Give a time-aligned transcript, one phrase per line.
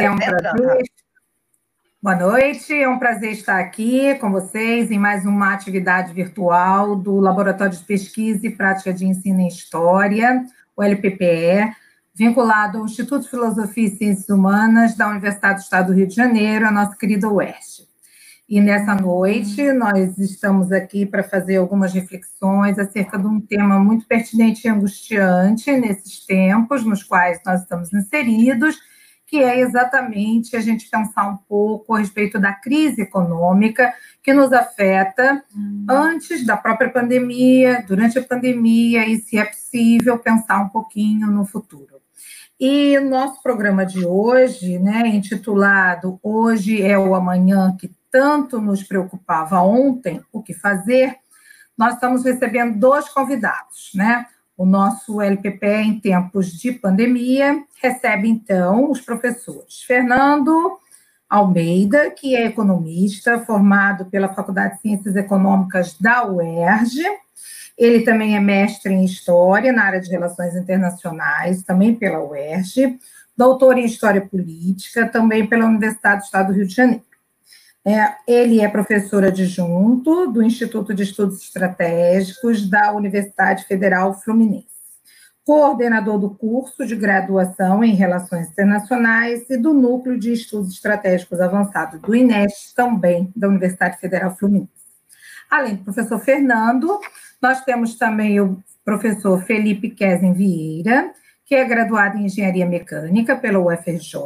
[0.00, 0.82] É um prazer.
[2.02, 7.20] Boa noite, é um prazer estar aqui com vocês em mais uma atividade virtual do
[7.20, 10.42] Laboratório de Pesquisa e Prática de Ensino em História,
[10.74, 11.70] o LPPE,
[12.14, 16.14] vinculado ao Instituto de Filosofia e Ciências Humanas da Universidade do Estado do Rio de
[16.14, 17.86] Janeiro, a nossa querida UERJ.
[18.48, 24.06] E nessa noite nós estamos aqui para fazer algumas reflexões acerca de um tema muito
[24.06, 28.78] pertinente e angustiante nesses tempos nos quais nós estamos inseridos,
[29.30, 34.52] que é exatamente a gente pensar um pouco a respeito da crise econômica que nos
[34.52, 35.86] afeta hum.
[35.88, 41.46] antes da própria pandemia, durante a pandemia, e se é possível pensar um pouquinho no
[41.46, 42.00] futuro.
[42.58, 48.82] E o nosso programa de hoje, né, intitulado Hoje é o Amanhã que tanto nos
[48.82, 51.14] preocupava ontem, o que fazer,
[51.78, 54.26] nós estamos recebendo dois convidados, né?
[54.60, 59.80] O nosso LPP em tempos de pandemia recebe então os professores.
[59.86, 60.78] Fernando
[61.30, 67.02] Almeida, que é economista, formado pela Faculdade de Ciências Econômicas da UERJ,
[67.78, 72.98] ele também é mestre em História, na área de Relações Internacionais, também pela UERJ,
[73.34, 77.09] doutor em História Política, também pela Universidade do Estado do Rio de Janeiro.
[77.86, 84.68] É, ele é professor adjunto do Instituto de Estudos Estratégicos da Universidade Federal Fluminense,
[85.46, 92.02] coordenador do curso de graduação em Relações Internacionais e do Núcleo de Estudos Estratégicos Avançados
[92.02, 94.68] do INEST, também da Universidade Federal Fluminense.
[95.50, 97.00] Além do professor Fernando,
[97.40, 101.12] nós temos também o professor Felipe Kesen Vieira,
[101.46, 104.18] que é graduado em Engenharia Mecânica pela UFRJ,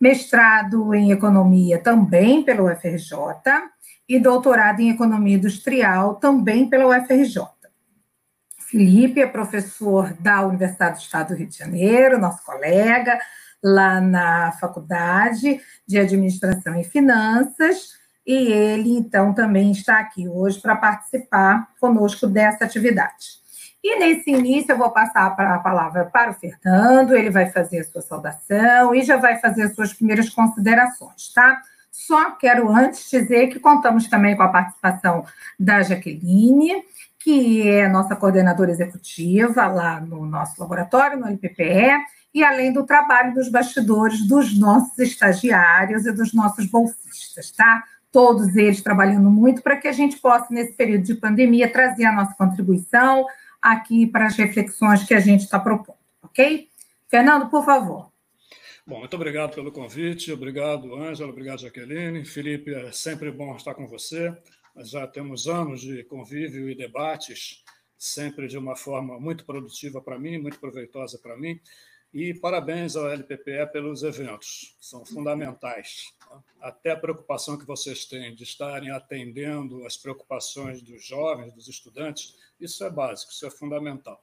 [0.00, 3.16] mestrado em Economia também pela UFRJ
[4.08, 7.42] e doutorado em Economia Industrial também pela UFRJ.
[8.58, 13.18] Felipe é professor da Universidade do Estado do Rio de Janeiro, nosso colega,
[13.62, 20.76] lá na Faculdade de Administração e Finanças, e ele, então, também está aqui hoje para
[20.76, 23.39] participar conosco dessa atividade.
[23.82, 27.84] E nesse início eu vou passar a palavra para o Fernando, ele vai fazer a
[27.84, 31.62] sua saudação e já vai fazer as suas primeiras considerações, tá?
[31.90, 35.24] Só quero antes dizer que contamos também com a participação
[35.58, 36.82] da Jaqueline,
[37.18, 41.96] que é nossa coordenadora executiva lá no nosso laboratório, no LPPE,
[42.32, 47.82] e além do trabalho dos bastidores dos nossos estagiários e dos nossos bolsistas, tá?
[48.12, 52.12] todos eles trabalhando muito para que a gente possa, nesse período de pandemia, trazer a
[52.12, 53.24] nossa contribuição
[53.60, 56.68] aqui para as reflexões que a gente está propondo, ok?
[57.08, 58.10] Fernando, por favor.
[58.86, 62.24] Bom, muito obrigado pelo convite, obrigado, Ângela, obrigado, Jaqueline.
[62.24, 64.34] Felipe, é sempre bom estar com você.
[64.74, 67.62] Nós já temos anos de convívio e debates,
[67.96, 71.60] sempre de uma forma muito produtiva para mim, muito proveitosa para mim.
[72.12, 76.12] E parabéns ao LPPE pelos eventos, são fundamentais.
[76.60, 82.36] Até a preocupação que vocês têm de estarem atendendo as preocupações dos jovens, dos estudantes,
[82.60, 84.20] isso é básico, isso é fundamental.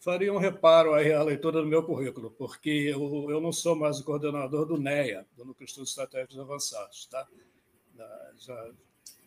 [0.00, 4.00] Faria um reparo aí à leitura do meu currículo, porque eu, eu não sou mais
[4.00, 7.06] o coordenador do NEA, do Núcleo de Estudos Estratégicos Avançados.
[7.06, 7.26] Tá?
[8.38, 8.70] Já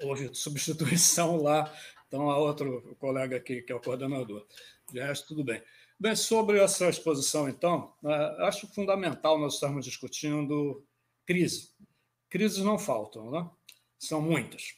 [0.01, 1.71] houve substituição lá,
[2.07, 4.45] então há outro colega aqui que é o coordenador.
[4.91, 5.61] De resto, tudo bem.
[5.99, 10.85] Bem, sobre essa exposição, então, né, acho fundamental nós estarmos discutindo
[11.25, 11.71] crise.
[12.29, 13.49] Crises não faltam, né?
[13.97, 14.73] são muitas.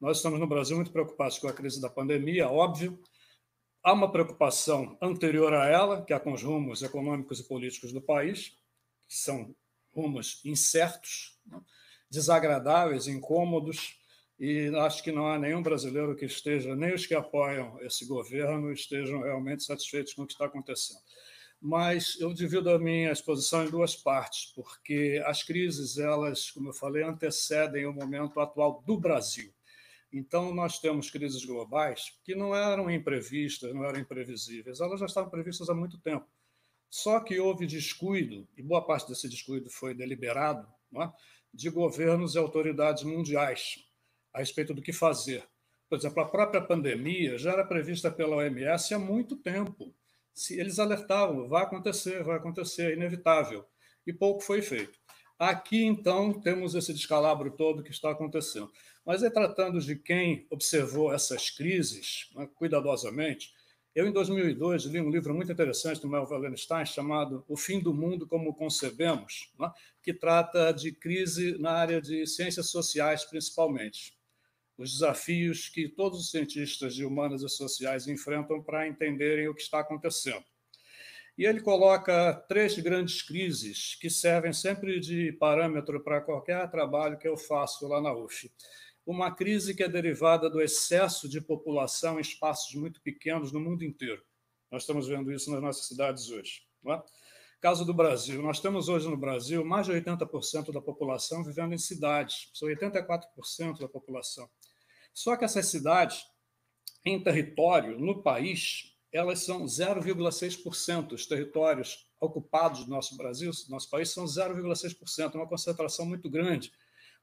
[0.00, 3.02] Nós estamos no Brasil muito preocupados com a crise da pandemia, óbvio.
[3.82, 8.00] Há uma preocupação anterior a ela, que é com os rumos econômicos e políticos do
[8.00, 8.56] país,
[9.08, 9.54] que são
[9.92, 11.60] rumos incertos, né?
[12.10, 13.99] desagradáveis, incômodos,
[14.40, 18.72] e acho que não há nenhum brasileiro que esteja, nem os que apoiam esse governo,
[18.72, 20.98] estejam realmente satisfeitos com o que está acontecendo.
[21.60, 26.72] Mas eu divido a minha exposição em duas partes, porque as crises, elas, como eu
[26.72, 29.52] falei, antecedem o momento atual do Brasil.
[30.10, 35.28] Então, nós temos crises globais que não eram imprevistas, não eram imprevisíveis, elas já estavam
[35.28, 36.26] previstas há muito tempo.
[36.88, 41.12] Só que houve descuido, e boa parte desse descuido foi deliberado, é?
[41.52, 43.89] de governos e autoridades mundiais
[44.32, 45.44] a respeito do que fazer.
[45.90, 49.92] Por exemplo, a própria pandemia já era prevista pela OMS há muito tempo.
[50.32, 53.66] Se eles alertavam, vai acontecer, vai acontecer, é inevitável.
[54.06, 54.96] E pouco foi feito.
[55.36, 58.70] Aqui, então, temos esse descalabro todo que está acontecendo.
[59.04, 63.52] Mas tratando de quem observou essas crises né, cuidadosamente,
[63.92, 67.92] eu, em 2002, li um livro muito interessante do Mel Wallenstein chamado O Fim do
[67.92, 74.19] Mundo Como Concebemos, né, que trata de crise na área de ciências sociais, principalmente
[74.80, 79.60] os desafios que todos os cientistas de humanas e sociais enfrentam para entenderem o que
[79.60, 80.42] está acontecendo.
[81.36, 87.28] E ele coloca três grandes crises que servem sempre de parâmetro para qualquer trabalho que
[87.28, 88.50] eu faço lá na UF.
[89.04, 93.84] Uma crise que é derivada do excesso de população em espaços muito pequenos no mundo
[93.84, 94.22] inteiro.
[94.70, 96.62] Nós estamos vendo isso nas nossas cidades hoje.
[96.82, 97.02] Não é?
[97.60, 101.78] Caso do Brasil, nós temos hoje no Brasil mais de 80% da população vivendo em
[101.78, 104.48] cidades, são 84% da população.
[105.12, 106.24] Só que essas cidades,
[107.04, 111.12] em território, no país, elas são 0,6%.
[111.12, 116.72] Os territórios ocupados do nosso Brasil, do nosso país, são 0,6%, uma concentração muito grande.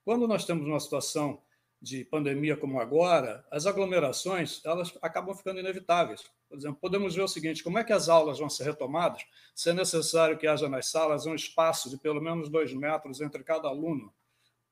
[0.04, 1.42] Quando nós temos uma situação
[1.82, 6.24] de pandemia como agora, as aglomerações elas acabam ficando inevitáveis.
[6.50, 9.24] Por exemplo, podemos ver o seguinte: como é que as aulas vão ser retomadas
[9.54, 13.44] se é necessário que haja nas salas um espaço de pelo menos dois metros entre
[13.44, 14.14] cada aluno?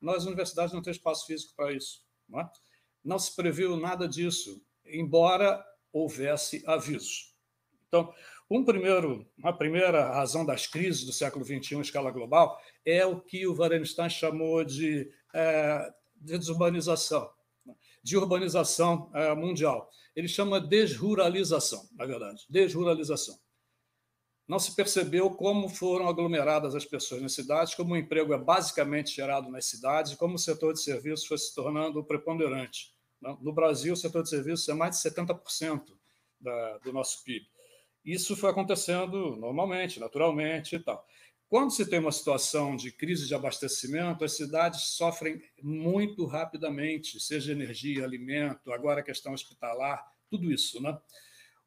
[0.01, 2.03] Nós, universidades, não temos espaço físico para isso.
[2.27, 2.49] Não, é?
[3.05, 5.63] Não se previu nada disso, embora
[5.93, 7.33] houvesse avisos.
[7.87, 8.13] Então,
[8.49, 13.19] um primeiro, uma primeira razão das crises do século XXI em escala global é o
[13.19, 17.29] que o Varenstein chamou de, é, de desurbanização,
[18.03, 19.89] de urbanização é, mundial.
[20.15, 23.39] Ele chama desruralização, na verdade, desruralização.
[24.47, 29.15] Não se percebeu como foram aglomeradas as pessoas nas cidades, como o emprego é basicamente
[29.15, 32.94] gerado nas cidades como o setor de serviços foi se tornando preponderante.
[33.21, 35.81] No Brasil, o setor de serviços é mais de 70%
[36.39, 37.47] da, do nosso PIB.
[38.03, 41.05] Isso foi acontecendo normalmente, naturalmente e tal.
[41.47, 47.51] Quando se tem uma situação de crise de abastecimento, as cidades sofrem muito rapidamente, seja
[47.51, 50.81] energia, alimento, agora a questão hospitalar, tudo isso.
[50.81, 50.97] Né?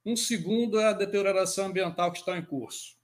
[0.04, 2.96] Um segundo é a deterioração ambiental que está em curso.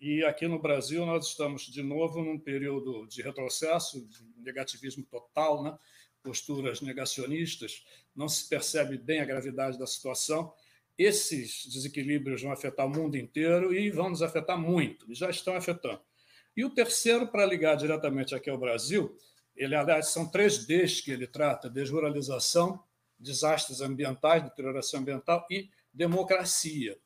[0.00, 5.62] E aqui no Brasil nós estamos de novo num período de retrocesso, de negativismo total,
[5.62, 5.78] né?
[6.22, 7.84] Posturas negacionistas,
[8.14, 10.52] não se percebe bem a gravidade da situação.
[10.96, 15.56] Esses desequilíbrios vão afetar o mundo inteiro e vão nos afetar muito, e já estão
[15.56, 16.00] afetando.
[16.56, 19.16] E o terceiro, para ligar diretamente aqui ao Brasil,
[19.56, 22.82] ele, aliás, são três Ds que ele trata: desruralização,
[23.18, 26.98] desastres ambientais, deterioração ambiental e democracia.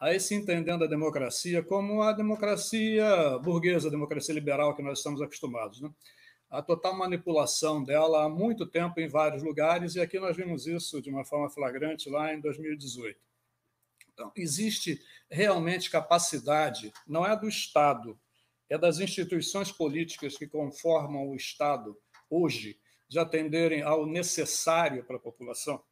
[0.00, 5.22] Aí se entendendo a democracia como a democracia burguesa, a democracia liberal que nós estamos
[5.22, 5.80] acostumados.
[5.80, 5.90] Né?
[6.50, 11.02] A total manipulação dela há muito tempo em vários lugares, e aqui nós vimos isso
[11.02, 13.18] de uma forma flagrante lá em 2018.
[14.12, 18.18] Então, existe realmente capacidade, não é do Estado,
[18.68, 21.98] é das instituições políticas que conformam o Estado
[22.30, 25.82] hoje, de atenderem ao necessário para a população?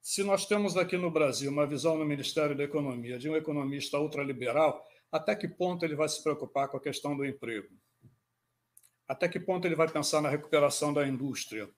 [0.00, 3.98] Se nós temos aqui no Brasil uma visão no Ministério da Economia de um economista
[3.98, 7.68] ultraliberal, até que ponto ele vai se preocupar com a questão do emprego?
[9.06, 11.68] Até que ponto ele vai pensar na recuperação da indústria?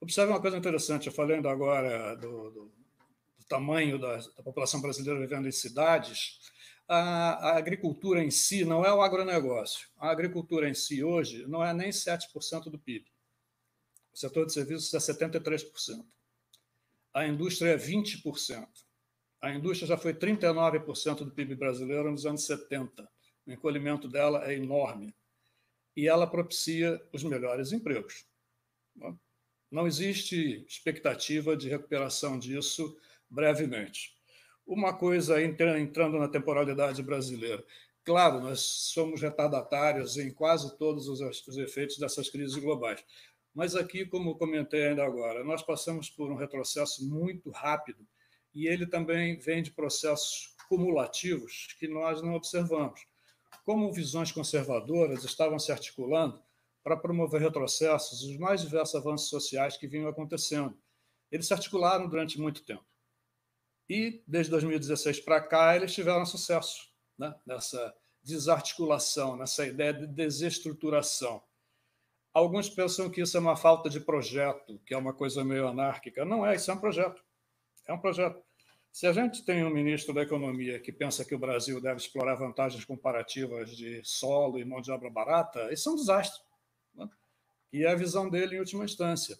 [0.00, 2.72] Observe uma coisa interessante, eu falei ainda agora do, do,
[3.38, 6.38] do tamanho da, da, população brasileira vivendo em cidades.
[6.86, 9.88] A, a, agricultura em si não é o agronegócio.
[9.98, 13.06] A agricultura em si hoje não é nem 7% do PIB.
[14.12, 16.04] O setor de serviços é 73%.
[17.14, 18.66] A indústria é 20%.
[19.40, 23.08] A indústria já foi 39% do PIB brasileiro nos anos 70.
[23.46, 25.14] O encolhimento dela é enorme
[26.00, 28.24] e ela propicia os melhores empregos.
[29.70, 32.96] Não existe expectativa de recuperação disso
[33.28, 34.16] brevemente.
[34.66, 37.62] Uma coisa entrando na temporalidade brasileira.
[38.02, 43.04] Claro, nós somos retardatários em quase todos os, efeitos dessas crises globais.
[43.54, 48.08] Mas aqui, como comentei ainda agora, nós passamos por um retrocesso muito rápido
[48.54, 53.04] e ele também vem de processos cumulativos que nós não observamos
[53.64, 56.42] como visões conservadoras estavam se articulando
[56.82, 60.76] para promover retrocessos os mais diversos avanços sociais que vinham acontecendo.
[61.30, 62.84] Eles se articularam durante muito tempo.
[63.88, 67.34] E, desde 2016 para cá, eles tiveram sucesso né?
[67.46, 71.42] nessa desarticulação, nessa ideia de desestruturação.
[72.32, 76.24] Alguns pensam que isso é uma falta de projeto, que é uma coisa meio anárquica.
[76.24, 77.22] Não é, isso é um projeto.
[77.86, 78.40] É um projeto.
[78.92, 82.34] Se a gente tem um ministro da Economia que pensa que o Brasil deve explorar
[82.34, 86.42] vantagens comparativas de solo e mão de obra barata, isso é um desastre.
[86.94, 87.08] Né?
[87.72, 89.38] E é a visão dele em última instância.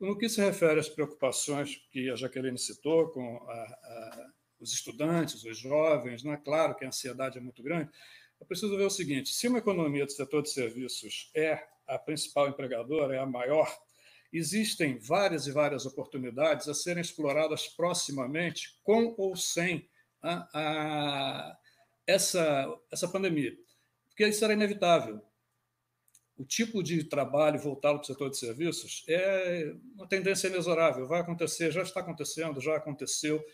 [0.00, 4.30] No que se refere às preocupações que a Jaqueline citou com a, a,
[4.60, 7.90] os estudantes, os jovens, não é claro que a ansiedade é muito grande.
[8.40, 12.48] Eu preciso ver o seguinte: se uma economia do setor de serviços é a principal
[12.48, 13.68] empregadora, é a maior,
[14.32, 19.88] existem várias e várias oportunidades a serem exploradas proximamente, com ou sem
[20.22, 21.58] a, a,
[22.06, 23.56] essa, essa pandemia.
[24.08, 25.22] Porque isso era inevitável.
[26.36, 31.20] O tipo de trabalho voltado para o setor de serviços é uma tendência inexorável, vai
[31.20, 33.44] acontecer, já está acontecendo, já aconteceu.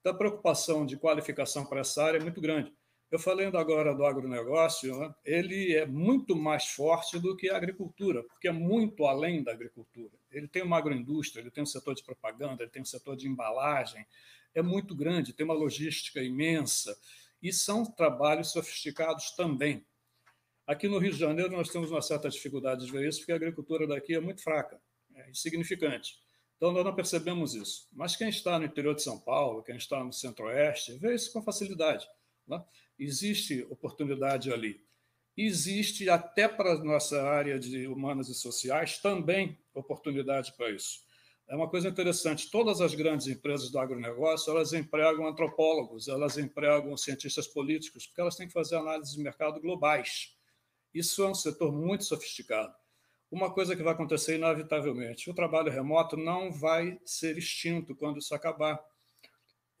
[0.00, 2.72] Então, a preocupação de qualificação para essa área é muito grande.
[3.12, 5.14] Eu falei ainda agora do agronegócio, né?
[5.22, 10.14] ele é muito mais forte do que a agricultura, porque é muito além da agricultura.
[10.30, 13.28] Ele tem uma agroindústria, ele tem um setor de propaganda, ele tem um setor de
[13.28, 14.06] embalagem,
[14.54, 16.98] é muito grande, tem uma logística imensa,
[17.42, 19.84] e são trabalhos sofisticados também.
[20.66, 23.36] Aqui no Rio de Janeiro, nós temos uma certa dificuldade de ver isso, porque a
[23.36, 24.80] agricultura daqui é muito fraca,
[25.14, 26.14] é insignificante.
[26.56, 27.88] Então, nós não percebemos isso.
[27.92, 31.42] Mas quem está no interior de São Paulo, quem está no centro-oeste, vê isso com
[31.42, 32.08] facilidade.
[32.46, 32.62] Né?
[33.02, 34.80] Existe oportunidade ali.
[35.36, 41.00] Existe até para a nossa área de humanas e sociais também oportunidade para isso.
[41.48, 46.96] É uma coisa interessante, todas as grandes empresas do agronegócio, elas empregam antropólogos, elas empregam
[46.96, 50.36] cientistas políticos, porque elas têm que fazer análises de mercado globais.
[50.94, 52.72] Isso é um setor muito sofisticado.
[53.30, 58.34] Uma coisa que vai acontecer inevitavelmente, o trabalho remoto não vai ser extinto quando isso
[58.34, 58.78] acabar.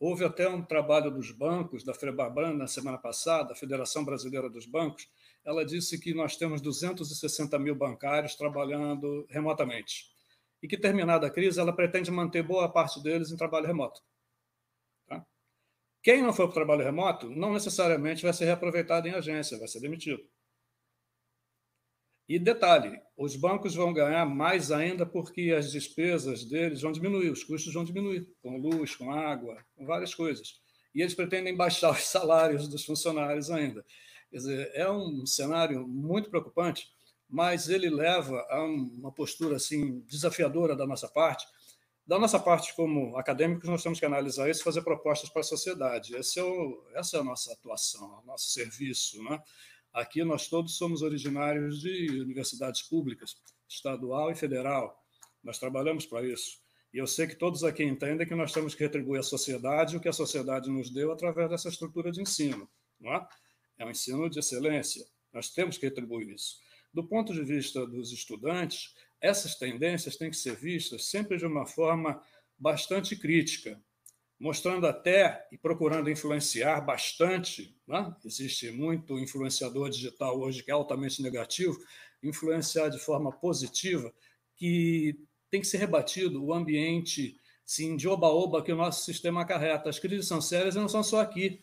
[0.04, 4.66] Houve até um trabalho dos bancos, da Febraban, na semana passada, a Federação Brasileira dos
[4.66, 5.08] Bancos,
[5.44, 10.06] ela disse que nós temos 260 mil bancários trabalhando remotamente.
[10.60, 14.00] E que, terminada a crise, ela pretende manter boa parte deles em trabalho remoto.
[15.06, 15.24] Tá?
[16.02, 19.68] Quem não for para o trabalho remoto, não necessariamente vai ser reaproveitado em agência, vai
[19.68, 20.28] ser demitido.
[22.28, 27.44] E detalhe, os bancos vão ganhar mais ainda porque as despesas deles vão diminuir, os
[27.44, 30.60] custos vão diminuir, com luz, com água, com várias coisas.
[30.94, 33.84] E eles pretendem baixar os salários dos funcionários ainda.
[34.30, 36.88] Quer dizer, é um cenário muito preocupante,
[37.28, 41.44] mas ele leva a uma postura assim desafiadora da nossa parte.
[42.06, 45.44] Da nossa parte, como acadêmicos, nós temos que analisar isso e fazer propostas para a
[45.44, 46.14] sociedade.
[46.16, 49.22] É o, essa é a nossa atuação, o nosso serviço.
[49.22, 49.40] Né?
[49.92, 53.36] Aqui nós todos somos originários de universidades públicas,
[53.68, 54.98] estadual e federal.
[55.42, 56.60] Nós trabalhamos para isso.
[56.92, 60.00] E eu sei que todos aqui entendem que nós temos que retribuir à sociedade o
[60.00, 62.68] que a sociedade nos deu através dessa estrutura de ensino.
[63.00, 63.28] Não é?
[63.78, 65.04] é um ensino de excelência.
[65.32, 66.56] Nós temos que retribuir isso.
[66.92, 71.66] Do ponto de vista dos estudantes, essas tendências têm que ser vistas sempre de uma
[71.66, 72.22] forma
[72.58, 73.82] bastante crítica,
[74.42, 77.72] mostrando até e procurando influenciar bastante.
[77.86, 78.12] Né?
[78.24, 81.78] Existe muito influenciador digital hoje que é altamente negativo,
[82.20, 84.12] influenciar de forma positiva,
[84.56, 85.16] que
[85.48, 89.88] tem que ser rebatido o ambiente sim, de oba-oba que o nosso sistema acarreta.
[89.88, 91.60] As crises são sérias e não são só aqui.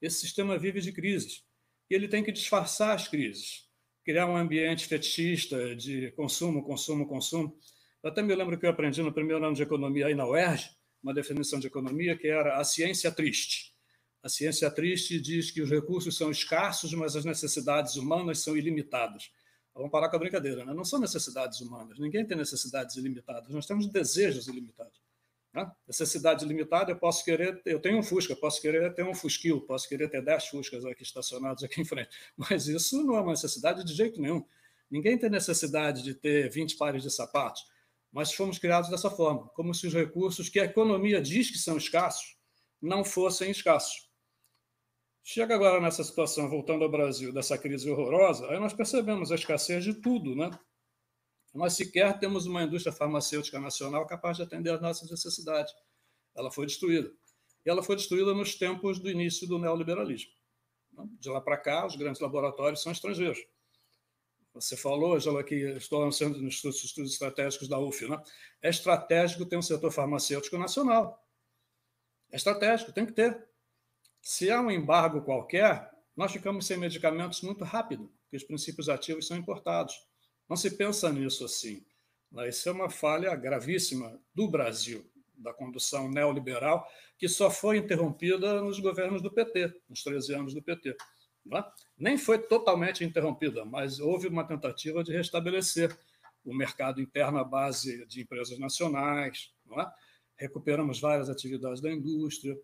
[0.00, 1.42] Esse sistema vive de crises.
[1.90, 3.68] E ele tem que disfarçar as crises,
[4.04, 7.58] criar um ambiente fetichista de consumo, consumo, consumo.
[8.04, 10.70] Eu até me lembro que eu aprendi no primeiro ano de economia aí na UERJ,
[11.02, 13.74] uma definição de economia que era a ciência triste.
[14.22, 19.30] A ciência triste diz que os recursos são escassos, mas as necessidades humanas são ilimitadas.
[19.74, 20.74] Vamos parar com a brincadeira, né?
[20.74, 25.00] não são necessidades humanas, ninguém tem necessidades ilimitadas, nós temos desejos ilimitados.
[25.54, 25.70] Né?
[25.86, 29.88] Necessidade limitada, eu posso querer, eu tenho um Fusca, posso querer ter um Fusquil, posso
[29.88, 33.84] querer ter 10 Fuscas aqui estacionados aqui em frente, mas isso não é uma necessidade
[33.84, 34.44] de jeito nenhum.
[34.90, 37.64] Ninguém tem necessidade de ter 20 pares de sapatos
[38.12, 41.76] mas fomos criados dessa forma, como se os recursos que a economia diz que são
[41.76, 42.36] escassos
[42.80, 44.08] não fossem escassos.
[45.22, 49.84] Chega agora nessa situação, voltando ao Brasil, dessa crise horrorosa, aí nós percebemos a escassez
[49.84, 50.50] de tudo, né?
[51.54, 55.72] Nós sequer temos uma indústria farmacêutica nacional capaz de atender às nossas necessidades.
[56.34, 57.12] Ela foi destruída.
[57.66, 60.30] E ela foi destruída nos tempos do início do neoliberalismo.
[61.18, 63.38] De lá para cá, os grandes laboratórios são estrangeiros.
[64.52, 68.20] Você falou, Angela, que estou lançando nos estudos, estratégicos da UF, né?
[68.60, 71.24] É estratégico ter um setor farmacêutico nacional.
[72.32, 73.48] É estratégico, tem que ter.
[74.20, 79.26] Se há um embargo qualquer, nós ficamos sem medicamentos muito rápido, porque os princípios ativos
[79.26, 79.94] são importados.
[80.48, 81.84] Não se pensa nisso assim.
[82.46, 88.78] Isso é uma falha gravíssima do Brasil, da condução neoliberal, que só foi interrompida nos
[88.78, 90.96] governos do PT, nos 13 anos do PT.
[91.52, 91.64] É?
[91.98, 95.96] Nem foi totalmente interrompida, mas houve uma tentativa de restabelecer
[96.44, 99.52] o mercado interno à base de empresas nacionais.
[99.78, 99.86] É?
[100.36, 102.58] Recuperamos várias atividades da indústria.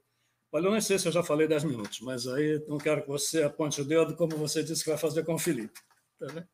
[0.53, 3.09] Olha, eu não sei se eu já falei 10 minutos, mas aí não quero que
[3.09, 5.79] você aponte o dedo como você disse que vai fazer com o Felipe.
[6.19, 6.47] Tá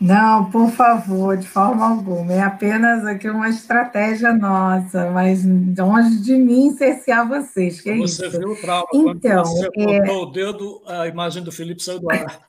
[0.00, 2.32] Não, por favor, de forma alguma.
[2.32, 7.80] É apenas aqui uma estratégia nossa, mas longe de mim cercear vocês.
[7.80, 8.38] Que é você isso?
[8.38, 8.86] viu o trauma.
[8.94, 10.12] Então, você é...
[10.12, 12.40] o dedo, a imagem do Felipe saiu do ar.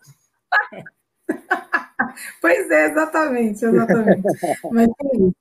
[2.40, 4.22] pois é, exatamente, exatamente.
[4.72, 5.36] mas é isso.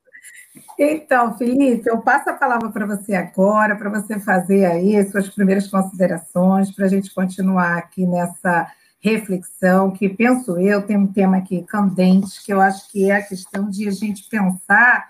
[0.79, 5.67] Então, Felipe, eu passo a palavra para você agora, para você fazer aí suas primeiras
[5.67, 11.63] considerações, para a gente continuar aqui nessa reflexão, que penso eu, tem um tema aqui
[11.63, 15.09] candente, que eu acho que é a questão de a gente pensar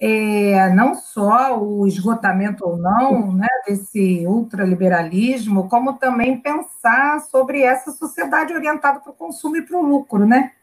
[0.00, 7.92] é, não só o esgotamento ou não né, desse ultraliberalismo, como também pensar sobre essa
[7.92, 10.54] sociedade orientada para o consumo e para o lucro, né?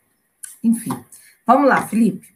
[0.63, 0.91] Enfim,
[1.45, 2.35] vamos lá, Felipe.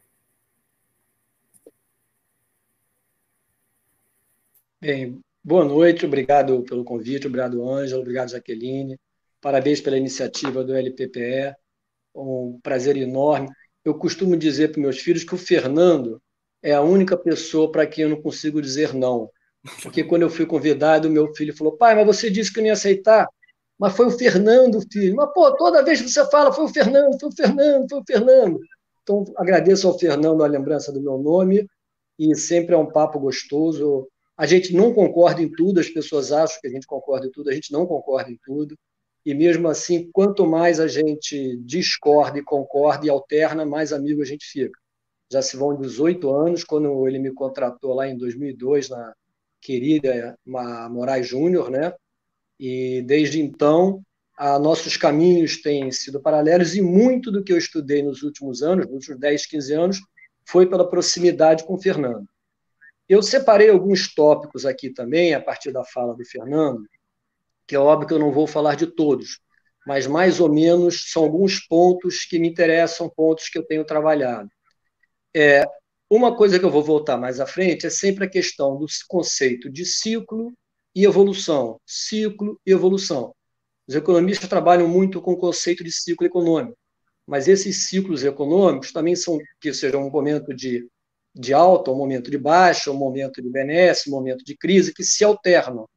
[4.80, 8.98] Bem, boa noite, obrigado pelo convite, obrigado, Ângela, obrigado, Jaqueline.
[9.42, 11.56] Parabéns pela iniciativa do LPPE,
[12.16, 13.50] um prazer enorme.
[13.84, 16.22] Eu costumo dizer para meus filhos que o Fernando
[16.62, 19.30] é a única pessoa para quem eu não consigo dizer não.
[19.82, 22.74] Porque quando eu fui convidado, meu filho falou: pai, mas você disse que não ia
[22.74, 23.28] aceitar.
[23.78, 25.16] Mas foi o Fernando, filho.
[25.16, 28.04] Mas, pô, toda vez que você fala, foi o Fernando, foi o Fernando, foi o
[28.06, 28.60] Fernando.
[29.02, 31.66] Então, agradeço ao Fernando a lembrança do meu nome
[32.20, 34.08] e sempre é um papo gostoso.
[34.38, 37.50] A gente não concorda em tudo, as pessoas acham que a gente concorda em tudo,
[37.50, 38.76] a gente não concorda em tudo.
[39.26, 44.26] E mesmo assim, quanto mais a gente discorda e concorda e alterna, mais amigo a
[44.26, 44.82] gente fica
[45.32, 49.14] já se vão 18 anos, quando ele me contratou lá em 2002 na
[49.62, 51.94] querida Moraes Júnior, né?
[52.60, 54.04] E desde então,
[54.38, 58.88] a, nossos caminhos têm sido paralelos e muito do que eu estudei nos últimos anos,
[58.88, 60.00] nos últimos 10, 15 anos,
[60.44, 62.28] foi pela proximidade com o Fernando.
[63.08, 66.86] Eu separei alguns tópicos aqui também, a partir da fala do Fernando,
[67.68, 69.40] que é óbvio que eu não vou falar de todos,
[69.86, 74.50] mas mais ou menos são alguns pontos que me interessam, pontos que eu tenho trabalhado.
[75.36, 75.66] É,
[76.10, 79.70] uma coisa que eu vou voltar mais à frente é sempre a questão do conceito
[79.70, 80.52] de ciclo
[80.94, 81.80] e evolução.
[81.86, 83.34] Ciclo e evolução.
[83.88, 86.78] Os economistas trabalham muito com o conceito de ciclo econômico,
[87.26, 90.88] mas esses ciclos econômicos também são, que seja um momento de,
[91.34, 95.04] de alta, um momento de baixa, um momento de benesse, um momento de crise, que
[95.04, 95.88] se alternam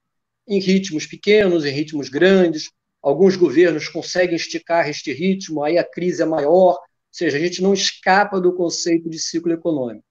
[0.46, 2.70] em ritmos pequenos, em ritmos grandes.
[3.02, 6.78] Alguns governos conseguem esticar este ritmo, aí a crise é maior,
[7.14, 10.04] seja, a gente não escapa do conceito de ciclo econômico.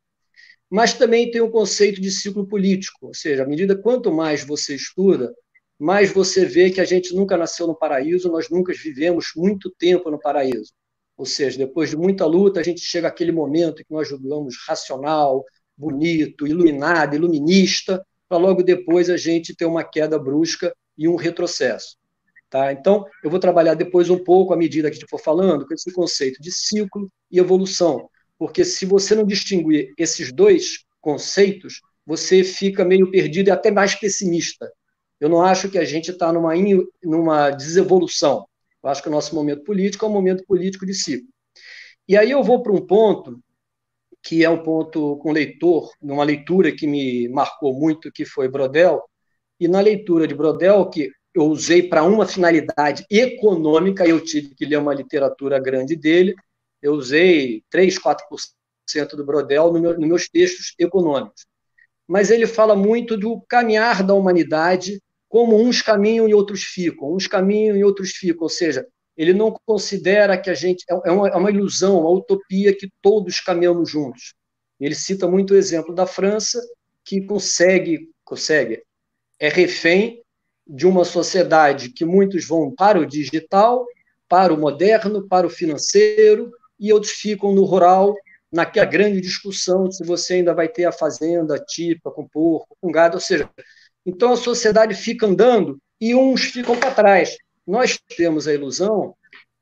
[0.69, 4.75] Mas também tem o conceito de ciclo político, ou seja, à medida quanto mais você
[4.75, 5.33] estuda,
[5.77, 10.09] mais você vê que a gente nunca nasceu no paraíso, nós nunca vivemos muito tempo
[10.09, 10.71] no paraíso.
[11.17, 15.43] Ou seja, depois de muita luta, a gente chega àquele momento que nós julgamos racional,
[15.77, 21.97] bonito, iluminado, iluminista, para logo depois a gente ter uma queda brusca e um retrocesso.
[22.49, 22.73] Tá?
[22.73, 25.73] Então, eu vou trabalhar depois um pouco, à medida que a gente for falando, com
[25.75, 28.09] esse conceito de ciclo e evolução.
[28.35, 33.93] Porque se você não distinguir esses dois conceitos, você fica meio perdido e até mais
[33.93, 34.71] pessimista.
[35.19, 36.53] Eu não acho que a gente está numa,
[37.03, 38.47] numa desevolução.
[38.83, 41.29] Eu acho que o nosso momento político é um momento político de ciclo.
[42.07, 43.39] E aí eu vou para um ponto
[44.23, 49.03] que é um ponto com leitor, numa leitura que me marcou muito, que foi Brodel,
[49.59, 54.65] e na leitura de Brodel, que eu usei para uma finalidade econômica, eu tive que
[54.65, 56.33] ler uma literatura grande dele,
[56.81, 61.45] eu usei 3, 4% do Brodel no meu, nos meus textos econômicos.
[62.07, 67.27] Mas ele fala muito do caminhar da humanidade, como uns caminham e outros ficam, uns
[67.27, 70.83] caminham e outros ficam, ou seja, ele não considera que a gente.
[70.89, 74.33] É, é uma, é uma ilusão, uma utopia que todos caminhamos juntos.
[74.79, 76.59] Ele cita muito o exemplo da França,
[77.05, 78.83] que consegue, consegue,
[79.39, 80.21] é refém
[80.65, 83.85] de uma sociedade que muitos vão para o digital,
[84.27, 88.15] para o moderno, para o financeiro, e outros ficam no rural,
[88.51, 93.15] naquela grande discussão se você ainda vai ter a fazenda típica, com porco, com gado,
[93.15, 93.49] ou seja,
[94.05, 97.35] então a sociedade fica andando e uns ficam para trás.
[97.65, 99.15] Nós temos a ilusão,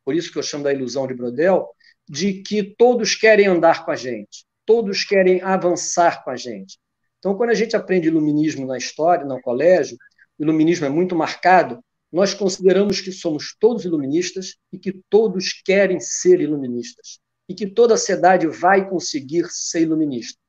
[0.04, 1.68] por isso que eu chamo da ilusão de Brodel,
[2.10, 6.80] de que todos querem andar com a gente, todos querem avançar com a gente.
[7.20, 9.98] Então, quando a gente aprende iluminismo na história, no colégio,
[10.40, 16.00] o iluminismo é muito marcado, nós consideramos que somos todos iluministas e que todos querem
[16.00, 20.40] ser iluministas e que toda a sociedade vai conseguir ser iluminista.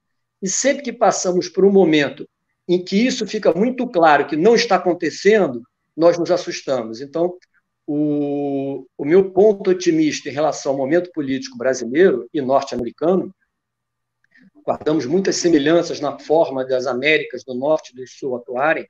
[0.40, 2.26] E sempre que passamos por um momento
[2.68, 5.62] em que isso fica muito claro que não está acontecendo,
[5.96, 7.00] nós nos assustamos.
[7.00, 7.36] Então,
[7.86, 13.34] o, o meu ponto otimista em relação ao momento político brasileiro e norte-americano,
[14.64, 18.88] guardamos muitas semelhanças na forma das Américas do Norte e do Sul atuarem,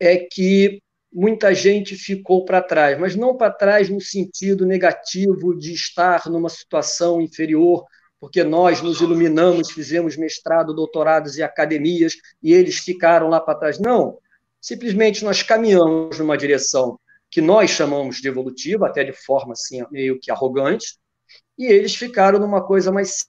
[0.00, 0.82] é que
[1.12, 6.50] muita gente ficou para trás, mas não para trás no sentido negativo de estar numa
[6.50, 7.84] situação inferior,
[8.20, 13.78] porque nós nos iluminamos, fizemos mestrado, doutorados e academias, e eles ficaram lá para trás.
[13.78, 14.18] Não,
[14.66, 16.98] simplesmente nós caminhamos numa direção
[17.30, 20.98] que nós chamamos de evolutiva, até de forma assim, meio que arrogante,
[21.56, 23.26] e eles ficaram numa coisa mais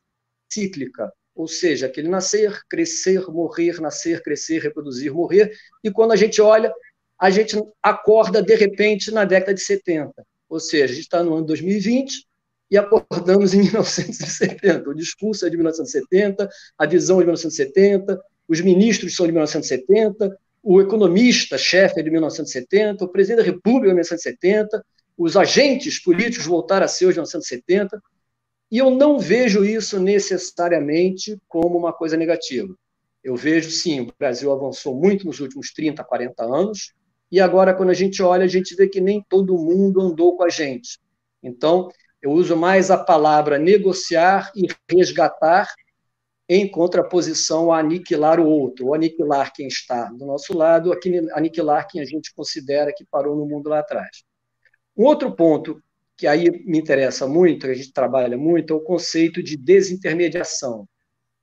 [0.51, 5.51] cíclica, ou seja, aquele nascer, crescer, morrer, nascer, crescer, reproduzir, morrer,
[5.83, 6.73] e quando a gente olha,
[7.19, 10.11] a gente acorda de repente na década de 70.
[10.49, 12.25] Ou seja, a gente está no ano 2020
[12.71, 14.89] e acordamos em 1970.
[14.89, 20.35] O discurso é de 1970, a visão é de 1970, os ministros são de 1970,
[20.69, 24.85] o economista-chefe de 1970, o presidente da República de 1970,
[25.17, 28.03] os agentes políticos voltaram a ser os de 1970,
[28.69, 32.75] e eu não vejo isso necessariamente como uma coisa negativa.
[33.23, 36.93] Eu vejo, sim, o Brasil avançou muito nos últimos 30, 40 anos,
[37.31, 40.43] e agora, quando a gente olha, a gente vê que nem todo mundo andou com
[40.43, 40.99] a gente.
[41.41, 41.89] Então,
[42.21, 45.73] eu uso mais a palavra negociar e resgatar
[46.49, 50.93] em contraposição a aniquilar o outro, ou aniquilar quem está do nosso lado,
[51.33, 54.23] aniquilar quem a gente considera que parou no mundo lá atrás.
[54.95, 55.81] Um outro ponto
[56.15, 60.87] que aí me interessa muito, que a gente trabalha muito, é o conceito de desintermediação.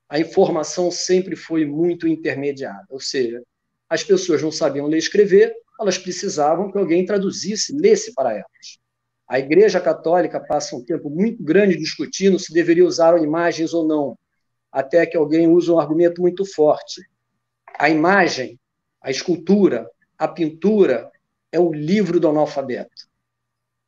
[0.08, 3.40] A informação sempre foi muito intermediada, ou seja,
[3.88, 8.78] as pessoas não sabiam ler e escrever, elas precisavam que alguém traduzisse, lesse para elas.
[9.28, 14.18] A Igreja Católica passa um tempo muito grande discutindo se deveria usar imagens ou não,
[14.74, 17.00] até que alguém usa um argumento muito forte.
[17.78, 18.58] A imagem,
[19.00, 21.12] a escultura, a pintura
[21.52, 23.08] é o livro do analfabeto.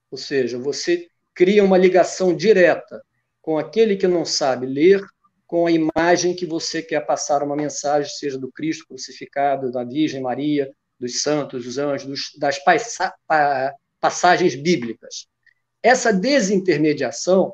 [0.09, 3.03] Ou seja, você cria uma ligação direta
[3.43, 5.05] com aquele que não sabe ler,
[5.45, 10.23] com a imagem que você quer passar uma mensagem, seja do Cristo crucificado, da Virgem
[10.23, 12.61] Maria, dos santos, dos anjos, dos, das
[14.01, 15.27] passagens bíblicas.
[15.83, 17.53] Essa desintermediação,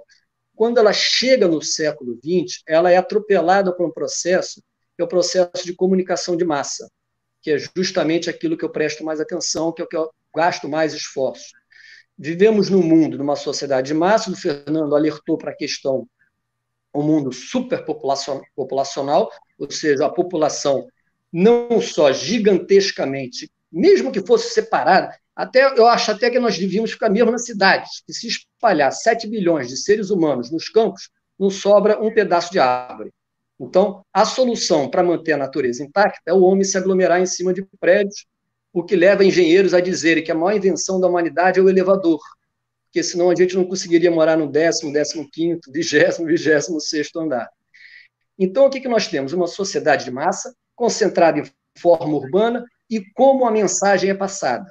[0.55, 4.63] quando ela chega no século XX, ela é atropelada por um processo,
[4.97, 6.91] que é o processo de comunicação de massa,
[7.41, 10.69] que é justamente aquilo que eu presto mais atenção, que é o que eu gasto
[10.69, 11.51] mais esforço.
[12.17, 16.07] Vivemos num mundo, numa sociedade de massa, o Fernando alertou para a questão
[16.95, 20.87] um mundo superpopulacional, ou seja, a população
[21.33, 27.09] não só gigantescamente, mesmo que fosse separada, até eu acho até que nós devíamos ficar
[27.09, 32.01] mesmo nas cidades, que se espalhar 7 bilhões de seres humanos nos campos, não sobra
[32.03, 33.13] um pedaço de árvore.
[33.59, 37.55] Então, a solução para manter a natureza intacta é o homem se aglomerar em cima
[37.55, 38.27] de prédios,
[38.73, 42.21] o que leva engenheiros a dizerem que a maior invenção da humanidade é o elevador,
[42.85, 47.49] porque senão a gente não conseguiria morar no décimo, décimo quinto, vigésimo, vigésimo sexto andar.
[48.39, 49.33] Então, o que, que nós temos?
[49.33, 51.45] Uma sociedade de massa, concentrada em
[51.79, 54.71] forma urbana, e como a mensagem é passada.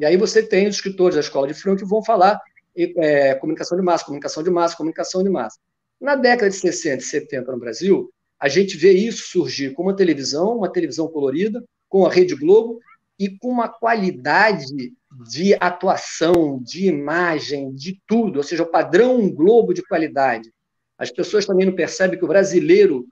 [0.00, 2.40] E aí você tem os escritores da escola de Franco que vão falar
[2.74, 5.58] é, comunicação de massa, comunicação de massa, comunicação de massa.
[6.00, 9.94] Na década de 60 e 70 no Brasil, a gente vê isso surgir com uma
[9.94, 12.80] televisão, uma televisão colorida, com a Rede Globo
[13.18, 14.94] e com uma qualidade
[15.28, 20.50] de atuação, de imagem, de tudo, ou seja, o padrão Globo de qualidade.
[20.96, 23.06] As pessoas também não percebem que o brasileiro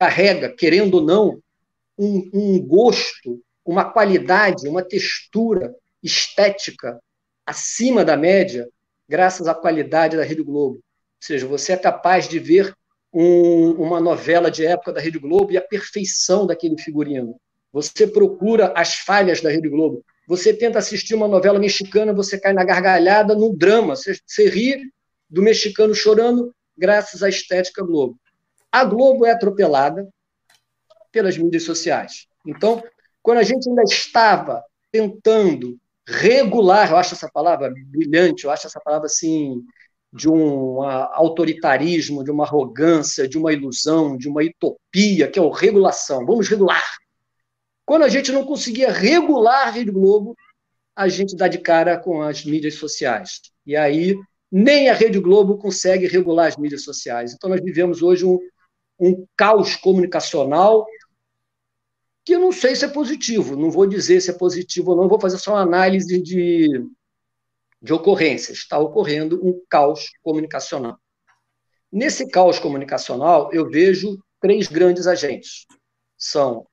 [0.00, 1.38] carrega, querendo ou não,
[1.96, 5.72] um, um gosto, uma qualidade, uma textura
[6.04, 7.00] estética
[7.46, 8.68] acima da média,
[9.08, 10.76] graças à qualidade da Rede Globo.
[10.76, 10.82] Ou
[11.20, 12.74] seja, você é capaz de ver
[13.12, 17.36] um, uma novela de época da Rede Globo e a perfeição daquele figurino.
[17.72, 20.04] Você procura as falhas da Rede Globo.
[20.28, 23.96] Você tenta assistir uma novela mexicana, você cai na gargalhada, no drama.
[23.96, 24.90] Você, você ri
[25.28, 28.18] do mexicano chorando graças à estética Globo.
[28.70, 30.08] A Globo é atropelada
[31.12, 32.26] pelas mídias sociais.
[32.46, 32.82] Então,
[33.22, 38.80] quando a gente ainda estava tentando regular, eu acho essa palavra brilhante, eu acho essa
[38.80, 39.62] palavra assim
[40.12, 45.50] de um autoritarismo, de uma arrogância, de uma ilusão, de uma utopia, que é o
[45.50, 46.24] regulação.
[46.24, 46.84] Vamos regular.
[47.84, 50.36] Quando a gente não conseguia regular a Rede Globo,
[50.94, 53.40] a gente dá de cara com as mídias sociais.
[53.66, 54.16] E aí,
[54.50, 57.34] nem a Rede Globo consegue regular as mídias sociais.
[57.34, 58.38] Então, nós vivemos hoje um,
[59.00, 60.86] um caos comunicacional
[62.24, 65.08] que eu não sei se é positivo, não vou dizer se é positivo ou não,
[65.08, 66.68] vou fazer só uma análise de,
[67.82, 68.58] de ocorrências.
[68.58, 70.98] Está ocorrendo um caos comunicacional.
[71.92, 75.66] Nesse caos comunicacional, eu vejo três grandes agentes.
[76.16, 76.66] São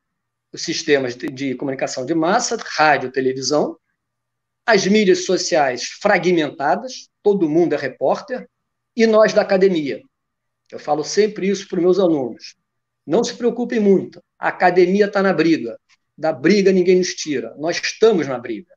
[0.54, 3.78] os sistemas de, de comunicação de massa, rádio, televisão,
[4.66, 8.48] as mídias sociais fragmentadas, todo mundo é repórter,
[8.96, 10.02] e nós da academia.
[10.72, 12.56] Eu falo sempre isso para os meus alunos.
[13.06, 14.22] Não se preocupem muito.
[14.38, 15.78] A academia está na briga.
[16.18, 17.56] Da briga ninguém nos tira.
[17.58, 18.72] Nós estamos na briga.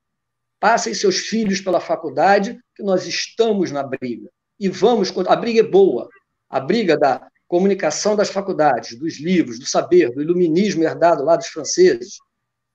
[0.58, 4.30] Passem seus filhos pela faculdade, que nós estamos na briga.
[4.58, 5.12] E vamos.
[5.26, 6.08] A briga é boa.
[6.48, 11.48] A briga da comunicação das faculdades, dos livros, do saber, do iluminismo herdado lá dos
[11.48, 12.18] franceses,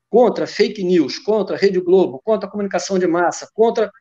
[0.09, 3.91] contra fake news, contra a Rede Globo, contra a comunicação de massa, contra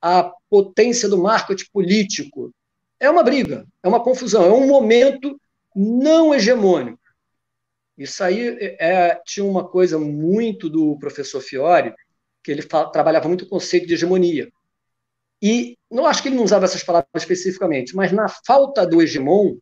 [0.00, 2.52] a potência do marketing político.
[2.98, 5.38] É uma briga, é uma confusão, é um momento
[5.76, 6.98] não hegemônico.
[7.98, 11.94] Isso aí é, tinha uma coisa muito do professor Fiore,
[12.42, 14.50] que ele fala, trabalhava muito o conceito de hegemonia.
[15.42, 19.58] E não acho que ele não usava essas palavras especificamente, mas na falta do hegemon,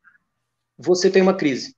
[0.79, 1.75] você tem uma crise,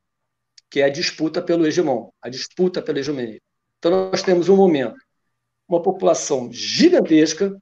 [0.71, 3.41] que é a disputa pelo hegemon, a disputa pela hegemonia.
[3.79, 4.97] Então, nós temos um momento,
[5.67, 7.57] uma população gigantesca,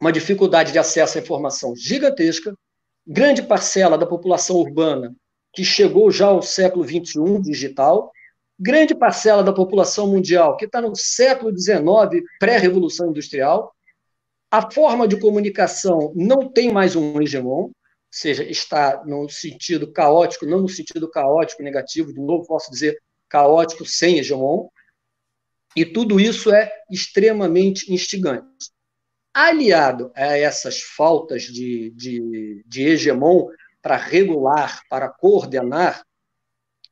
[0.00, 2.56] uma dificuldade de acesso à informação gigantesca,
[3.06, 5.14] grande parcela da população urbana
[5.52, 8.10] que chegou já ao século XXI digital,
[8.58, 13.74] grande parcela da população mundial que está no século XIX, pré-revolução industrial,
[14.50, 17.72] a forma de comunicação não tem mais um hegemon, ou
[18.10, 23.86] seja, está no sentido caótico, não no sentido caótico negativo, de novo posso dizer caótico
[23.86, 24.68] sem hegemon,
[25.74, 28.70] e tudo isso é extremamente instigante.
[29.32, 33.48] Aliado a essas faltas de, de, de hegemon
[33.82, 36.06] para regular, para coordenar,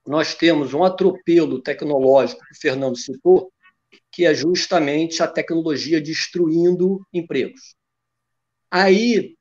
[0.06, 3.52] nós temos um atropelo tecnológico que o Fernando citou,
[4.10, 7.76] que é justamente a tecnologia destruindo empregos.
[8.70, 9.36] Aí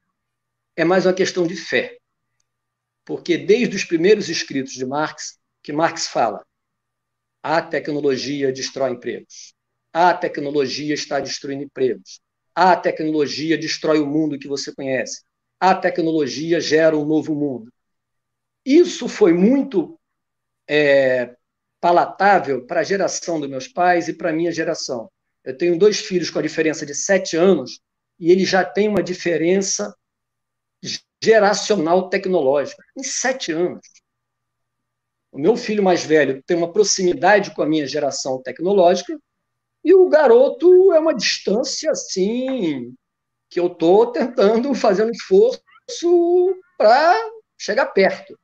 [0.75, 1.97] é mais uma questão de fé.
[3.03, 6.45] Porque desde os primeiros escritos de Marx, que Marx fala,
[7.41, 9.55] a tecnologia destrói empregos.
[9.91, 12.21] A tecnologia está destruindo empregos.
[12.53, 15.23] A tecnologia destrói o mundo que você conhece.
[15.59, 17.71] A tecnologia gera um novo mundo.
[18.65, 19.99] Isso foi muito
[20.67, 21.35] é,
[21.79, 25.09] palatável para a geração dos meus pais e para a minha geração.
[25.43, 27.79] Eu tenho dois filhos com a diferença de sete anos
[28.19, 29.93] e eles já têm uma diferença
[31.21, 33.81] geracional tecnológica em sete anos.
[35.31, 39.17] O meu filho mais velho tem uma proximidade com a minha geração tecnológica
[39.83, 42.93] e o garoto é uma distância assim
[43.49, 45.61] que eu estou tentando fazer um esforço
[46.77, 47.17] para
[47.57, 48.37] chegar perto.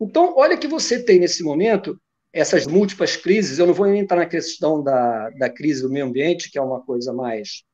[0.00, 2.00] Então, olha que você tem nesse momento
[2.32, 3.58] essas múltiplas crises.
[3.58, 6.82] Eu não vou entrar na questão da, da crise do meio ambiente, que é uma
[6.82, 7.64] coisa mais.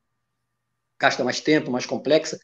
[0.99, 2.39] gasta mais tempo, mais complexa,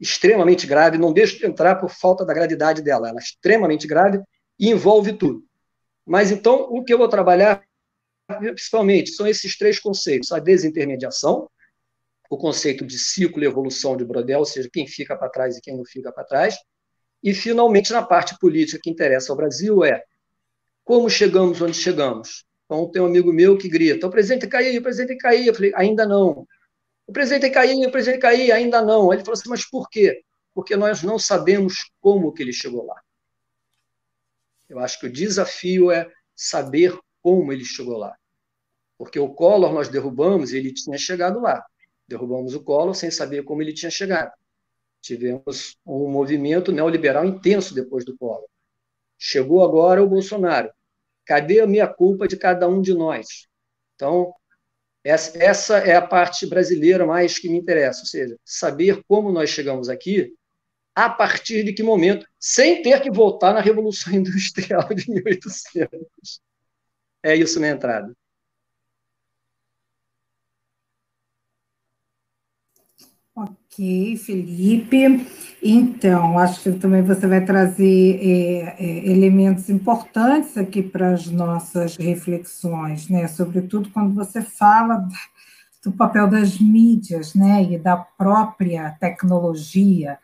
[0.00, 0.98] extremamente grave.
[0.98, 3.08] Não deixo de entrar por falta da gravidade dela.
[3.08, 4.20] Ela é extremamente grave
[4.58, 5.44] e envolve tudo.
[6.04, 7.64] Mas então, o que eu vou trabalhar,
[8.28, 11.48] principalmente, são esses três conceitos: a desintermediação,
[12.30, 15.60] o conceito de ciclo e evolução de Brodel, ou seja, quem fica para trás e
[15.60, 16.56] quem não fica para trás.
[17.22, 20.02] E, finalmente, na parte política que interessa ao Brasil é
[20.84, 22.44] como chegamos onde chegamos?
[22.64, 25.46] Então, tem um amigo meu que grita: o presidente caiu, o presidente caiu.
[25.46, 26.46] Eu falei: ainda não.
[27.06, 29.12] O presidente caiu, o presidente caiu, ainda não.
[29.12, 30.22] Ele falou assim: mas por quê?
[30.54, 33.00] Porque nós não sabemos como que ele chegou lá.
[34.68, 38.16] Eu acho que o desafio é saber como ele chegou lá.
[38.96, 41.64] Porque o Collor nós derrubamos e ele tinha chegado lá.
[42.08, 44.32] Derrubamos o Collor sem saber como ele tinha chegado.
[45.00, 48.46] Tivemos um movimento neoliberal intenso depois do Collor.
[49.18, 50.70] Chegou agora o Bolsonaro.
[51.24, 53.48] Cadê a minha culpa de cada um de nós?
[53.94, 54.32] Então,
[55.02, 59.88] essa é a parte brasileira mais que me interessa, ou seja, saber como nós chegamos
[59.88, 60.34] aqui,
[60.94, 66.40] a partir de que momento, sem ter que voltar na Revolução Industrial de 1800.
[67.22, 68.12] É isso minha entrada.
[73.76, 75.26] Ok, Felipe.
[75.62, 81.94] Então, acho que também você vai trazer é, é, elementos importantes aqui para as nossas
[81.96, 83.28] reflexões, né?
[83.28, 85.06] Sobretudo quando você fala
[85.84, 87.64] do papel das mídias, né?
[87.64, 90.18] E da própria tecnologia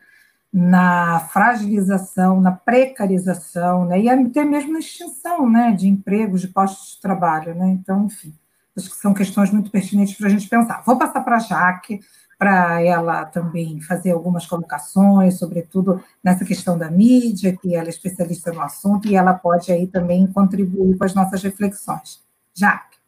[0.51, 4.01] na fragilização, na precarização, né?
[4.01, 5.73] E até mesmo na extinção, né?
[5.73, 7.69] De empregos, de postos de trabalho, né?
[7.69, 8.33] Então, enfim,
[8.75, 10.83] acho que são questões muito pertinentes para a gente pensar.
[10.87, 12.01] Vou passar para a Jaque
[12.43, 18.53] para ela também fazer algumas colocações, sobretudo nessa questão da mídia, que ela é especialista
[18.53, 22.21] no assunto, e ela pode aí também contribuir com as nossas reflexões.
[22.53, 22.99] Jaque.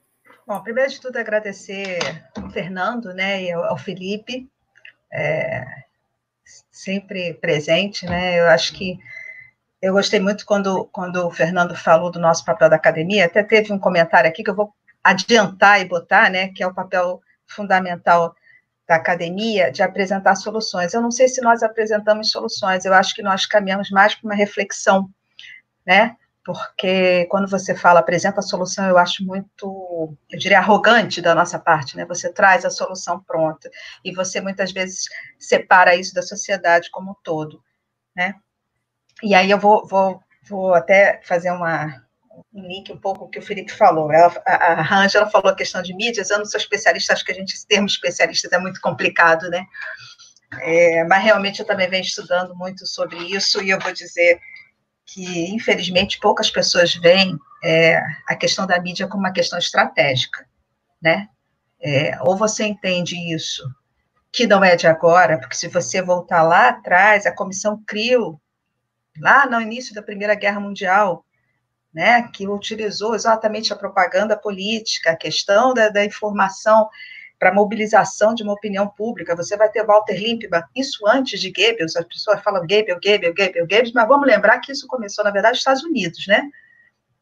[0.46, 1.98] Bom, primeiro de tudo, agradecer
[2.36, 4.48] ao Fernando né, e ao Felipe,
[5.12, 5.66] é,
[6.70, 8.38] sempre presente, né?
[8.38, 9.00] Eu acho que
[9.82, 13.72] eu gostei muito quando, quando o Fernando falou do nosso papel da academia, até teve
[13.72, 18.32] um comentário aqui que eu vou adiantar e botar, né, que é o papel fundamental
[18.86, 20.92] da academia de apresentar soluções.
[20.92, 24.34] Eu não sei se nós apresentamos soluções, eu acho que nós caminhamos mais para uma
[24.34, 25.08] reflexão,
[25.86, 26.16] né?
[26.44, 31.58] Porque quando você fala apresenta a solução, eu acho muito, eu diria, arrogante da nossa
[31.58, 32.04] parte, né?
[32.04, 33.70] Você traz a solução pronta
[34.04, 35.06] e você muitas vezes
[35.38, 37.62] separa isso da sociedade como um todo,
[38.14, 38.34] né?
[39.22, 42.04] E aí eu vou, vou, vou até fazer uma,
[42.54, 44.12] um link um pouco que o Felipe falou.
[44.12, 47.32] Ela, a, a Angela falou a questão de mídias, eu não sou especialista, acho que
[47.32, 49.66] a gente, esse termo especialista é muito complicado, né?
[50.60, 54.38] É, mas realmente eu também venho estudando muito sobre isso e eu vou dizer
[55.04, 60.46] que, infelizmente, poucas pessoas veem é, a questão da mídia como uma questão estratégica,
[61.02, 61.28] né?
[61.80, 63.62] É, ou você entende isso
[64.32, 68.40] que não é de agora, porque se você voltar lá atrás, a Comissão CRIO,
[69.20, 71.24] lá no início da Primeira Guerra Mundial,
[71.94, 76.88] né, que utilizou exatamente a propaganda política, a questão da, da informação
[77.38, 79.36] para mobilização de uma opinião pública.
[79.36, 83.68] Você vai ter Walter Lippmann, isso antes de Goebbels, as pessoas falam Goebbels, Goebbels, Goebbels,
[83.68, 86.48] Goebbels, mas vamos lembrar que isso começou, na verdade, nos Estados Unidos, né?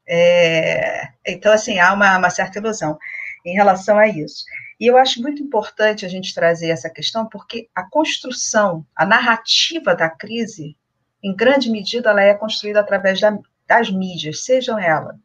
[0.06, 2.98] É, então, assim, há uma, uma certa ilusão
[3.44, 4.44] em relação a isso.
[4.80, 9.94] E eu acho muito importante a gente trazer essa questão, porque a construção, a narrativa
[9.94, 10.76] da crise,
[11.22, 13.38] em grande medida, ela é construída através da,
[13.72, 15.16] das mídias, sejam elas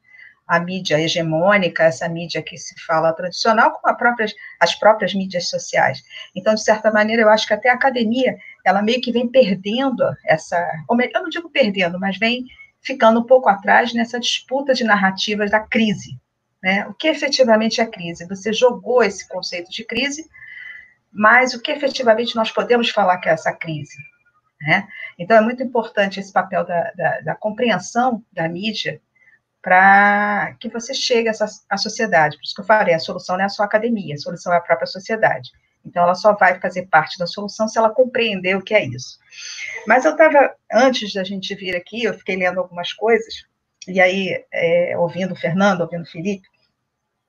[0.48, 6.02] a mídia hegemônica, essa mídia que se fala tradicional, como próprias, as próprias mídias sociais.
[6.34, 10.04] Então, de certa maneira, eu acho que até a academia, ela meio que vem perdendo
[10.26, 10.58] essa,
[10.90, 12.46] eu não digo perdendo, mas vem
[12.82, 16.18] ficando um pouco atrás nessa disputa de narrativas da crise.
[16.64, 16.88] Né?
[16.88, 18.26] O que efetivamente é crise?
[18.28, 20.26] Você jogou esse conceito de crise,
[21.12, 23.98] mas o que efetivamente nós podemos falar que é essa crise?
[24.62, 24.88] Né?
[25.18, 29.02] Então, é muito importante esse papel da, da, da compreensão da mídia
[29.62, 32.38] para que você chegue à sociedade.
[32.38, 34.62] Por isso que eu falei, a solução não é a academia, a solução é a
[34.62, 35.52] própria sociedade.
[35.86, 39.18] Então, ela só vai fazer parte da solução se ela compreender o que é isso.
[39.88, 43.46] Mas eu estava, antes da gente vir aqui, eu fiquei lendo algumas coisas,
[43.88, 46.48] e aí, é, ouvindo o Fernando, ouvindo o Felipe,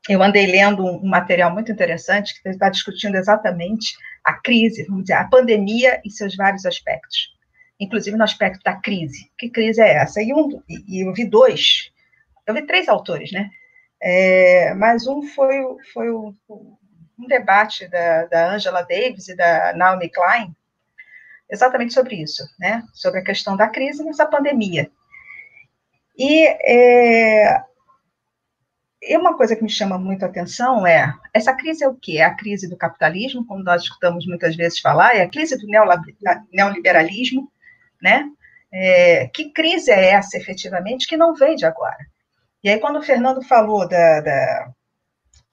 [0.08, 5.14] eu andei lendo um material muito interessante que está discutindo exatamente a crise, vamos dizer,
[5.14, 7.32] a pandemia e seus vários aspectos,
[7.78, 9.30] inclusive no aspecto da crise.
[9.38, 10.22] Que crise é essa?
[10.22, 11.92] E, um, e eu vi dois,
[12.46, 13.50] eu vi três autores, né?
[14.00, 15.60] É, mas um foi,
[15.92, 20.54] foi o, um debate da, da Angela Davis e da Naomi Klein,
[21.50, 22.84] exatamente sobre isso, né?
[22.92, 24.90] Sobre a questão da crise nessa pandemia.
[26.16, 27.62] E é,
[29.00, 32.18] e uma coisa que me chama muito a atenção é, essa crise é o quê?
[32.18, 35.66] É a crise do capitalismo, como nós escutamos muitas vezes falar, é a crise do
[36.52, 37.50] neoliberalismo,
[38.02, 38.28] né?
[38.72, 41.98] É, que crise é essa, efetivamente, que não vem de agora?
[42.62, 44.70] E aí, quando o Fernando falou da, da,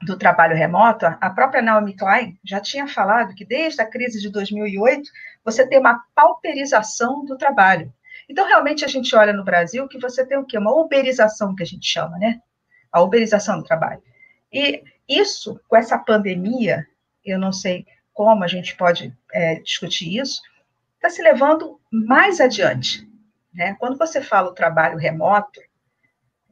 [0.01, 4.29] do trabalho remoto, a própria Naomi Klein já tinha falado que desde a crise de
[4.29, 5.09] 2008,
[5.43, 7.93] você tem uma pauperização do trabalho.
[8.27, 10.57] Então, realmente, a gente olha no Brasil que você tem o quê?
[10.57, 12.41] Uma uberização, que a gente chama, né?
[12.95, 14.01] a uberização do trabalho.
[14.51, 16.87] E isso, com essa pandemia,
[17.25, 20.41] eu não sei como a gente pode é, discutir isso,
[20.95, 23.07] está se levando mais adiante.
[23.53, 23.75] Né?
[23.79, 25.61] Quando você fala o trabalho remoto,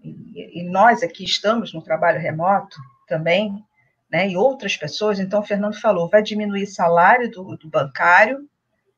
[0.04, 2.78] e, nós aqui estamos no trabalho remoto
[3.08, 3.64] também,
[4.12, 8.48] né, e outras pessoas, então o Fernando falou, vai diminuir o salário do, do bancário,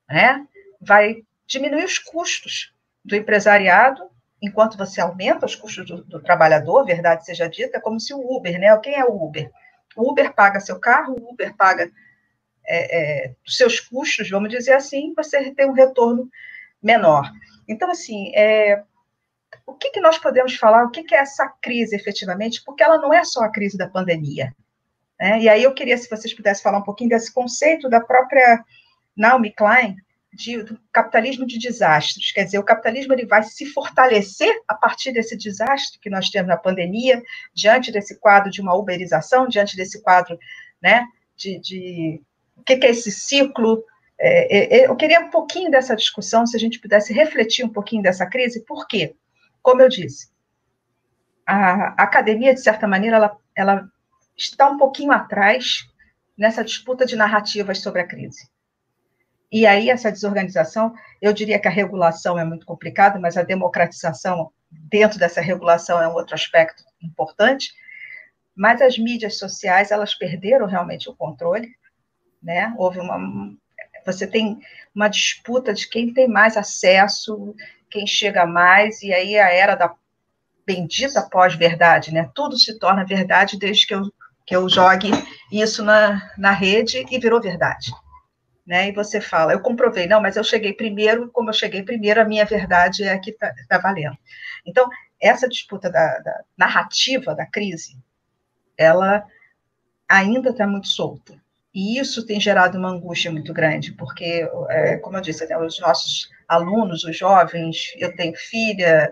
[0.10, 0.46] né,
[0.82, 4.10] vai diminuir os custos do empresariado
[4.42, 8.20] enquanto você aumenta os custos do, do, trabalhador, verdade seja dita, é como se o
[8.20, 8.78] Uber, né?
[8.80, 9.50] Quem é o Uber?
[9.96, 11.90] O Uber paga seu carro, o Uber paga
[12.68, 16.30] é, é, seus custos, vamos dizer assim, você tem um retorno
[16.82, 17.32] menor.
[17.68, 18.84] Então, assim, é,
[19.66, 20.86] o que, que nós podemos falar?
[20.86, 22.64] O que, que é essa crise, efetivamente?
[22.64, 24.54] Porque ela não é só a crise da pandemia.
[25.20, 25.42] Né?
[25.42, 28.64] E aí eu queria, se vocês pudessem falar um pouquinho desse conceito da própria
[29.16, 29.96] Naomi Klein,
[30.36, 32.32] de, do capitalismo de desastres.
[32.32, 36.50] Quer dizer, o capitalismo ele vai se fortalecer a partir desse desastre que nós temos
[36.50, 37.24] na pandemia,
[37.54, 40.38] diante desse quadro de uma uberização, diante desse quadro
[40.82, 42.22] né, de, de
[42.56, 43.84] o que, é esse ciclo.
[44.18, 47.70] É, é, é, eu queria um pouquinho dessa discussão, se a gente pudesse refletir um
[47.70, 49.16] pouquinho dessa crise, por quê?
[49.62, 50.30] Como eu disse,
[51.46, 53.90] a, a academia, de certa maneira, ela, ela
[54.38, 55.88] está um pouquinho atrás
[56.38, 58.50] nessa disputa de narrativas sobre a crise.
[59.52, 64.52] E aí, essa desorganização, eu diria que a regulação é muito complicada, mas a democratização
[64.70, 67.74] dentro dessa regulação é um outro aspecto importante.
[68.56, 71.76] Mas as mídias sociais, elas perderam realmente o controle,
[72.46, 72.74] né?
[72.78, 73.18] Houve uma.
[74.06, 74.60] Você tem
[74.94, 77.56] uma disputa de quem tem mais acesso,
[77.90, 79.94] quem chega mais, e aí a era da
[80.66, 82.30] bendita pós-verdade, né?
[82.34, 84.04] Tudo se torna verdade desde que eu,
[84.46, 85.10] que eu jogue
[85.52, 87.92] isso na, na rede e virou verdade
[88.66, 88.90] né?
[88.90, 92.26] E você fala, eu comprovei, não, mas eu cheguei primeiro, como eu cheguei primeiro, a
[92.26, 94.18] minha verdade é a que está tá valendo.
[94.66, 94.90] Então,
[95.22, 97.98] essa disputa da, da narrativa da crise,
[98.78, 99.24] ela
[100.10, 101.40] ainda está muito solta.
[101.76, 105.78] E isso tem gerado uma angústia muito grande, porque, é, como eu disse, né, os
[105.82, 109.12] nossos alunos, os jovens, eu tenho filha,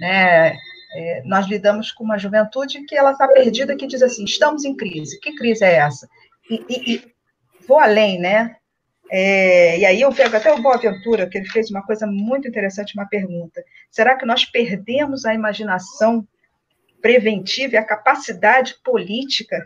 [0.00, 0.56] né,
[0.92, 4.76] é, nós lidamos com uma juventude que ela está perdida, que diz assim, estamos em
[4.76, 5.20] crise.
[5.20, 6.08] Que crise é essa?
[6.50, 7.14] E, e, e
[7.68, 8.56] vou além, né?
[9.08, 12.94] É, e aí eu pego até o Boaventura, que ele fez uma coisa muito interessante,
[12.94, 13.62] uma pergunta.
[13.88, 16.26] Será que nós perdemos a imaginação
[17.00, 19.64] preventiva e a capacidade política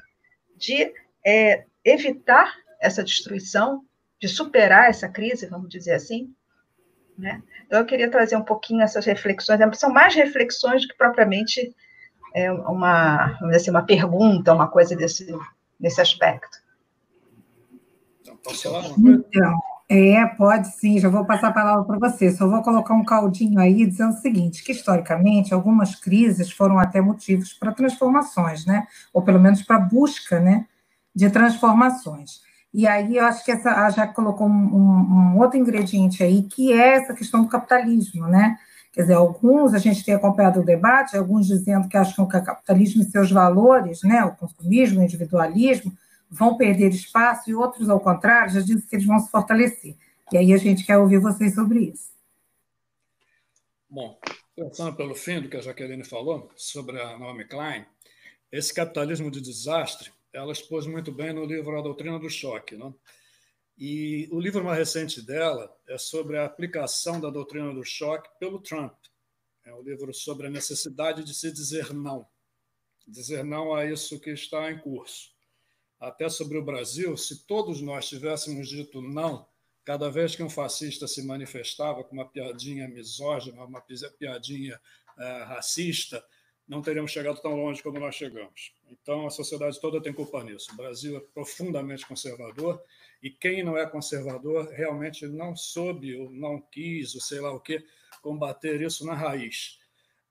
[0.59, 0.93] de
[1.25, 3.85] é, evitar essa destruição,
[4.21, 6.33] de superar essa crise, vamos dizer assim.
[7.17, 7.43] Né?
[7.67, 11.75] Então, eu queria trazer um pouquinho essas reflexões, são mais reflexões do que propriamente
[12.35, 15.27] é, uma, vamos dizer assim, uma pergunta, uma coisa desse,
[15.79, 16.59] desse aspecto.
[18.21, 19.25] Então, posso falar uma coisa?
[19.29, 22.31] Então, é, pode sim, já vou passar a palavra para você.
[22.33, 27.01] Só vou colocar um caldinho aí dizendo o seguinte: que historicamente algumas crises foram até
[27.01, 28.87] motivos para transformações, né?
[29.13, 30.67] Ou pelo menos para busca né,
[31.15, 32.43] de transformações.
[32.73, 36.73] E aí eu acho que essa já colocou um, um, um, outro ingrediente aí, que
[36.73, 38.59] é essa questão do capitalismo, né?
[38.93, 42.45] Quer dizer, alguns, a gente tem acompanhado o debate, alguns dizendo que acham que o
[42.45, 45.93] capitalismo e seus valores, né, o consumismo, o individualismo,
[46.31, 49.97] vão perder espaço, e outros, ao contrário, já dizem que eles vão se fortalecer.
[50.33, 52.09] E aí a gente quer ouvir vocês sobre isso.
[53.89, 54.19] Bom,
[54.55, 57.85] pensando pelo fim do que a Jaqueline falou sobre a Naomi Klein,
[58.51, 62.77] esse capitalismo de desastre, ela expôs muito bem no livro A Doutrina do Choque.
[62.77, 62.93] Né?
[63.79, 68.61] E o livro mais recente dela é sobre a aplicação da doutrina do choque pelo
[68.61, 68.95] Trump.
[69.65, 72.27] É um livro sobre a necessidade de se dizer não.
[73.07, 75.35] Dizer não a isso que está em curso
[76.05, 79.49] até sobre o Brasil, se todos nós tivéssemos dito não
[79.85, 83.83] cada vez que um fascista se manifestava com uma piadinha misógina, uma
[84.19, 84.81] piadinha
[85.19, 86.25] uh, racista,
[86.67, 88.75] não teríamos chegado tão longe como nós chegamos.
[88.91, 90.73] Então, a sociedade toda tem culpa nisso.
[90.73, 92.83] O Brasil é profundamente conservador
[93.23, 97.61] e quem não é conservador realmente não soube ou não quis, ou sei lá o
[97.61, 97.85] que,
[98.23, 99.79] combater isso na raiz.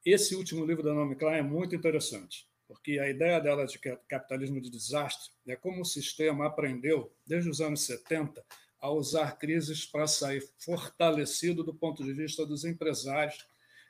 [0.05, 4.59] Esse último livro da Naomi Klein é muito interessante porque a ideia dela de capitalismo
[4.59, 8.43] de desastre é como o sistema aprendeu, desde os anos 70,
[8.79, 13.45] a usar crises para sair fortalecido do ponto de vista dos empresários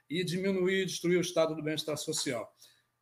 [0.10, 2.52] e diminuir e destruir o estado do bem-estar social,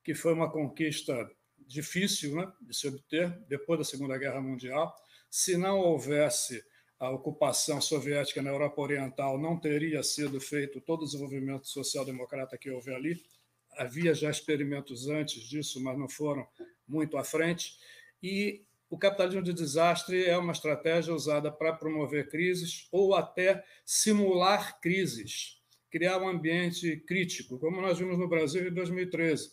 [0.04, 1.30] que foi uma conquista
[1.60, 4.94] difícil né, de se obter depois da Segunda Guerra Mundial.
[5.30, 6.64] Se não houvesse
[7.00, 12.70] a ocupação soviética na Europa Oriental, não teria sido feito todo o desenvolvimento social-democrata que
[12.70, 13.22] houve ali
[13.78, 16.48] havia já experimentos antes disso, mas não foram
[16.88, 17.78] muito à frente.
[18.22, 24.80] E o capitalismo de desastre é uma estratégia usada para promover crises ou até simular
[24.82, 25.61] crises,
[25.92, 29.52] criar um ambiente crítico, como nós vimos no Brasil em 2013.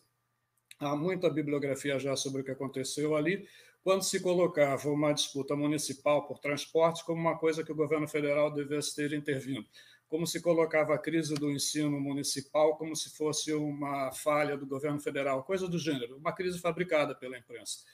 [0.78, 3.47] Há muita bibliografia já sobre o que aconteceu ali,
[3.82, 8.53] quando se colocava uma disputa municipal por transporte como uma coisa que o governo federal
[8.53, 9.66] devesse ter intervindo
[10.09, 14.99] como se colocava a crise do ensino municipal como se fosse uma falha do governo
[14.99, 17.84] federal, coisa do gênero, uma crise fabricada pela imprensa.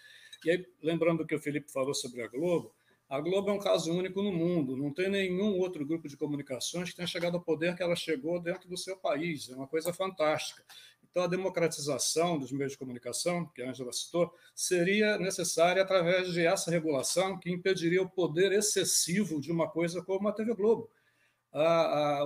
[0.45, 2.73] E aí, lembrando que o Felipe falou sobre a Globo,
[3.15, 6.91] a Globo é um caso único no mundo, não tem nenhum outro grupo de comunicações
[6.91, 9.93] que tenha chegado ao poder que ela chegou dentro do seu país, é uma coisa
[9.93, 10.65] fantástica.
[11.11, 16.45] Então, a democratização dos meios de comunicação, que a Angela citou, seria necessária através de
[16.45, 20.91] essa regulação que impediria o poder excessivo de uma coisa como a TV Globo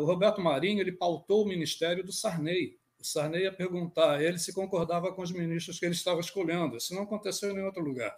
[0.00, 2.78] o Roberto Marinho ele pautou o ministério do Sarney.
[2.98, 6.76] O Sarney ia perguntar a ele se concordava com os ministros que ele estava escolhendo.
[6.76, 8.16] Isso não aconteceu em nenhum outro lugar.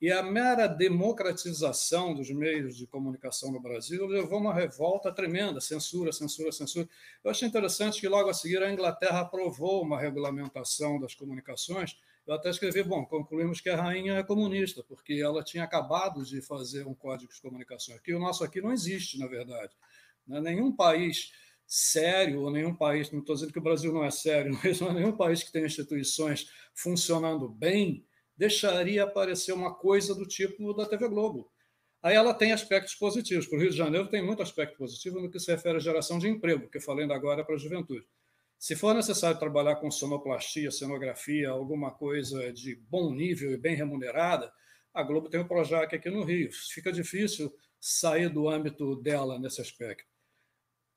[0.00, 6.12] E a mera democratização dos meios de comunicação no Brasil levou uma revolta tremenda, censura,
[6.12, 6.88] censura, censura.
[7.24, 11.98] Eu achei interessante que logo a seguir a Inglaterra aprovou uma regulamentação das comunicações.
[12.24, 16.40] Eu até escrevi, bom, concluímos que a rainha é comunista, porque ela tinha acabado de
[16.42, 17.98] fazer um código de comunicação.
[17.98, 19.74] Que o nosso aqui não existe, na verdade.
[20.28, 20.40] Né?
[20.40, 21.32] Nenhum país
[21.66, 25.16] sério, ou nenhum país, não estou dizendo que o Brasil não é sério, mas nenhum
[25.16, 28.06] país que tem instituições funcionando bem
[28.38, 31.50] deixaria aparecer uma coisa do tipo da TV Globo.
[32.00, 33.46] Aí ela tem aspectos positivos.
[33.46, 36.18] Para o Rio de Janeiro tem muito aspecto positivo no que se refere à geração
[36.20, 38.06] de emprego, que eu falei ainda agora para a juventude.
[38.56, 44.52] Se for necessário trabalhar com sonoplastia, cenografia, alguma coisa de bom nível e bem remunerada,
[44.94, 46.50] a Globo tem o Projac aqui no Rio.
[46.72, 50.17] Fica difícil sair do âmbito dela nesse aspecto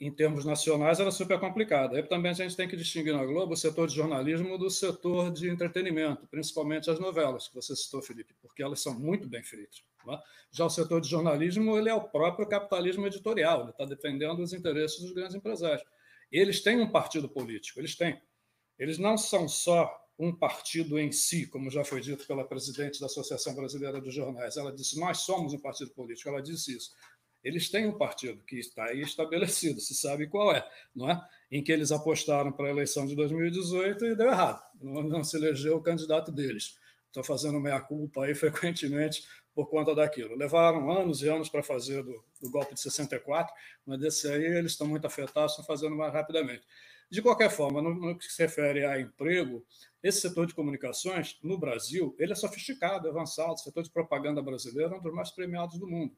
[0.02, 1.96] em termos nacionais, era super complicada.
[1.96, 5.32] Aí também a gente tem que distinguir na Globo o setor de jornalismo do setor
[5.32, 9.84] de entretenimento, principalmente as novelas, que você citou, Felipe, porque elas são muito bem feitas.
[10.10, 10.18] É?
[10.52, 14.54] Já o setor de jornalismo ele é o próprio capitalismo editorial, ele está defendendo os
[14.54, 15.84] interesses dos grandes empresários.
[16.32, 18.20] Eles têm um partido político, eles têm.
[18.80, 23.06] Eles não são só um partido em si, como já foi dito pela presidente da
[23.06, 24.58] Associação Brasileira dos Jornais.
[24.58, 26.30] Ela disse: Nós somos um partido político.
[26.30, 26.92] Ela disse isso
[27.44, 31.22] eles têm um partido que está aí estabelecido, se sabe qual é, não é?
[31.52, 35.38] Em que eles apostaram para a eleição de 2018 e deu errado, não, não se
[35.38, 36.80] elegeu o candidato deles.
[37.08, 39.24] Estou fazendo meia-culpa aí frequentemente
[39.54, 40.36] por conta daquilo.
[40.36, 43.54] Levaram anos e anos para fazer do, do, golpe de 64,
[43.86, 46.64] mas desse aí eles estão muito afetados, estão fazendo mais rapidamente.
[47.10, 49.66] De qualquer forma, no, no, que se refere a emprego,
[50.02, 53.52] esse setor de comunicações, no Brasil, ele é sofisticado, avançado.
[53.52, 56.16] O setor de propaganda brasileiro é um dos mais premiados do mundo.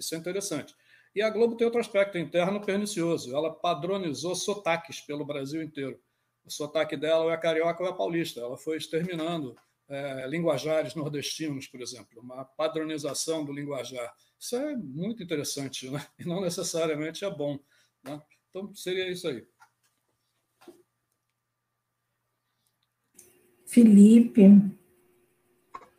[0.00, 0.74] Isso é interessante.
[1.14, 3.34] E a Globo tem outro aspecto interno pernicioso.
[3.34, 6.00] Ela padronizou sotaques pelo Brasil inteiro.
[6.44, 8.40] O sotaque dela é carioca ou é paulista.
[8.40, 9.56] Ela foi exterminando
[9.88, 14.12] é, linguajares nordestinos, por exemplo, uma padronização do linguajar.
[14.38, 16.04] Isso é muito interessante, né?
[16.18, 17.58] e não necessariamente é bom.
[18.04, 18.20] Né?
[18.48, 19.46] Então, seria isso aí.
[23.66, 24.48] Felipe.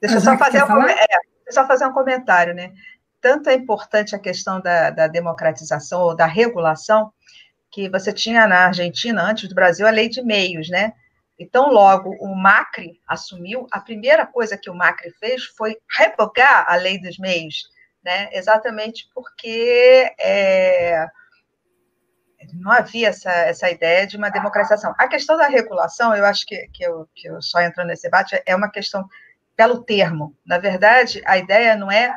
[0.02, 1.06] Deixa eu só fazer, um, é,
[1.52, 2.74] só fazer um comentário, né?
[3.22, 7.14] Tanto é importante a questão da, da democratização ou da regulação,
[7.72, 10.94] que você tinha na Argentina, antes do Brasil, a lei de meios, né?
[11.40, 16.76] Então, logo o Macri assumiu, a primeira coisa que o Macri fez foi revogar a
[16.76, 17.64] lei dos meios,
[18.04, 18.30] né?
[18.32, 21.08] exatamente porque é,
[22.54, 24.94] não havia essa, essa ideia de uma democratização.
[24.98, 28.42] A questão da regulação, eu acho que, que, eu, que eu só entro nesse debate,
[28.46, 29.08] é uma questão
[29.56, 30.36] pelo termo.
[30.46, 32.16] Na verdade, a ideia não é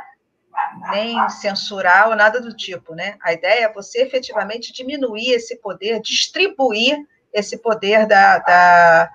[0.91, 3.17] nem censurar ou nada do tipo, né?
[3.23, 6.97] A ideia é você efetivamente diminuir esse poder, distribuir
[7.33, 9.11] esse poder da, da,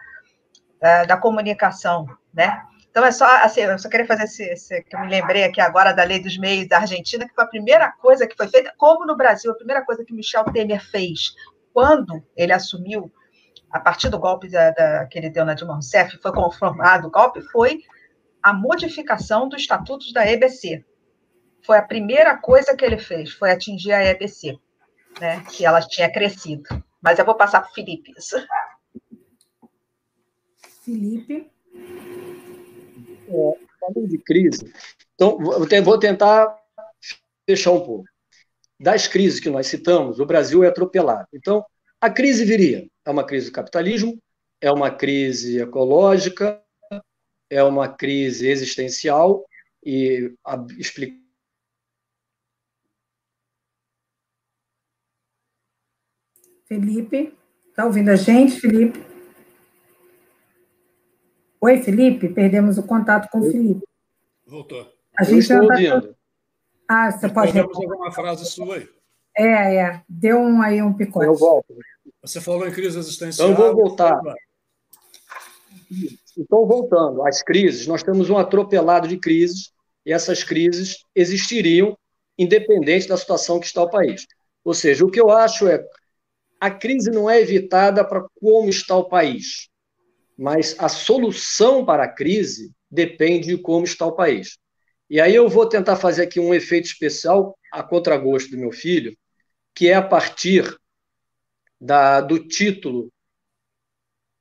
[0.79, 2.61] da, da comunicação, né?
[2.89, 5.61] Então é só assim, eu só queria fazer esse, esse, que eu me lembrei aqui
[5.61, 8.73] agora da lei dos meios da Argentina, que foi a primeira coisa que foi feita,
[8.77, 11.33] como no Brasil, a primeira coisa que Michel Temer fez
[11.73, 13.11] quando ele assumiu,
[13.71, 17.11] a partir do golpe da, da, que ele deu na Dilma Rousseff, foi conformado o
[17.11, 17.79] golpe, foi
[18.41, 20.83] a modificação dos estatutos da EBC.
[21.65, 24.57] Foi a primeira coisa que ele fez, foi atingir a EBC,
[25.19, 26.63] né, que ela tinha crescido.
[27.01, 28.35] Mas eu vou passar para o Felipe isso.
[30.83, 31.49] Felipe.
[33.27, 34.73] É, falando de crise,
[35.13, 35.37] então
[35.83, 36.57] vou tentar
[37.47, 38.05] fechar um pouco.
[38.79, 41.27] Das crises que nós citamos, o Brasil é atropelado.
[41.33, 41.63] Então,
[41.99, 42.87] a crise viria.
[43.05, 44.17] É uma crise do capitalismo,
[44.61, 46.61] é uma crise ecológica,
[47.49, 49.45] é uma crise existencial
[49.83, 50.33] e
[50.77, 51.28] explicar
[56.69, 57.33] Felipe,
[57.67, 59.03] está ouvindo a gente, Felipe?
[61.59, 63.83] Oi, Felipe, perdemos o contato com o Felipe.
[64.45, 64.87] Voltou.
[65.17, 65.73] A gente estou tá...
[65.73, 66.15] ouvindo.
[66.87, 67.51] Ah, você pode...
[67.51, 68.89] Perdemos alguma frase sua aí.
[69.35, 70.03] É, é.
[70.07, 71.25] Deu um, aí um picote.
[71.25, 71.75] Eu volto.
[72.21, 73.49] Você falou em crise existencial.
[73.49, 74.21] Então, eu vou voltar.
[76.37, 79.71] Então, voltando às crises, nós temos um atropelado de crises,
[80.05, 81.97] e essas crises existiriam
[82.37, 84.27] independente da situação que está o país.
[84.63, 85.83] Ou seja, o que eu acho é
[86.59, 89.69] a crise não é evitada para como está o país,
[90.37, 94.57] mas a solução para a crise depende de como está o país.
[95.09, 99.17] E aí eu vou tentar fazer aqui um efeito especial a contragosto do meu filho,
[99.73, 100.77] que é a partir
[101.79, 103.11] da, do título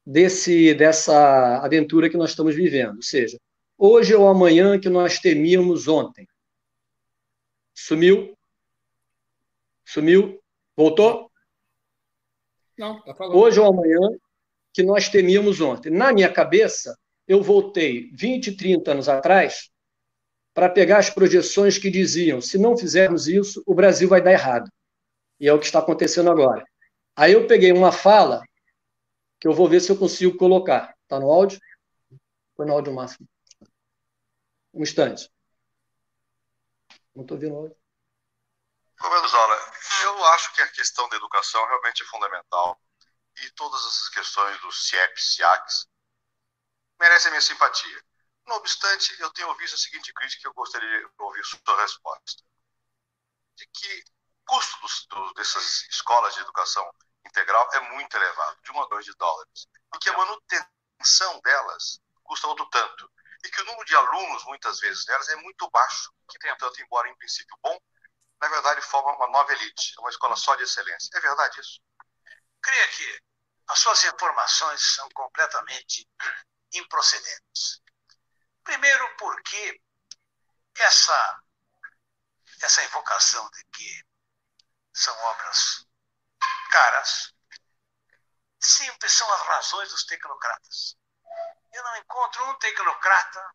[0.05, 3.39] desse dessa aventura que nós estamos vivendo, ou seja,
[3.77, 6.27] hoje ou amanhã que nós temíamos ontem.
[7.75, 8.37] Sumiu?
[9.85, 10.41] Sumiu?
[10.77, 11.28] Voltou?
[12.79, 13.37] Não, tá falando.
[13.37, 13.99] Hoje ou amanhã,
[14.73, 15.91] que nós temíamos ontem.
[15.91, 19.71] Na minha cabeça, eu voltei 20, 30 anos atrás
[20.55, 24.71] para pegar as projeções que diziam: se não fizermos isso, o Brasil vai dar errado.
[25.41, 26.65] E é o que está acontecendo agora.
[27.17, 28.43] Aí eu peguei uma fala
[29.41, 30.95] que eu vou ver se eu consigo colocar.
[31.03, 31.61] Está no áudio?
[32.57, 33.29] Foi no áudio máximo.
[34.73, 35.31] Um instante.
[37.15, 37.77] Não estou vendo o áudio.
[39.01, 39.88] Governo eu
[40.29, 42.81] acho que a questão da educação realmente é fundamental
[43.37, 45.89] e todas essas questões do CIEP, SIACs,
[46.99, 48.05] merecem minha simpatia.
[48.47, 52.43] Não obstante, eu tenho ouvido a seguinte crítica que eu gostaria de ouvir sua resposta.
[53.57, 54.05] De que
[54.47, 56.91] o custo dos, do, dessas escolas de educação
[57.27, 62.01] integral é muito elevado, de 1 a 2 de dólares, e que a manutenção delas
[62.23, 63.11] custa outro tanto,
[63.45, 67.09] e que o número de alunos, muitas vezes, delas é muito baixo, que, portanto, embora
[67.09, 67.79] em princípio bom,
[68.41, 71.11] na verdade, forma uma nova elite, uma escola só de excelência.
[71.15, 71.81] É verdade isso?
[72.63, 73.23] Creia que
[73.69, 76.09] as suas informações são completamente
[76.73, 77.83] improcedentes.
[78.63, 79.81] Primeiro, porque
[80.77, 81.43] essa,
[82.63, 84.05] essa invocação de que
[84.93, 85.87] são obras
[86.71, 87.35] caras
[88.61, 90.97] sempre são as razões dos tecnocratas.
[91.73, 93.55] Eu não encontro um tecnocrata,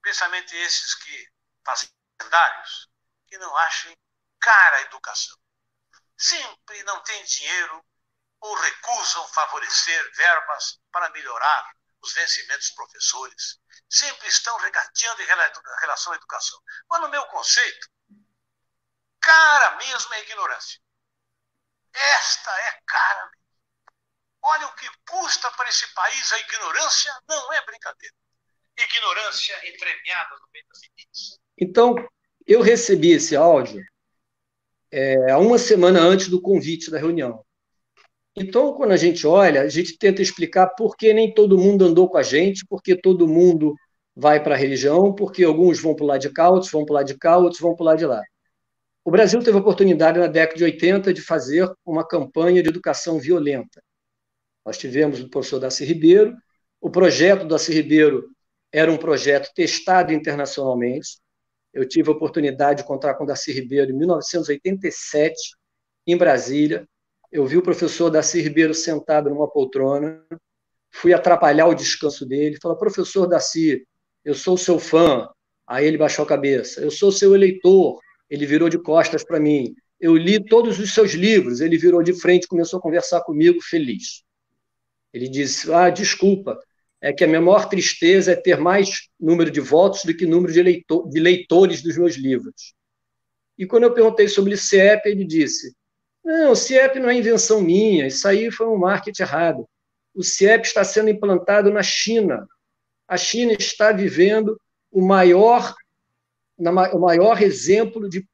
[0.00, 1.28] principalmente esses que
[1.64, 2.88] fazendários,
[3.26, 3.96] que não achem
[4.42, 5.38] cara a educação.
[6.18, 7.84] Sempre não têm dinheiro
[8.40, 11.72] ou recusam favorecer verbas para melhorar
[12.02, 13.60] os vencimentos dos professores.
[13.88, 15.26] Sempre estão regateando em
[15.80, 16.60] relação à educação.
[16.90, 17.88] Mas, no meu conceito,
[19.20, 20.80] cara mesmo é a ignorância.
[21.94, 23.42] Esta é cara mesmo.
[24.44, 28.14] Olha o que custa para esse país a ignorância, não é brincadeira.
[28.76, 31.38] Ignorância entremeada no meio das elites.
[31.56, 31.94] Então,
[32.44, 33.80] eu recebi esse áudio
[34.92, 37.42] é, uma semana antes do convite da reunião.
[38.36, 42.08] Então, quando a gente olha, a gente tenta explicar por que nem todo mundo andou
[42.08, 43.74] com a gente, porque todo mundo
[44.14, 46.92] vai para a religião, porque alguns vão para o lado de cá, outros vão para
[46.92, 48.22] o lado de cá, outros vão para o lado de lá.
[49.04, 53.18] O Brasil teve a oportunidade, na década de 80, de fazer uma campanha de educação
[53.18, 53.82] violenta.
[54.64, 56.36] Nós tivemos o professor Darcy Ribeiro,
[56.80, 58.28] o projeto do Darcy Ribeiro
[58.72, 61.18] era um projeto testado internacionalmente.
[61.72, 65.34] Eu tive a oportunidade de encontrar com o Darcy Ribeiro em 1987,
[66.06, 66.86] em Brasília.
[67.30, 70.22] Eu vi o professor Darcy Ribeiro sentado numa poltrona,
[70.90, 73.86] fui atrapalhar o descanso dele, falou, professor Darcy,
[74.24, 75.28] eu sou seu fã.
[75.66, 76.80] Aí ele baixou a cabeça.
[76.80, 77.98] Eu sou seu eleitor.
[78.28, 79.74] Ele virou de costas para mim.
[79.98, 81.60] Eu li todos os seus livros.
[81.60, 84.22] Ele virou de frente, começou a conversar comigo, feliz.
[85.12, 86.58] Ele disse: Ah, desculpa,
[87.02, 90.52] é que a minha maior tristeza é ter mais número de votos do que número
[90.52, 92.74] de, leitor, de leitores dos meus livros.
[93.58, 95.74] E quando eu perguntei sobre o CIEP, ele disse:
[96.24, 99.68] Não, o CIEP não é invenção minha, isso aí foi um marketing errado.
[100.14, 102.46] O CIEP está sendo implantado na China,
[103.08, 104.58] a China está vivendo
[104.90, 105.74] o maior,
[106.56, 108.24] o maior exemplo de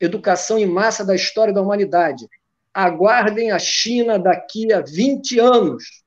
[0.00, 2.26] educação em massa da história da humanidade.
[2.74, 6.02] Aguardem a China daqui a 20 anos.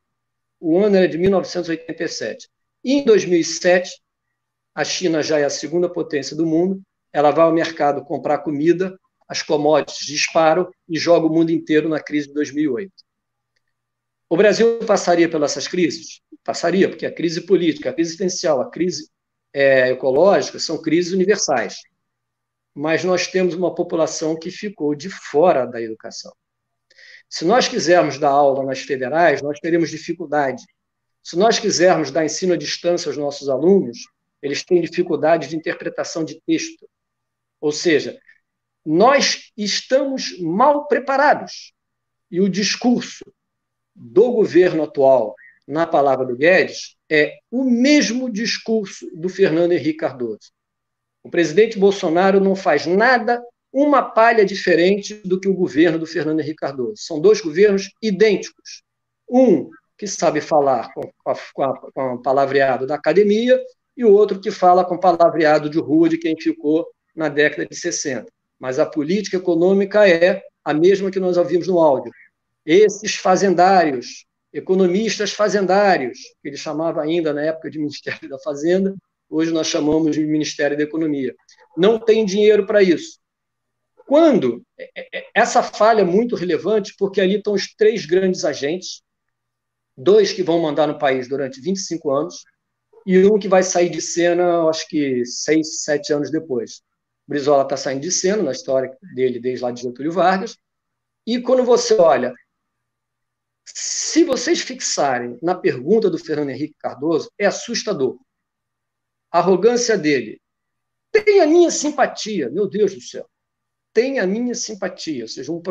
[0.66, 2.48] O ano era de 1987.
[2.86, 4.02] E em 2007,
[4.74, 6.82] a China já é a segunda potência do mundo.
[7.12, 8.98] Ela vai ao mercado comprar comida,
[9.28, 12.94] as commodities disparam e joga o mundo inteiro na crise de 2008.
[14.30, 16.22] O Brasil passaria pelas essas crises?
[16.46, 19.10] Passaria, porque a crise política, a crise existencial, a crise
[19.52, 21.76] é, ecológica são crises universais.
[22.74, 26.32] Mas nós temos uma população que ficou de fora da educação.
[27.34, 30.64] Se nós quisermos dar aula nas federais, nós teremos dificuldade.
[31.24, 34.06] Se nós quisermos dar ensino à distância aos nossos alunos,
[34.40, 36.88] eles têm dificuldade de interpretação de texto.
[37.60, 38.20] Ou seja,
[38.86, 41.74] nós estamos mal preparados.
[42.30, 43.26] E o discurso
[43.96, 45.34] do governo atual
[45.68, 50.52] na palavra do Guedes é o mesmo discurso do Fernando Henrique Cardoso.
[51.24, 53.44] O presidente Bolsonaro não faz nada,
[53.74, 56.94] uma palha diferente do que o governo do Fernando Henrique Cardoso.
[56.98, 58.84] São dois governos idênticos.
[59.28, 61.02] Um que sabe falar com,
[61.54, 63.60] com, a, com palavreado da academia
[63.98, 67.76] e o outro que fala com palavreado de rua de quem ficou na década de
[67.76, 68.28] 60.
[68.60, 72.12] Mas a política econômica é a mesma que nós ouvimos no áudio
[72.66, 78.96] esses fazendários, economistas fazendários, que ele chamava ainda na época de Ministério da Fazenda,
[79.30, 81.36] hoje nós chamamos de Ministério da Economia,
[81.76, 83.20] não tem dinheiro para isso.
[84.06, 84.64] Quando?
[84.78, 89.02] É, é, é, essa falha é muito relevante, porque ali estão os três grandes agentes,
[89.98, 92.44] dois que vão mandar no país durante 25 anos,
[93.06, 96.82] e um que vai sair de cena, acho que seis, sete anos depois.
[97.28, 100.58] Brizola está saindo de cena, na história dele desde lá de Getúlio Vargas,
[101.26, 102.34] e quando você olha
[103.66, 108.18] se vocês fixarem na pergunta do Fernando Henrique Cardoso, é assustador.
[109.32, 110.42] A arrogância dele.
[111.12, 113.28] Tem a minha simpatia, meu Deus do céu.
[113.94, 115.62] Tem a minha simpatia, ou seja, um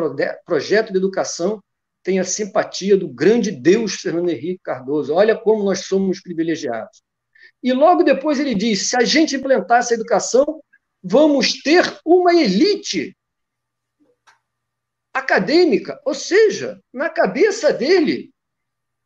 [0.45, 1.61] projeto de educação
[2.03, 5.13] tem a simpatia do grande Deus Fernando Henrique Cardoso.
[5.13, 7.01] Olha como nós somos privilegiados.
[7.61, 10.61] E logo depois ele diz: se a gente implantar essa educação,
[11.01, 13.15] vamos ter uma elite
[15.13, 18.31] acadêmica, ou seja, na cabeça dele,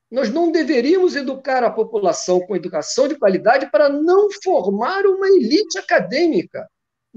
[0.09, 5.77] nós não deveríamos educar a população com educação de qualidade para não formar uma elite
[5.77, 6.67] acadêmica.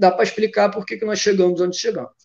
[0.01, 2.15] Dá para explicar por que nós chegamos onde chegamos.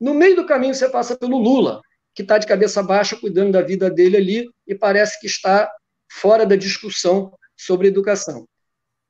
[0.00, 1.82] No meio do caminho, você passa pelo Lula,
[2.14, 5.70] que está de cabeça baixa, cuidando da vida dele ali, e parece que está
[6.10, 8.48] fora da discussão sobre educação.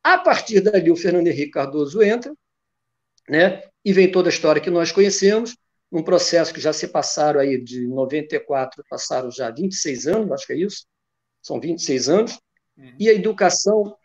[0.02, 2.34] A partir dali, o Fernando Henrique Cardoso entra,
[3.28, 5.56] né, e vem toda a história que nós conhecemos,
[5.92, 10.54] um processo que já se passaram aí de 94, passaram já 26 anos, acho que
[10.54, 10.86] é isso,
[11.40, 12.32] são 26 anos,
[12.76, 12.96] uhum.
[12.98, 13.96] e a educação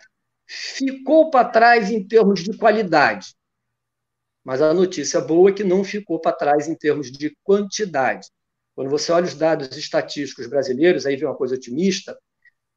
[0.45, 3.33] ficou para trás em termos de qualidade.
[4.43, 8.27] Mas a notícia boa é que não ficou para trás em termos de quantidade.
[8.75, 12.17] Quando você olha os dados estatísticos brasileiros, aí vem uma coisa otimista,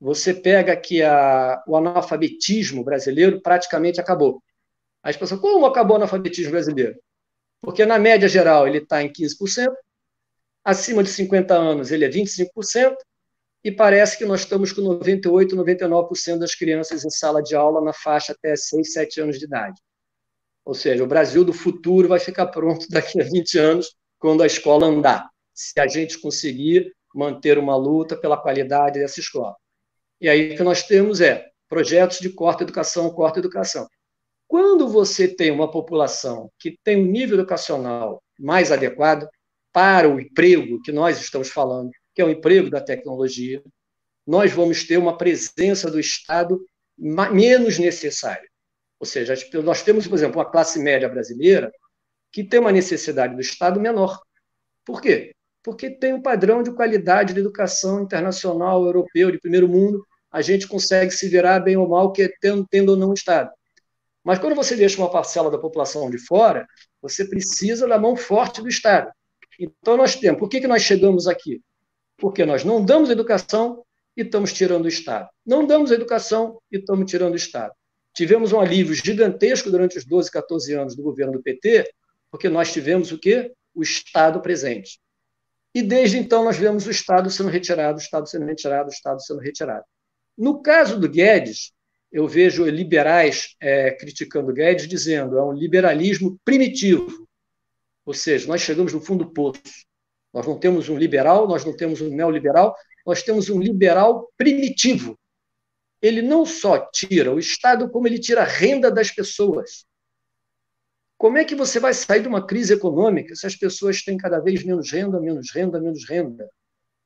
[0.00, 4.42] você pega que a, o analfabetismo brasileiro praticamente acabou.
[5.02, 6.98] Aí as pessoas, como acabou o analfabetismo brasileiro?
[7.60, 9.72] Porque, na média geral, ele está em 15%,
[10.62, 12.94] acima de 50 anos, ele é 25%,
[13.64, 17.94] e parece que nós estamos com 98%, 99% das crianças em sala de aula na
[17.94, 19.80] faixa até 6, 7 anos de idade.
[20.64, 24.46] Ou seja, o Brasil do futuro vai ficar pronto daqui a 20 anos, quando a
[24.46, 29.54] escola andar, se a gente conseguir manter uma luta pela qualidade dessa escola.
[30.20, 33.86] E aí o que nós temos é projetos de corta educação, corta educação.
[34.46, 39.26] quando você tem uma população que tem um nível educacional mais adequado
[39.72, 43.62] para o emprego que nós estamos falando, que é o emprego da tecnologia,
[44.26, 46.64] nós vamos ter uma presença do Estado
[46.96, 48.48] menos necessária.
[49.04, 51.70] Ou seja, nós temos, por exemplo, uma classe média brasileira
[52.32, 54.18] que tem uma necessidade do Estado menor.
[54.82, 55.34] Por quê?
[55.62, 60.66] Porque tem um padrão de qualidade de educação internacional, europeu, de primeiro mundo, a gente
[60.66, 63.50] consegue se virar bem ou mal, que tendo, tendo ou não um Estado.
[64.24, 66.66] Mas quando você deixa uma parcela da população de fora,
[67.02, 69.12] você precisa da mão forte do Estado.
[69.60, 70.40] Então nós temos.
[70.40, 71.60] Por que, que nós chegamos aqui?
[72.16, 73.84] Porque nós não damos educação
[74.16, 75.28] e estamos tirando o Estado.
[75.44, 77.74] Não damos educação e estamos tirando o Estado.
[78.14, 81.90] Tivemos um alívio gigantesco durante os 12, 14 anos do governo do PT,
[82.30, 83.52] porque nós tivemos o quê?
[83.74, 85.00] O Estado presente.
[85.74, 89.20] E desde então nós vemos o Estado sendo retirado, o Estado sendo retirado, o Estado
[89.20, 89.84] sendo retirado.
[90.38, 91.72] No caso do Guedes,
[92.12, 97.26] eu vejo liberais é, criticando o Guedes, dizendo é um liberalismo primitivo.
[98.06, 99.60] Ou seja, nós chegamos no fundo do poço.
[100.32, 105.18] Nós não temos um liberal, nós não temos um neoliberal, nós temos um liberal primitivo.
[106.04, 109.86] Ele não só tira o Estado, como ele tira a renda das pessoas.
[111.16, 114.38] Como é que você vai sair de uma crise econômica se as pessoas têm cada
[114.38, 116.46] vez menos renda, menos renda, menos renda?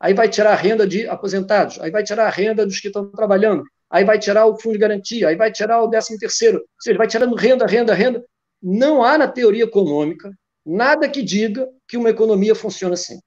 [0.00, 3.08] Aí vai tirar a renda de aposentados, aí vai tirar a renda dos que estão
[3.12, 6.66] trabalhando, aí vai tirar o fundo de garantia, aí vai tirar o décimo terceiro, ou
[6.80, 8.24] seja, vai tirando renda, renda, renda.
[8.60, 10.28] Não há na teoria econômica
[10.66, 13.20] nada que diga que uma economia funciona assim.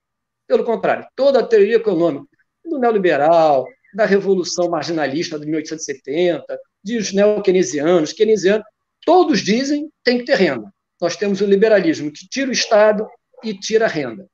[0.45, 2.27] Pelo contrário, toda a teoria econômica
[2.65, 8.65] do neoliberal, da revolução marginalista de 1870, dos neo-keynesianos, keynesianos,
[9.05, 10.73] todos dizem que tem que ter renda.
[10.99, 13.07] Nós temos o liberalismo que tira o Estado
[13.43, 14.27] e tira a renda.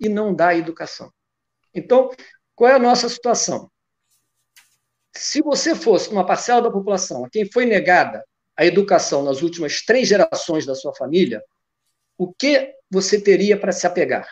[0.00, 1.12] E não dá educação.
[1.74, 2.10] Então,
[2.54, 3.70] qual é a nossa situação?
[5.14, 8.24] Se você fosse uma parcela da população a quem foi negada
[8.56, 11.42] a educação nas últimas três gerações da sua família,
[12.16, 14.28] o que você teria para se apegar?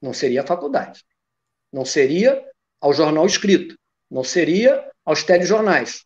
[0.00, 1.04] Não seria a faculdade,
[1.72, 2.44] não seria
[2.80, 3.76] ao jornal escrito,
[4.10, 6.04] não seria aos telejornais.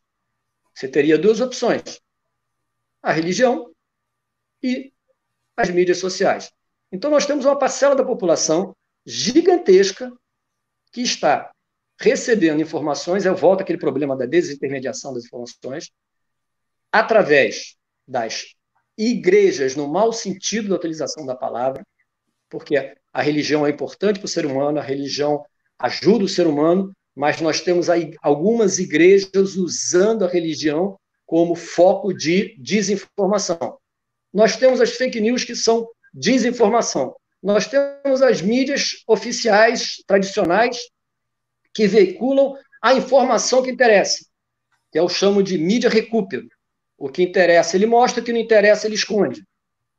[0.74, 2.00] Você teria duas opções:
[3.02, 3.72] a religião
[4.62, 4.92] e
[5.56, 6.50] as mídias sociais.
[6.90, 10.12] Então, nós temos uma parcela da população gigantesca
[10.92, 11.50] que está
[11.98, 15.90] recebendo informações, eu volto àquele problema da desintermediação das informações,
[16.90, 18.54] através das
[18.98, 21.86] igrejas, no mau sentido da utilização da palavra,
[22.48, 25.44] porque a religião é importante para o ser humano, a religião
[25.82, 32.14] ajuda o ser humano, mas nós temos aí algumas igrejas usando a religião como foco
[32.14, 33.78] de desinformação.
[34.32, 37.14] Nós temos as fake news que são desinformação.
[37.42, 40.78] Nós temos as mídias oficiais tradicionais
[41.74, 44.24] que veiculam a informação que interessa,
[44.92, 46.46] que eu chamo de mídia recupero.
[46.96, 49.42] O que interessa ele mostra, o que não interessa ele esconde.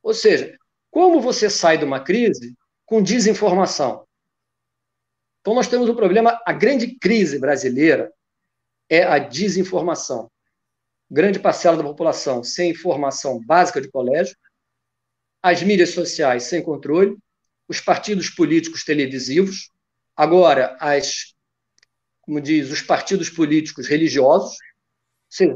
[0.02, 0.58] Ou seja,
[0.90, 2.56] como você sai de uma crise
[2.86, 4.06] com desinformação?
[5.44, 8.10] Então nós temos um problema, a grande crise brasileira
[8.90, 10.32] é a desinformação.
[11.12, 14.38] Grande parcela da população sem informação básica de colégio,
[15.42, 17.18] as mídias sociais sem controle,
[17.68, 19.70] os partidos políticos televisivos,
[20.16, 21.34] agora as
[22.24, 24.58] como diz, os partidos políticos religiosos.
[25.30, 25.56] Sim.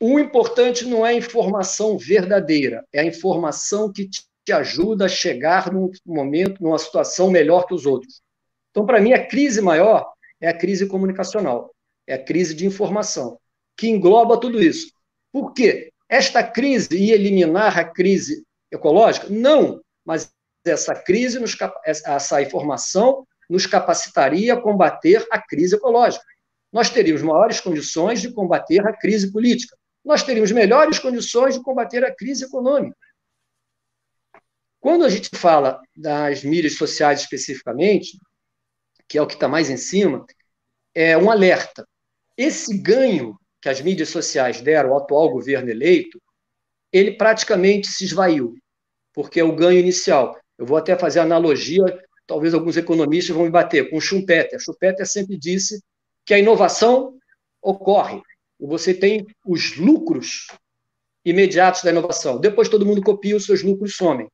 [0.00, 5.72] O importante não é a informação verdadeira, é a informação que te ajuda a chegar
[5.72, 8.20] num momento, numa situação melhor que os outros.
[8.76, 10.06] Então, para mim, a crise maior
[10.38, 11.74] é a crise comunicacional,
[12.06, 13.40] é a crise de informação,
[13.74, 14.92] que engloba tudo isso.
[15.32, 15.90] Por quê?
[16.06, 19.28] Esta crise ia eliminar a crise ecológica?
[19.30, 20.30] Não, mas
[20.62, 21.56] essa crise, nos,
[21.86, 26.22] essa informação nos capacitaria a combater a crise ecológica.
[26.70, 29.74] Nós teríamos maiores condições de combater a crise política.
[30.04, 32.94] Nós teríamos melhores condições de combater a crise econômica.
[34.78, 38.18] Quando a gente fala das mídias sociais especificamente,
[39.08, 40.24] que é o que está mais em cima,
[40.94, 41.86] é um alerta.
[42.36, 46.20] Esse ganho que as mídias sociais deram ao atual governo eleito,
[46.92, 48.54] ele praticamente se esvaiu,
[49.12, 50.38] porque é o ganho inicial.
[50.58, 51.84] Eu vou até fazer analogia
[52.26, 54.58] talvez alguns economistas vão me bater, com Schumpeter.
[54.58, 55.80] Schumpeter sempre disse
[56.24, 57.16] que a inovação
[57.62, 58.20] ocorre
[58.60, 60.48] e você tem os lucros
[61.24, 62.38] imediatos da inovação.
[62.38, 64.28] Depois todo mundo copia, os seus lucros somem.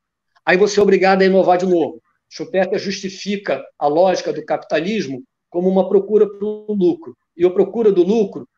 [0.44, 2.02] Aí você é obrigado a inovar de novo.
[2.32, 7.14] Schumpeter justifica a lógica do capitalismo como uma procura pelo lucro.
[7.36, 8.48] E a procura do lucro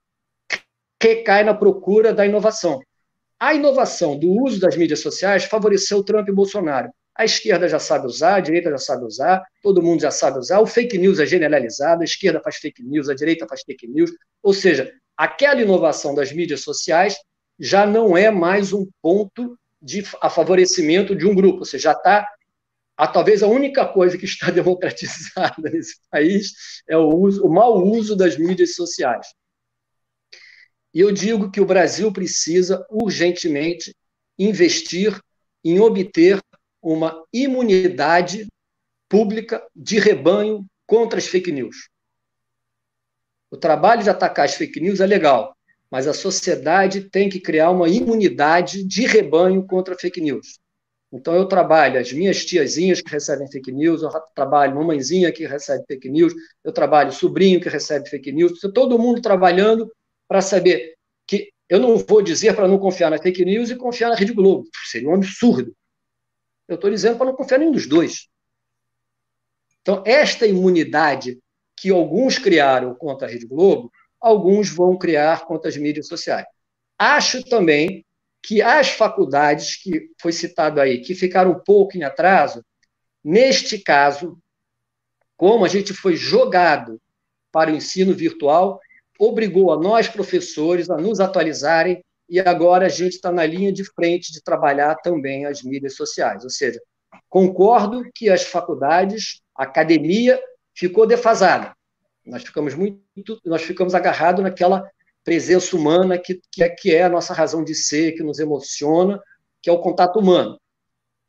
[1.03, 2.81] recai na procura da inovação.
[3.39, 6.89] A inovação do uso das mídias sociais favoreceu Trump e Bolsonaro.
[7.17, 10.61] A esquerda já sabe usar, a direita já sabe usar, todo mundo já sabe usar.
[10.61, 14.13] O fake news é generalizado, a esquerda faz fake news, a direita faz fake news.
[14.41, 17.17] Ou seja, aquela inovação das mídias sociais
[17.59, 22.27] já não é mais um ponto de favorecimento de um grupo, seja, já está
[22.97, 26.53] a, talvez a única coisa que está democratizada nesse país
[26.89, 29.27] é o, uso, o mau uso das mídias sociais.
[30.93, 33.95] E eu digo que o Brasil precisa urgentemente
[34.39, 35.21] investir
[35.65, 36.41] em obter
[36.81, 38.47] uma imunidade
[39.09, 41.89] pública de rebanho contra as fake news.
[43.51, 45.57] O trabalho de atacar as fake news é legal,
[45.91, 50.59] mas a sociedade tem que criar uma imunidade de rebanho contra fake news.
[51.15, 55.85] Então, eu trabalho as minhas tiazinhas que recebem fake news, eu trabalho mamãezinha que recebe
[55.87, 56.35] fake news,
[56.65, 59.89] eu trabalho sobrinho que recebe fake news, todo mundo trabalhando
[60.27, 64.09] para saber que eu não vou dizer para não confiar na fake news e confiar
[64.09, 65.73] na Rede Globo, seria um absurdo.
[66.67, 68.27] Eu estou dizendo para não confiar em nenhum dos dois.
[69.83, 71.39] Então, esta imunidade
[71.77, 73.89] que alguns criaram contra a Rede Globo,
[74.21, 76.47] alguns vão criar contra as mídias sociais.
[76.99, 78.05] Acho também
[78.45, 82.63] que as faculdades, que foi citado aí, que ficaram um pouco em atraso,
[83.25, 84.39] neste caso,
[85.35, 87.01] como a gente foi jogado
[87.51, 88.79] para o ensino virtual,
[89.19, 93.83] obrigou a nós, professores, a nos atualizarem, e agora a gente está na linha de
[93.83, 96.45] frente de trabalhar também as mídias sociais.
[96.45, 96.81] Ou seja,
[97.31, 100.39] concordo que as faculdades, a academia,
[100.75, 101.75] ficou defasada.
[102.27, 104.87] Nós ficamos muito, nós ficamos agarrados naquela
[105.25, 109.21] presença humana que, que, é, que é a nossa razão de ser, que nos emociona,
[109.63, 110.61] que é o contato humano.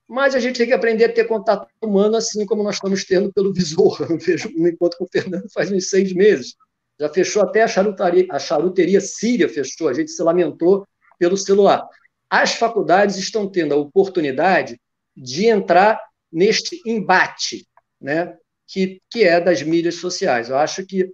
[0.08, 3.34] Mas a gente tem que aprender a ter contato humano assim como nós estamos tendo
[3.34, 3.98] pelo visor.
[4.08, 6.56] Eu vejo um encontro com o Fernando faz uns seis meses.
[7.00, 10.86] Já fechou até a charuteria, a charuteria síria fechou, a gente se lamentou
[11.18, 11.88] pelo celular.
[12.30, 14.80] As faculdades estão tendo a oportunidade
[15.16, 16.00] de entrar
[16.32, 17.68] neste embate,
[18.00, 18.36] né,
[18.68, 20.50] que, que é das mídias sociais.
[20.50, 21.12] Eu acho que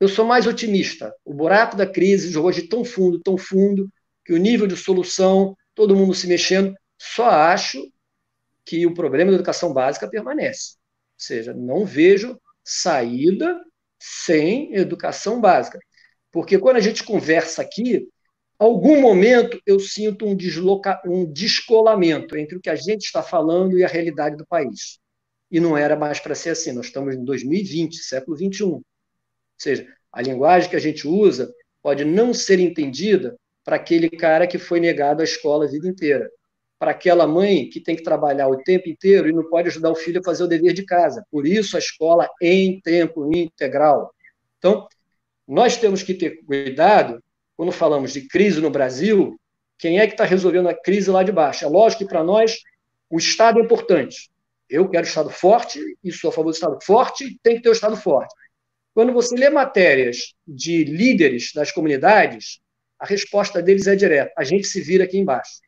[0.00, 1.14] eu sou mais otimista.
[1.24, 3.88] O buraco da crise jogou de tão fundo, tão fundo,
[4.24, 7.78] que o nível de solução, todo mundo se mexendo, só acho
[8.64, 10.76] que o problema da educação básica permanece.
[11.14, 13.60] Ou seja, não vejo saída
[13.98, 15.78] sem educação básica.
[16.32, 18.08] Porque quando a gente conversa aqui,
[18.58, 23.78] algum momento eu sinto um, desloca, um descolamento entre o que a gente está falando
[23.78, 24.98] e a realidade do país.
[25.50, 26.72] E não era mais para ser assim.
[26.72, 28.80] Nós estamos em 2020, século 21
[29.62, 31.52] seja, a linguagem que a gente usa
[31.82, 36.30] pode não ser entendida para aquele cara que foi negado à escola a vida inteira,
[36.78, 39.94] para aquela mãe que tem que trabalhar o tempo inteiro e não pode ajudar o
[39.94, 41.24] filho a fazer o dever de casa.
[41.30, 44.12] Por isso, a escola em tempo integral.
[44.58, 44.88] Então,
[45.46, 47.22] nós temos que ter cuidado
[47.56, 49.38] quando falamos de crise no Brasil.
[49.78, 51.64] Quem é que está resolvendo a crise lá de baixo?
[51.64, 52.58] É lógico que para nós
[53.10, 54.30] o Estado é importante.
[54.68, 57.72] Eu quero Estado forte e sou a favor do Estado forte tem que ter o
[57.72, 58.34] Estado forte.
[58.94, 62.60] Quando você lê matérias de líderes das comunidades,
[62.98, 65.60] a resposta deles é direta: a gente se vira aqui embaixo.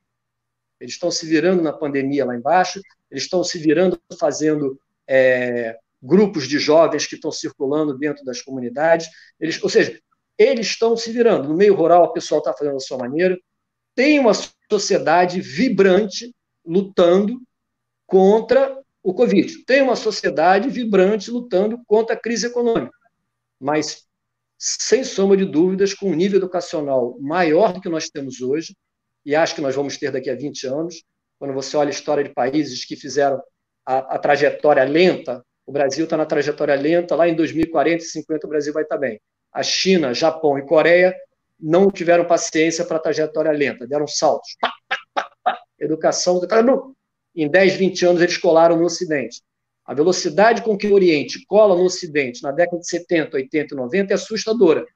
[0.80, 6.48] Eles estão se virando na pandemia lá embaixo, eles estão se virando fazendo é, grupos
[6.48, 9.06] de jovens que estão circulando dentro das comunidades.
[9.38, 10.00] Eles, ou seja,
[10.36, 11.48] eles estão se virando.
[11.48, 13.38] No meio rural, o pessoal está fazendo da sua maneira.
[13.94, 14.32] Tem uma
[14.68, 16.34] sociedade vibrante
[16.66, 17.40] lutando
[18.04, 19.64] contra o Covid.
[19.64, 23.01] Tem uma sociedade vibrante lutando contra a crise econômica
[23.62, 24.02] mas
[24.58, 28.76] sem sombra de dúvidas, com um nível educacional maior do que nós temos hoje,
[29.24, 31.02] e acho que nós vamos ter daqui a 20 anos,
[31.38, 33.40] quando você olha a história de países que fizeram
[33.86, 38.46] a, a trajetória lenta, o Brasil está na trajetória lenta, lá em 2040 e 50
[38.46, 39.20] o Brasil vai estar bem.
[39.52, 41.14] A China, Japão e Coreia
[41.58, 44.56] não tiveram paciência para a trajetória lenta, deram saltos.
[44.60, 44.72] Pá,
[45.44, 46.40] pá, Educação,
[47.34, 49.40] em 10, 20 anos eles colaram no Ocidente.
[49.92, 53.76] A velocidade com que o Oriente cola no Ocidente na década de 70, 80 e
[53.76, 54.86] 90 é assustadora.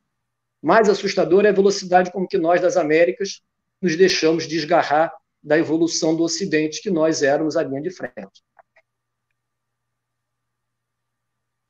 [0.62, 3.42] Mais assustadora é a velocidade com que nós das Américas
[3.78, 8.42] nos deixamos desgarrar da evolução do Ocidente, que nós éramos a linha de frente.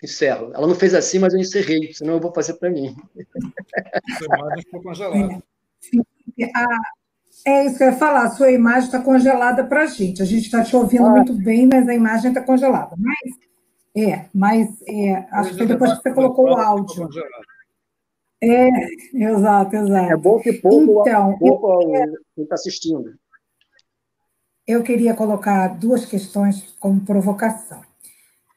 [0.01, 0.53] Encerro.
[0.55, 2.95] Ela não fez assim, mas eu encerrei, senão eu vou fazer para mim.
[3.17, 5.43] A imagem ficou congelada.
[7.47, 10.21] É isso que eu ia falar, a sua imagem está congelada para a gente.
[10.21, 11.11] A gente está te ouvindo ah.
[11.11, 12.97] muito bem, mas a imagem está congelada.
[12.99, 13.19] Mas,
[13.97, 17.09] é, mas é, acho que depois que você colocou o áudio.
[18.43, 18.69] É,
[19.15, 20.13] exato, exato.
[20.13, 21.79] É bom que pouco, então, pouco
[22.35, 23.15] quem está assistindo.
[24.67, 27.81] Eu queria colocar duas questões como provocação.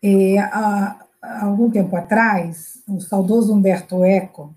[0.04, 4.56] É, há, há algum tempo atrás, o saudoso Humberto Eco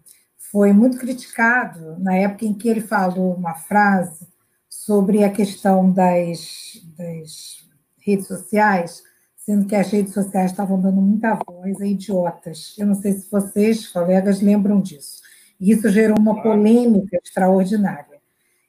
[0.52, 4.28] foi muito criticado na época em que ele falou uma frase
[4.68, 7.66] sobre a questão das, das
[7.98, 9.02] redes sociais,
[9.38, 12.74] sendo que as redes sociais estavam dando muita voz a idiotas.
[12.78, 15.22] Eu não sei se vocês, colegas, lembram disso.
[15.58, 18.20] E isso gerou uma polêmica extraordinária.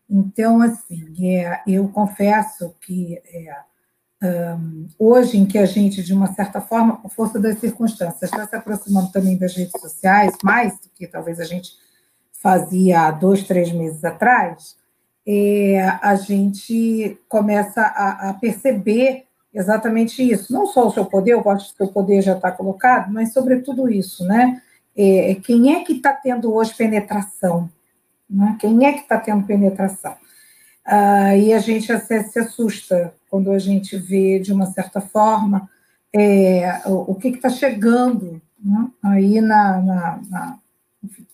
[0.09, 3.57] Então, assim, é, eu confesso que é,
[4.97, 8.55] hoje, em que a gente, de uma certa forma, com força das circunstâncias, está se
[8.55, 11.71] aproximando também das redes sociais, mais do que talvez a gente
[12.41, 14.75] fazia há dois, três meses atrás,
[15.25, 20.51] é, a gente começa a, a, perceber exatamente isso.
[20.51, 23.31] Não só o seu poder, eu acho que o seu poder já está colocado, mas
[23.31, 24.61] sobretudo isso, né?
[24.95, 27.69] É, quem é que está tendo hoje penetração?
[28.29, 28.57] Né?
[28.59, 30.15] Quem é que está tendo penetração?
[30.85, 35.69] Ah, e a gente até se assusta quando a gente vê, de uma certa forma,
[36.13, 38.87] é, o, o, que está chegando né?
[39.01, 40.59] aí na, na, na
[41.03, 41.25] enfim,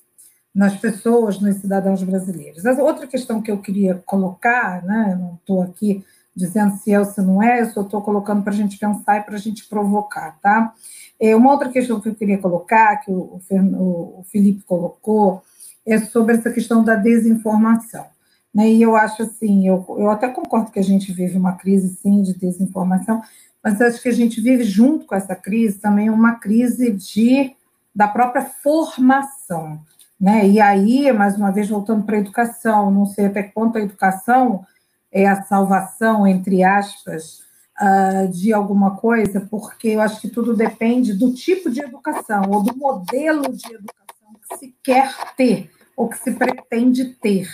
[0.53, 2.63] nas pessoas, nos cidadãos brasileiros.
[2.65, 7.21] Outra questão que eu queria colocar, né, não estou aqui dizendo se é ou se
[7.21, 10.39] não é, eu só estou colocando para a gente pensar e para a gente provocar,
[10.41, 10.73] tá?
[11.19, 15.43] É, uma outra questão que eu queria colocar, que o, o, o Felipe colocou,
[15.85, 18.05] é sobre essa questão da desinformação.
[18.53, 18.71] Né?
[18.71, 22.21] E eu acho assim, eu, eu até concordo que a gente vive uma crise, sim,
[22.21, 23.21] de desinformação,
[23.63, 27.55] mas acho que a gente vive junto com essa crise também uma crise de,
[27.93, 29.81] da própria formação.
[30.19, 30.47] Né?
[30.47, 34.65] E aí, mais uma vez, voltando para a educação, não sei até quanto a educação
[35.11, 37.39] é a salvação, entre aspas,
[37.81, 42.63] uh, de alguma coisa, porque eu acho que tudo depende do tipo de educação ou
[42.63, 47.45] do modelo de educação que se quer ter ou que se pretende ter.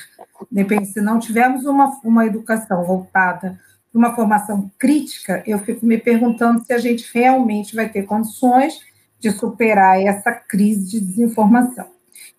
[0.51, 3.59] Depende, se não tivermos uma, uma educação voltada
[3.91, 8.81] para uma formação crítica, eu fico me perguntando se a gente realmente vai ter condições
[9.19, 11.87] de superar essa crise de desinformação.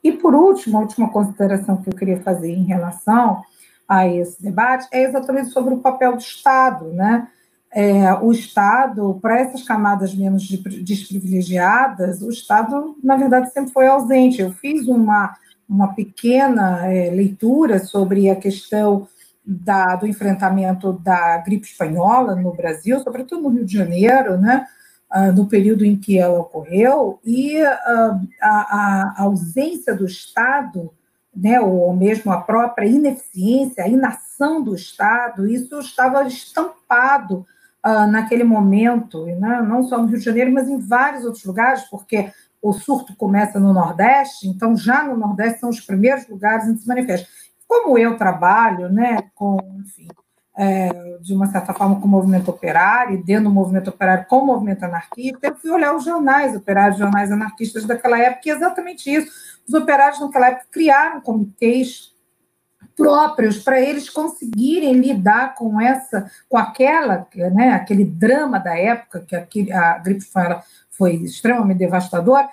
[0.05, 3.43] E, por último, a última consideração que eu queria fazer em relação
[3.89, 7.27] a esse debate é exatamente sobre o papel do Estado, né?
[7.73, 10.47] É, o Estado, para essas camadas menos
[10.85, 14.41] desprivilegiadas, o Estado, na verdade, sempre foi ausente.
[14.41, 15.35] Eu fiz uma,
[15.69, 19.09] uma pequena é, leitura sobre a questão
[19.45, 24.67] da, do enfrentamento da gripe espanhola no Brasil, sobretudo no Rio de Janeiro, né?
[25.14, 30.91] uh, no período em que ela ocorreu, e uh, a, a, ausência do Estado,
[31.35, 37.47] né, ou mesmo a própria ineficiência, a inação do Estado, isso estava estampado
[37.85, 41.83] uh, naquele momento, né, não só no Rio de Janeiro, mas em vários outros lugares,
[41.85, 42.33] porque
[42.69, 46.81] o surto começa no Nordeste, então já no Nordeste são os primeiros lugares em que
[46.81, 47.29] se manifesta.
[47.67, 50.09] Como eu trabalho né, com, enfim,
[50.57, 54.47] é, de uma certa forma, com o movimento operário, dentro do movimento operário com o
[54.47, 59.14] movimento anarquista, eu fui olhar os jornais operários, jornais anarquistas daquela época, e é exatamente
[59.14, 59.31] isso.
[59.69, 62.14] Os operários naquela época criaram comitês
[62.97, 69.71] próprios para eles conseguirem lidar com essa, com aquela, né, aquele drama da época que
[69.71, 70.25] a, a gripe
[70.97, 72.49] foi extremamente devastadora,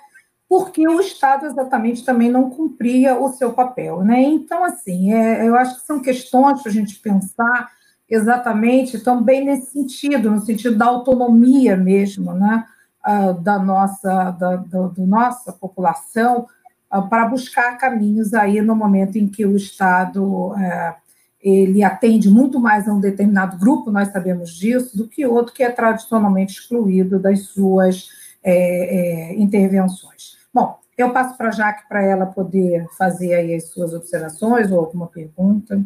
[0.54, 4.22] porque o Estado exatamente também não cumpria o seu papel, né?
[4.22, 7.72] Então, assim, é, eu acho que são questões para a gente pensar
[8.08, 12.64] exatamente também nesse sentido, no sentido da autonomia mesmo, né,
[13.02, 16.46] ah, da nossa, da, da, da nossa população,
[16.88, 20.94] ah, para buscar caminhos aí no momento em que o Estado é,
[21.40, 25.64] ele atende muito mais a um determinado grupo, nós sabemos disso, do que outro que
[25.64, 28.08] é tradicionalmente excluído das suas
[28.40, 30.43] é, é, intervenções.
[30.54, 34.78] Bom, eu passo para a Jaque para ela poder fazer aí as suas observações ou
[34.78, 35.82] alguma pergunta.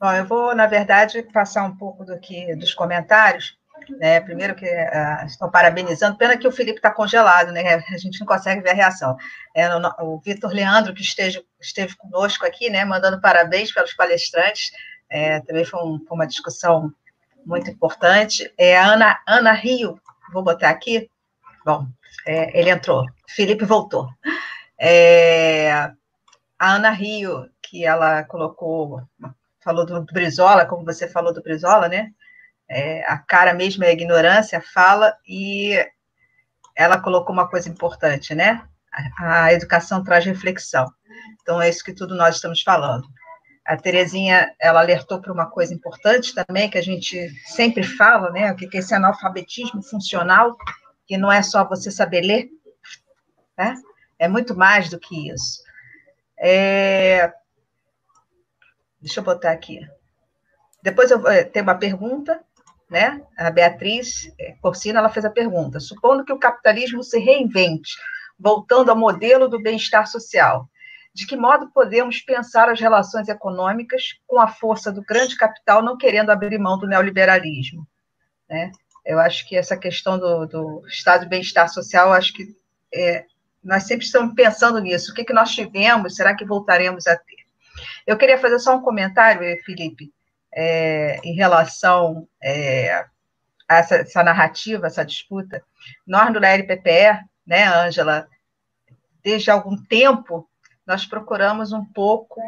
[0.00, 3.58] Bom, eu vou, na verdade, passar um pouco do que, dos comentários.
[3.98, 4.20] Né?
[4.20, 7.74] Primeiro que uh, estão parabenizando, pena que o Felipe está congelado, né?
[7.74, 9.16] A gente não consegue ver a reação.
[9.54, 9.68] É,
[10.00, 12.84] o, Vitor Leandro, que esteve, esteve conosco aqui, né?
[12.84, 14.70] Mandando parabéns pelos palestrantes.
[15.10, 16.92] É, também foi, um, foi, uma discussão
[17.44, 18.52] muito importante.
[18.56, 20.00] É, a Ana, Ana Rio,
[20.32, 21.08] vou botar aqui.
[21.64, 21.86] Bom,
[22.26, 23.04] é, ele entrou.
[23.28, 24.08] Felipe voltou.
[24.78, 25.70] É,
[26.58, 29.02] a Ana Rio, que ela colocou
[29.66, 32.12] falou do, Brizola, como você falou do Brizola, né?
[32.68, 35.76] É, a cara mesmo é a ignorância, fala, e
[36.76, 38.62] ela colocou uma coisa importante, né?
[39.18, 40.86] A, a educação traz reflexão.
[41.42, 43.06] Então, é isso que tudo nós estamos falando.
[43.64, 48.52] A Terezinha, ela alertou para uma coisa importante também, que a gente sempre fala, né?
[48.52, 50.56] O que é esse analfabetismo funcional,
[51.06, 52.48] que não é só você saber ler,
[53.56, 53.74] né?
[54.18, 55.62] É muito mais do que isso.
[56.38, 57.32] É,
[59.06, 59.88] Deixa eu botar aqui.
[60.82, 62.42] Depois eu eh, tenho uma pergunta,
[62.90, 63.24] né?
[63.38, 65.78] A Beatriz eh, Porcina ela fez a pergunta.
[65.78, 67.92] Supondo que o capitalismo se reinvente,
[68.36, 70.68] voltando ao modelo do bem-estar social,
[71.14, 75.96] de que modo podemos pensar as relações econômicas com a força do grande capital não
[75.96, 77.86] querendo abrir mão do neoliberalismo?
[78.50, 78.72] Né?
[79.06, 82.56] Eu acho que essa questão do, do estado de bem-estar social, acho que
[82.92, 83.24] é,
[83.62, 85.12] nós sempre estamos pensando nisso.
[85.12, 87.46] O que, que nós tivemos, será que voltaremos a ter?
[88.04, 90.12] Eu queria fazer só um comentário, Felipe,
[90.52, 93.04] é, em relação é,
[93.68, 95.62] a essa, essa, narrativa, essa disputa.
[96.04, 98.26] Nós, no LPPE, né, Ângela,
[99.22, 100.48] desde algum tempo,
[100.84, 102.40] nós procuramos um pouco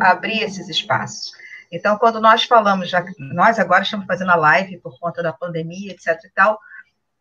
[0.00, 1.32] abrir esses espaços.
[1.70, 5.92] Então, quando nós falamos, já nós agora estamos fazendo a live por conta da pandemia,
[5.92, 6.18] etc.
[6.24, 6.58] e tal,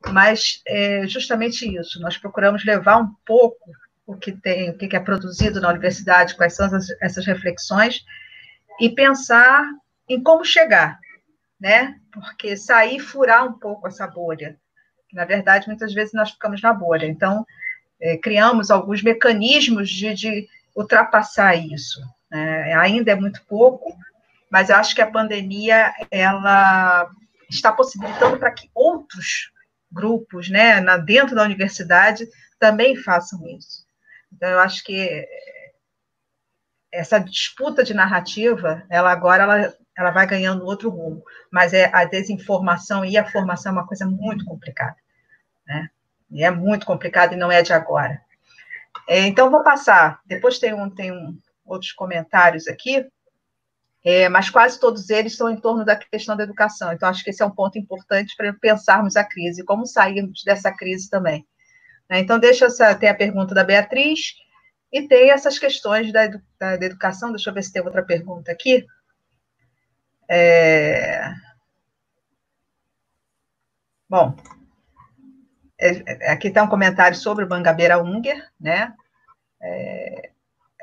[0.07, 3.71] mas é justamente isso, nós procuramos levar um pouco
[4.05, 8.05] o que tem, o que é produzido na universidade, quais são essas, essas reflexões,
[8.79, 9.63] e pensar
[10.07, 10.99] em como chegar,
[11.59, 11.99] né?
[12.13, 14.57] Porque sair, furar um pouco essa bolha.
[15.11, 17.07] Na verdade, muitas vezes nós ficamos na bolha.
[17.07, 17.45] Então,
[17.99, 22.01] é, criamos alguns mecanismos de, de ultrapassar isso.
[22.29, 22.73] Né?
[22.75, 23.95] Ainda é muito pouco,
[24.55, 27.11] mas eu acho que a pandemia ela
[27.49, 29.51] está possibilitando para que outros
[29.91, 32.25] grupos, né, na, dentro da universidade,
[32.57, 33.85] também façam isso.
[34.31, 35.27] Então, eu acho que
[36.89, 42.05] essa disputa de narrativa, ela agora ela, ela vai ganhando outro rumo, mas é a
[42.05, 44.95] desinformação e a formação é uma coisa muito complicada,
[45.67, 45.89] né?
[46.31, 48.21] E é muito complicado e não é de agora.
[49.05, 50.21] É, então, vou passar.
[50.25, 53.05] Depois tem, um, tem um, outros comentários aqui,
[54.05, 56.93] é, mas quase todos eles estão em torno da questão da educação.
[56.93, 60.71] Então, acho que esse é um ponto importante para pensarmos a crise, como sairmos dessa
[60.71, 61.43] crise também.
[62.07, 62.19] Né?
[62.19, 64.35] Então, deixa essa, tem a pergunta da Beatriz
[64.93, 66.27] e tem essas questões da,
[66.59, 67.31] da, da educação.
[67.31, 68.85] Deixa eu ver se tem outra pergunta aqui.
[70.29, 71.33] É...
[74.07, 74.35] Bom,
[75.79, 78.93] é, é, aqui está um comentário sobre o Mangabeira Unger, né?
[79.59, 80.29] É,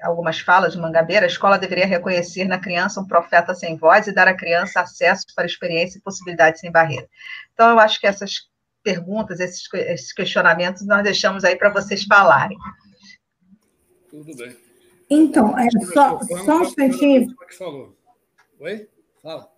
[0.03, 4.13] algumas falas de Mangabeira, a escola deveria reconhecer na criança um profeta sem voz e
[4.13, 7.09] dar à criança acesso para experiência e possibilidades sem barreira.
[7.55, 8.51] Então, eu acho que essas
[8.83, 12.59] perguntas, esses, esses questionamentos, nós deixamos aí para vocês falarem.
[14.11, 14.57] Tudo bem.
[15.09, 17.35] Então, é, só, só um instantinho.
[18.61, 18.89] Oi?
[19.23, 19.51] Fala.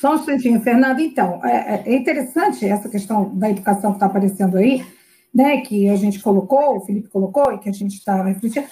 [0.00, 1.00] Só um instantinho, Fernando.
[1.00, 4.84] Então, é, é interessante essa questão da educação que está aparecendo aí,
[5.32, 8.66] né, que a gente colocou, o Felipe colocou, e que a gente está refletindo,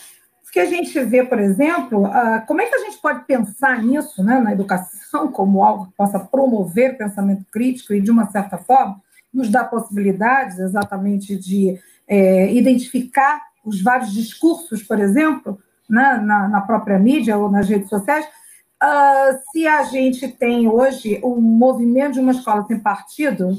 [0.51, 4.21] porque a gente vê, por exemplo, uh, como é que a gente pode pensar nisso,
[4.25, 9.01] né, na educação, como algo que possa promover pensamento crítico e, de uma certa forma,
[9.33, 11.79] nos dar possibilidades exatamente de
[12.09, 15.57] é, identificar os vários discursos, por exemplo,
[15.89, 18.27] né, na, na própria mídia ou nas redes sociais,
[18.83, 23.55] Uh, se a gente tem hoje um movimento de uma escola sem partido,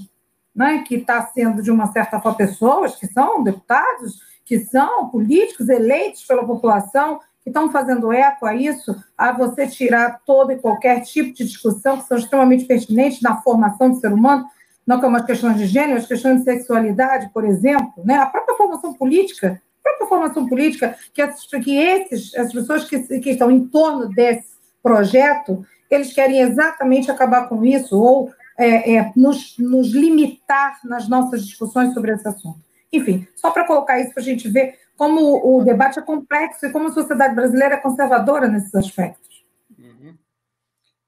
[0.53, 4.19] né, que está sendo, de uma certa forma, pessoas que são deputados,
[4.51, 10.19] que são políticos eleitos pela população, que estão fazendo eco a isso, a você tirar
[10.25, 14.45] todo e qualquer tipo de discussão que são extremamente pertinentes na formação do ser humano,
[14.85, 18.57] não como as questões de gênero, as questões de sexualidade, por exemplo, né, a própria
[18.57, 21.25] formação política, a própria formação política, que,
[21.61, 24.49] que esses, as pessoas que, que estão em torno desse
[24.83, 31.45] projeto, eles querem exatamente acabar com isso ou é, é, nos, nos limitar nas nossas
[31.45, 32.59] discussões sobre esse assunto.
[32.91, 36.71] Enfim, só para colocar isso para a gente ver como o debate é complexo e
[36.71, 39.45] como a sociedade brasileira é conservadora nesses aspectos.
[39.77, 40.17] Uhum.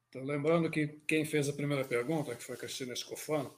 [0.10, 3.54] Então, lembrando que quem fez a primeira pergunta, que foi a Cristina Escofano,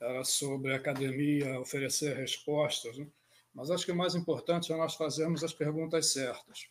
[0.00, 3.06] era sobre a academia oferecer respostas, né?
[3.54, 6.68] mas acho que o mais importante é nós fazermos as perguntas certas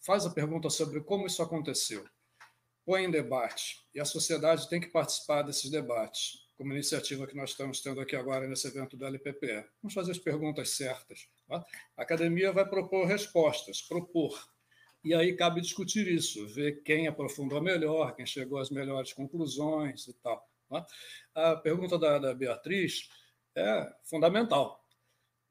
[0.00, 2.04] faz a pergunta sobre como isso aconteceu,
[2.84, 7.50] põe em debate, e a sociedade tem que participar desses debates, como iniciativa que nós
[7.50, 9.64] estamos tendo aqui agora nesse evento do LPPE.
[9.82, 11.26] Vamos fazer as perguntas certas.
[11.48, 11.64] Tá?
[11.96, 14.48] A academia vai propor respostas, propor.
[15.04, 20.12] E aí cabe discutir isso, ver quem aprofundou melhor, quem chegou às melhores conclusões e
[20.14, 20.48] tal.
[20.68, 20.86] Tá?
[21.34, 23.08] A pergunta da, da Beatriz
[23.56, 24.82] é fundamental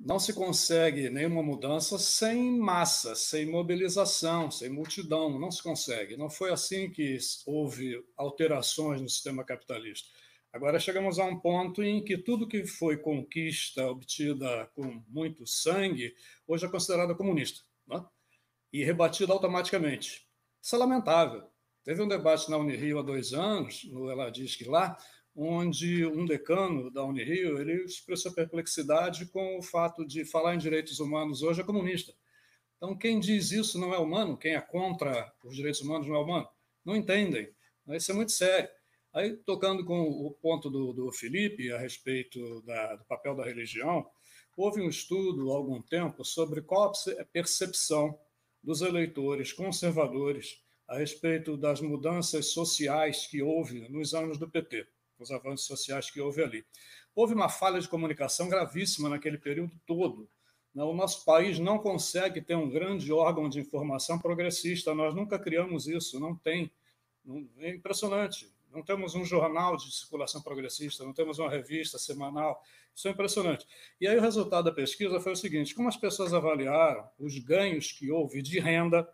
[0.03, 6.18] não se consegue nenhuma mudança sem massa, sem mobilização, sem multidão, não se consegue.
[6.18, 10.10] Não foi assim que houve alterações no sistema capitalista.
[10.53, 16.14] Agora chegamos a um ponto em que tudo que foi conquista obtida com muito sangue
[16.45, 18.06] hoje é considerado comunista né?
[18.73, 20.28] e rebatido automaticamente.
[20.61, 21.49] Isso é lamentável.
[21.86, 24.98] Teve um debate na Unirio há dois anos, no Eladisc lá,
[25.34, 30.99] onde um decano da Unirio ele expressou perplexidade com o fato de falar em direitos
[30.99, 32.14] humanos hoje é comunista.
[32.76, 36.19] Então, quem diz isso não é humano, quem é contra os direitos humanos não é
[36.19, 36.49] humano.
[36.84, 37.49] Não entendem.
[37.88, 38.69] Isso é muito sério.
[39.14, 44.10] Aí, tocando com o ponto do, do Felipe a respeito da, do papel da religião,
[44.56, 48.18] houve um estudo há algum tempo sobre qual a percepção
[48.64, 54.88] dos eleitores conservadores a respeito das mudanças sociais que houve nos anos do PT
[55.22, 56.66] os avanços sociais que houve ali.
[57.16, 60.28] Houve uma falha de comunicação gravíssima naquele período todo.
[60.74, 65.88] O nosso país não consegue ter um grande órgão de informação progressista, nós nunca criamos
[65.88, 66.72] isso, não tem.
[67.60, 68.50] É impressionante.
[68.72, 72.64] Não temos um jornal de circulação progressista, não temos uma revista semanal.
[72.95, 73.68] Isso é impressionante.
[73.99, 77.91] E aí o resultado da pesquisa foi o seguinte: como as pessoas avaliaram os ganhos
[77.91, 79.07] que houve de renda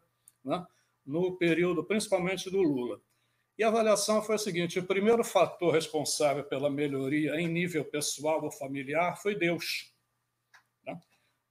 [0.43, 0.65] né,
[1.05, 3.01] no período, principalmente do Lula.
[3.57, 8.43] E a avaliação foi a seguinte: o primeiro fator responsável pela melhoria em nível pessoal
[8.43, 9.91] ou familiar foi Deus.
[10.85, 10.99] Né?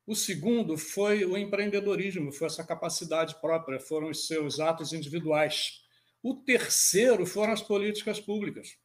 [0.06, 5.84] O segundo foi o empreendedorismo, foi essa capacidade própria, foram os seus atos individuais.
[6.26, 8.76] O terceiro foram as políticas públicas.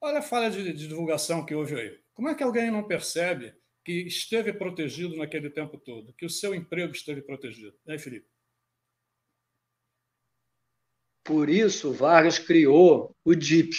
[0.00, 2.02] Olha a falha de, de divulgação que houve aí.
[2.14, 3.54] Como é que alguém não percebe
[3.84, 7.78] que esteve protegido naquele tempo todo, que o seu emprego esteve protegido?
[7.84, 8.26] E aí, Felipe?
[11.22, 13.76] Por isso, Vargas criou o DIP.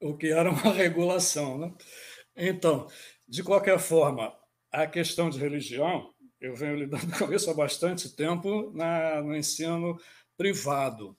[0.00, 1.58] O que era uma regulação.
[1.58, 1.72] Né?
[2.34, 2.88] Então,
[3.28, 4.36] de qualquer forma,
[4.72, 10.00] a questão de religião, eu venho lidando com isso há bastante tempo na, no ensino
[10.36, 11.16] privado,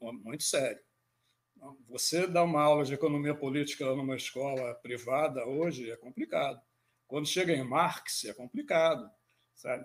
[0.00, 0.80] muito sério.
[1.88, 6.60] Você dar uma aula de economia política numa escola privada hoje é complicado.
[7.06, 9.08] Quando chega em Marx, é complicado,
[9.54, 9.84] sabe?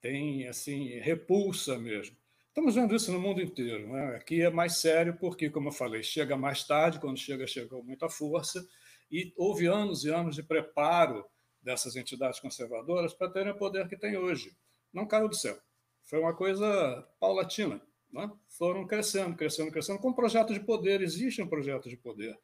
[0.00, 2.16] Tem, assim, repulsa mesmo.
[2.48, 3.92] Estamos vendo isso no mundo inteiro.
[3.92, 4.16] Né?
[4.16, 7.82] Aqui é mais sério porque, como eu falei, chega mais tarde, quando chega, chega com
[7.82, 8.66] muita força,
[9.10, 11.24] e houve anos e anos de preparo
[11.62, 14.56] dessas entidades conservadoras para terem o poder que tem hoje.
[14.92, 15.58] Não caiu do céu.
[16.04, 17.80] Foi uma coisa paulatina.
[18.12, 18.30] Né?
[18.58, 21.00] Foram crescendo, crescendo, crescendo, com projeto de poder.
[21.00, 22.38] Existe um projeto de poder.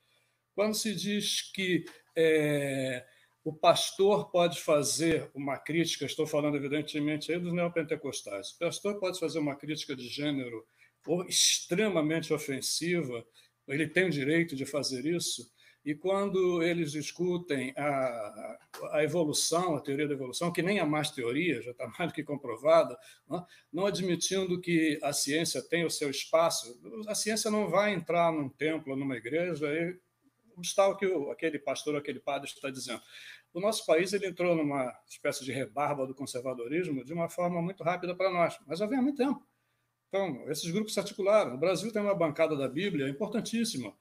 [0.55, 1.85] Quando se diz que
[2.17, 3.05] é,
[3.45, 9.19] o pastor pode fazer uma crítica, estou falando evidentemente aí dos neopentecostais, o pastor pode
[9.19, 10.67] fazer uma crítica de gênero
[11.07, 13.25] ou extremamente ofensiva,
[13.69, 15.51] ele tem o direito de fazer isso,
[15.89, 18.59] e quando eles discutem a,
[18.93, 22.15] a evolução, a teoria da evolução, que nem é mais teoria, já está mais do
[22.15, 22.95] que comprovada,
[23.27, 26.79] não, não admitindo que a ciência tem o seu espaço,
[27.09, 29.99] a ciência não vai entrar num templo, numa igreja, e
[30.59, 33.01] obstar o que aquele pastor, aquele padre está dizendo.
[33.55, 37.83] O nosso país ele entrou numa espécie de rebarba do conservadorismo de uma forma muito
[37.83, 39.43] rápida para nós, mas já vem há muito tempo.
[40.09, 41.55] Então, esses grupos se articularam.
[41.55, 43.95] O Brasil tem uma bancada da Bíblia importantíssima.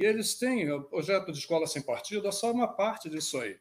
[0.00, 3.60] E eles têm o projeto de escola sem partido, é só uma parte disso aí.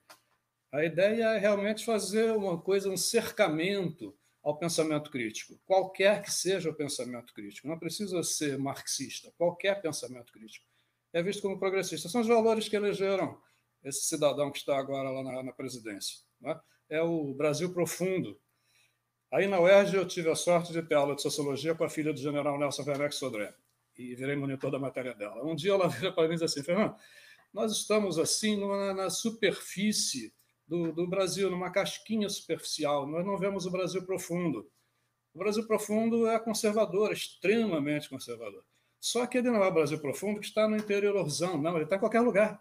[0.72, 6.70] A ideia é realmente fazer uma coisa, um cercamento ao pensamento crítico, qualquer que seja
[6.70, 7.68] o pensamento crítico.
[7.68, 10.66] Não precisa ser marxista, qualquer pensamento crítico.
[11.12, 12.08] É visto como progressista.
[12.08, 13.38] São os valores que elegeram
[13.84, 16.20] esse cidadão que está agora lá na, na presidência.
[16.40, 16.58] Né?
[16.88, 18.40] É o Brasil profundo.
[19.30, 22.14] Aí na UERJ eu tive a sorte de ter aula de sociologia com a filha
[22.14, 23.54] do general Nelson Werneck Sodré
[24.00, 25.46] e virei monitor da matéria dela.
[25.46, 26.96] Um dia ela vira para mim e diz assim, Fernando,
[27.54, 30.34] nós estamos assim na, na superfície
[30.66, 34.72] do, do, Brasil, numa casquinha superficial, nós não vemos o Brasil profundo.
[35.34, 38.64] O Brasil profundo é conservador, extremamente conservador.
[39.02, 41.98] Só que ele não é o Brasil profundo que está no interiorzão, não, ele está
[41.98, 42.60] em qualquer lugar.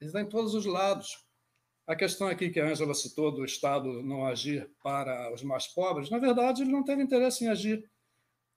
[0.00, 1.24] Ele está em todos os lados.
[1.86, 6.10] A questão aqui que a Angela citou do Estado não agir para os mais pobres,
[6.10, 7.88] na verdade, ele não teve interesse em agir.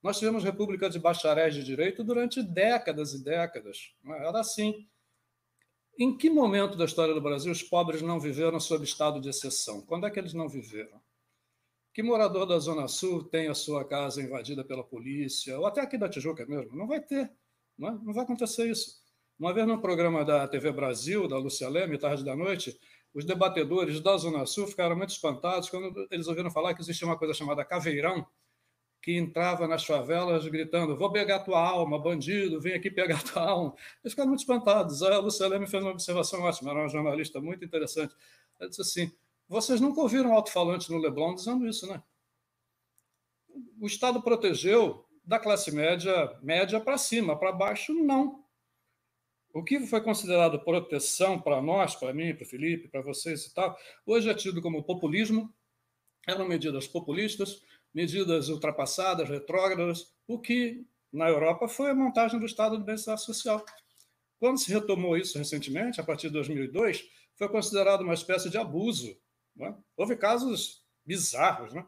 [0.02, 3.94] Nós tivemos república de bacharéis de direito durante décadas e décadas.
[4.06, 4.28] É?
[4.28, 4.88] Era assim.
[5.98, 9.82] Em que momento da história do Brasil os pobres não viveram sob estado de exceção?
[9.82, 11.02] Quando é que eles não viveram?
[11.94, 15.98] Que morador da Zona Sul tem a sua casa invadida pela polícia, ou até aqui
[15.98, 16.74] da Tijuca mesmo?
[16.78, 17.30] Não vai ter.
[17.78, 17.92] Não, é?
[17.92, 19.02] não vai acontecer isso.
[19.38, 22.80] Uma vez no programa da TV Brasil, da Lúcia Leme, tarde da noite,
[23.14, 27.18] os debatedores da Zona Sul ficaram muito espantados quando eles ouviram falar que existia uma
[27.18, 28.26] coisa chamada caveirão,
[29.02, 33.76] que entrava nas favelas gritando: Vou pegar tua alma, bandido, vem aqui pegar tua alma.
[34.04, 35.02] Eles ficaram muito espantados.
[35.02, 38.16] A Lúcia Leme fez uma observação ótima, era uma jornalista muito interessante.
[38.60, 39.12] Ela disse assim:
[39.48, 42.02] Vocês nunca ouviram alto-falante no Leblon dizendo isso, né?
[43.80, 48.44] O Estado protegeu da classe média, média para cima, para baixo, não.
[49.54, 53.54] O que foi considerado proteção para nós, para mim, para o Felipe, para vocês e
[53.54, 55.54] tal, hoje é tido como populismo,
[56.28, 57.62] eram medidas populistas,
[57.94, 63.66] medidas ultrapassadas, retrógradas, o que na Europa foi a montagem do Estado do Bem-Estar Social.
[64.40, 67.04] Quando se retomou isso recentemente, a partir de 2002,
[67.36, 69.18] foi considerado uma espécie de abuso.
[69.60, 69.74] É?
[69.98, 71.86] Houve casos bizarros, né?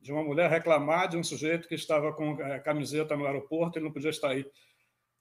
[0.00, 3.82] de uma mulher reclamar de um sujeito que estava com eh, camiseta no aeroporto e
[3.82, 4.48] não podia estar aí.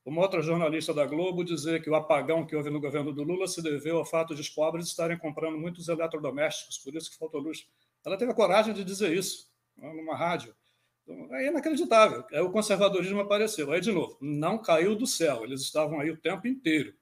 [0.03, 3.47] Uma outra jornalista da Globo dizer que o apagão que houve no governo do Lula
[3.47, 7.41] se deveu ao fato de os pobres estarem comprando muitos eletrodomésticos, por isso que faltou
[7.41, 7.67] luz.
[8.05, 10.55] Ela teve a coragem de dizer isso numa rádio.
[11.03, 12.23] Então, é inacreditável.
[12.31, 13.71] Aí o conservadorismo apareceu.
[13.71, 16.93] Aí, de novo, não caiu do céu, eles estavam aí o tempo inteiro.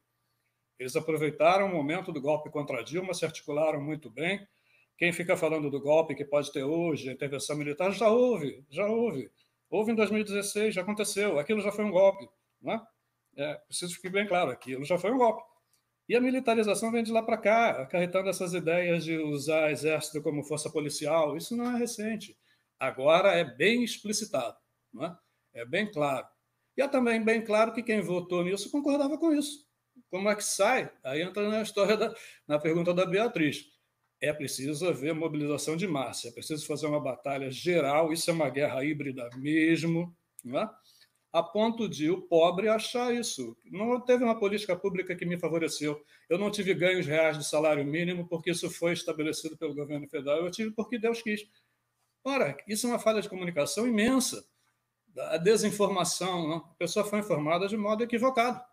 [0.78, 4.46] Eles aproveitaram o momento do golpe contra Dilma, se articularam muito bem.
[4.98, 8.86] Quem fica falando do golpe que pode ter hoje, a intervenção militar, já houve, já
[8.86, 9.32] houve.
[9.70, 11.40] Houve em 2016, já aconteceu.
[11.40, 12.28] Aquilo já foi um golpe.
[12.62, 12.82] Né?
[13.36, 15.44] É, preciso ficar bem claro, aquilo já foi um golpe.
[16.08, 20.44] E a militarização vem de lá para cá, acarretando essas ideias de usar exército como
[20.44, 21.38] força policial.
[21.38, 22.38] Isso não é recente.
[22.84, 24.58] Agora é bem explicitado,
[24.92, 25.66] não é?
[25.66, 26.28] bem claro.
[26.76, 29.66] E é também bem claro que quem votou nisso concordava com isso.
[30.10, 30.92] Como é que sai?
[31.02, 32.14] Aí entra na história da,
[32.46, 33.68] na pergunta da Beatriz.
[34.20, 38.50] É preciso haver mobilização de massa, é preciso fazer uma batalha geral, isso é uma
[38.50, 40.14] guerra híbrida mesmo,
[40.46, 40.68] é?
[41.34, 43.58] a ponto de o pobre achar isso.
[43.66, 46.00] Não teve uma política pública que me favoreceu.
[46.30, 50.46] Eu não tive ganhos reais de salário mínimo porque isso foi estabelecido pelo governo federal.
[50.46, 51.42] Eu tive porque Deus quis.
[52.24, 54.46] Ora, isso é uma falha de comunicação imensa.
[55.18, 56.58] A desinformação, não?
[56.58, 58.64] a pessoa foi informada de modo equivocado.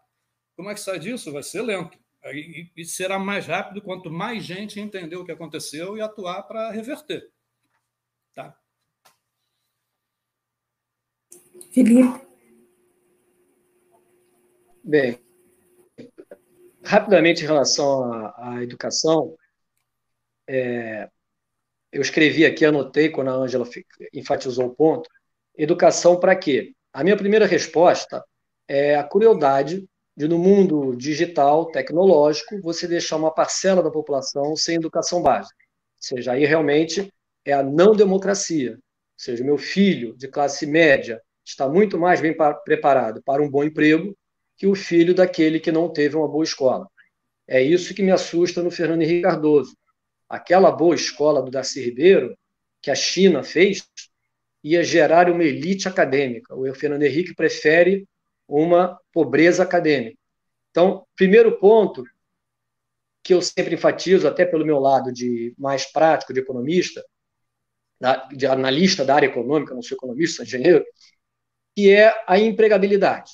[0.56, 1.32] Como é que sai disso?
[1.32, 1.98] Vai ser lento.
[2.77, 7.31] E será mais rápido quanto mais gente entender o que aconteceu e atuar para reverter.
[8.35, 8.56] Tá?
[11.72, 12.27] Felipe.
[14.82, 15.18] Bem,
[16.82, 19.36] rapidamente em relação à, à educação,
[20.48, 21.10] é,
[21.92, 23.68] eu escrevi aqui, anotei quando a Ângela
[24.12, 25.08] enfatizou o ponto.
[25.56, 26.72] Educação para quê?
[26.92, 28.24] A minha primeira resposta
[28.68, 34.76] é a crueldade de, no mundo digital, tecnológico, você deixar uma parcela da população sem
[34.76, 35.56] educação básica.
[35.60, 37.12] Ou seja, aí realmente
[37.44, 38.72] é a não democracia.
[38.72, 38.78] Ou
[39.16, 42.34] seja, meu filho de classe média está muito mais bem
[42.64, 44.16] preparado para um bom emprego
[44.56, 46.86] que o filho daquele que não teve uma boa escola.
[47.48, 49.74] É isso que me assusta no Fernando Henrique Cardoso.
[50.31, 52.39] Aquela boa escola do Darcy Ribeiro,
[52.81, 53.86] que a China fez,
[54.62, 56.55] ia gerar uma elite acadêmica.
[56.55, 58.07] O Fernando Henrique prefere
[58.47, 60.16] uma pobreza acadêmica.
[60.70, 62.05] Então, primeiro ponto
[63.23, 67.05] que eu sempre enfatizo, até pelo meu lado de mais prático, de economista,
[68.35, 70.85] de analista da área econômica, não sou economista, sou engenheiro,
[71.77, 73.32] que é a empregabilidade.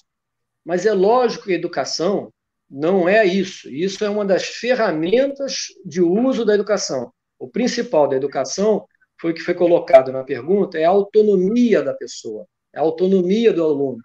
[0.64, 2.32] Mas é lógico que a educação
[2.68, 3.68] não é isso.
[3.68, 7.12] Isso é uma das ferramentas de uso da educação.
[7.38, 8.86] O principal da educação
[9.20, 13.52] foi o que foi colocado na pergunta, é a autonomia da pessoa, é a autonomia
[13.52, 13.98] do aluno.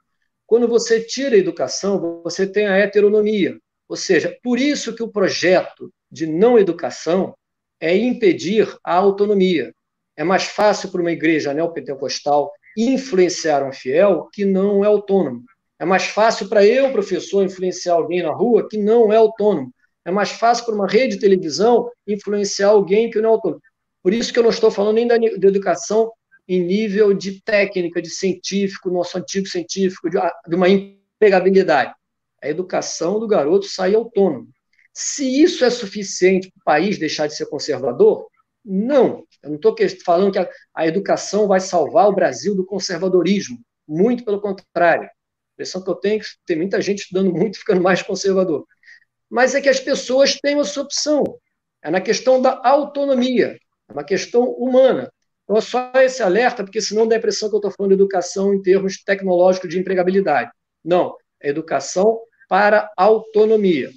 [0.45, 3.57] Quando você tira a educação, você tem a heteronomia.
[3.87, 7.35] Ou seja, por isso que o projeto de não educação
[7.79, 9.73] é impedir a autonomia.
[10.15, 15.43] É mais fácil para uma igreja neopentecostal influenciar um fiel que não é autônomo.
[15.81, 19.73] É mais fácil para eu, professor, influenciar alguém na rua que não é autônomo.
[20.05, 23.61] É mais fácil para uma rede de televisão influenciar alguém que não é autônomo.
[24.03, 26.11] Por isso que eu não estou falando nem da, de educação
[26.47, 31.95] em nível de técnica, de científico, nosso antigo científico, de, de uma empregabilidade.
[32.43, 34.49] A educação do garoto sai autônomo.
[34.93, 38.27] Se isso é suficiente para o país deixar de ser conservador,
[38.63, 39.25] não.
[39.41, 39.75] Eu não estou
[40.05, 43.57] falando que a, a educação vai salvar o Brasil do conservadorismo.
[43.87, 45.09] Muito pelo contrário
[45.53, 48.65] impressão que eu tenho é que tem muita gente estudando muito ficando mais conservador.
[49.29, 51.23] Mas é que as pessoas têm a sua opção.
[51.81, 53.57] É na questão da autonomia,
[53.89, 55.11] é uma questão humana.
[55.43, 57.95] Então, é só esse alerta, porque senão dá a impressão que eu estou falando de
[57.95, 60.51] educação em termos tecnológicos de empregabilidade.
[60.83, 63.91] Não, é educação para autonomia.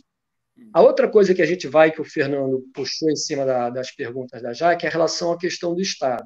[0.72, 3.90] A outra coisa que a gente vai, que o Fernando puxou em cima da, das
[3.90, 6.24] perguntas da Jaque, é a relação à questão do Estado.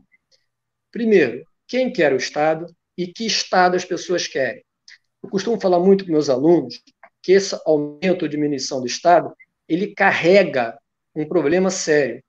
[0.90, 4.64] Primeiro, quem quer o Estado e que Estado as pessoas querem?
[5.22, 6.82] Eu costumo falar muito com meus alunos
[7.22, 9.34] que esse aumento ou diminuição do Estado,
[9.68, 10.78] ele carrega
[11.14, 12.22] um problema sério.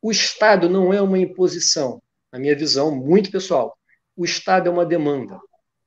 [0.00, 2.02] O Estado não é uma imposição,
[2.32, 3.76] na minha visão muito pessoal.
[4.16, 5.38] O Estado é uma demanda.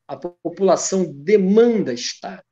[0.07, 2.43] A população demanda Estado.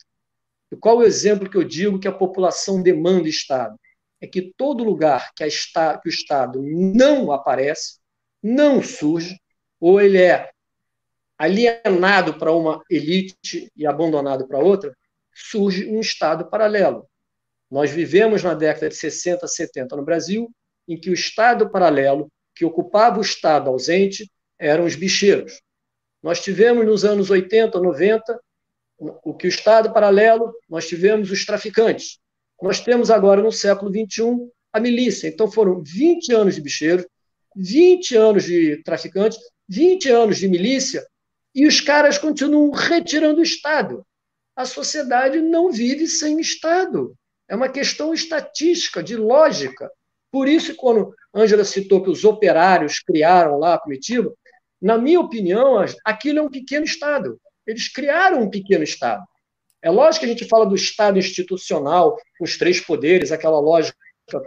[0.72, 3.80] E qual o exemplo que eu digo que a população demanda Estado?
[4.20, 7.99] É que todo lugar que, está, que o Estado não aparece,
[8.41, 9.40] não surge,
[9.80, 10.49] ou ele é
[11.38, 14.95] alienado para uma elite e abandonado para outra,
[15.34, 17.07] surge um Estado paralelo.
[17.69, 20.49] Nós vivemos na década de 60, 70 no Brasil,
[20.88, 25.61] em que o Estado paralelo, que ocupava o Estado ausente, eram os bicheiros.
[26.23, 28.39] Nós tivemos nos anos 80, 90,
[28.97, 32.18] o que o Estado paralelo, nós tivemos os traficantes.
[32.59, 35.27] Nós temos agora, no século XXI, a milícia.
[35.27, 37.05] Então foram 20 anos de bicheiros,
[37.55, 39.38] 20 anos de traficantes,
[39.69, 41.05] 20 anos de milícia,
[41.58, 44.06] e os caras continuam retirando o Estado.
[44.56, 47.16] A sociedade não vive sem Estado.
[47.50, 49.90] É uma questão estatística, de lógica.
[50.32, 54.32] Por isso, quando Ângela citou que os operários criaram lá a comitiva,
[54.80, 57.42] na minha opinião, aquilo é um pequeno Estado.
[57.66, 59.26] Eles criaram um pequeno Estado.
[59.82, 63.98] É lógico que a gente fala do Estado institucional, os três poderes, aquela lógica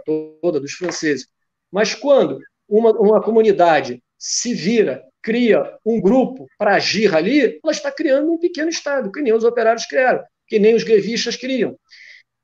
[0.05, 1.27] toda dos franceses.
[1.69, 2.39] Mas quando
[2.69, 8.39] uma, uma comunidade se vira, cria um grupo para agir ali, ela está criando um
[8.39, 11.77] pequeno Estado, que nem os operários criaram, que nem os grevistas criam.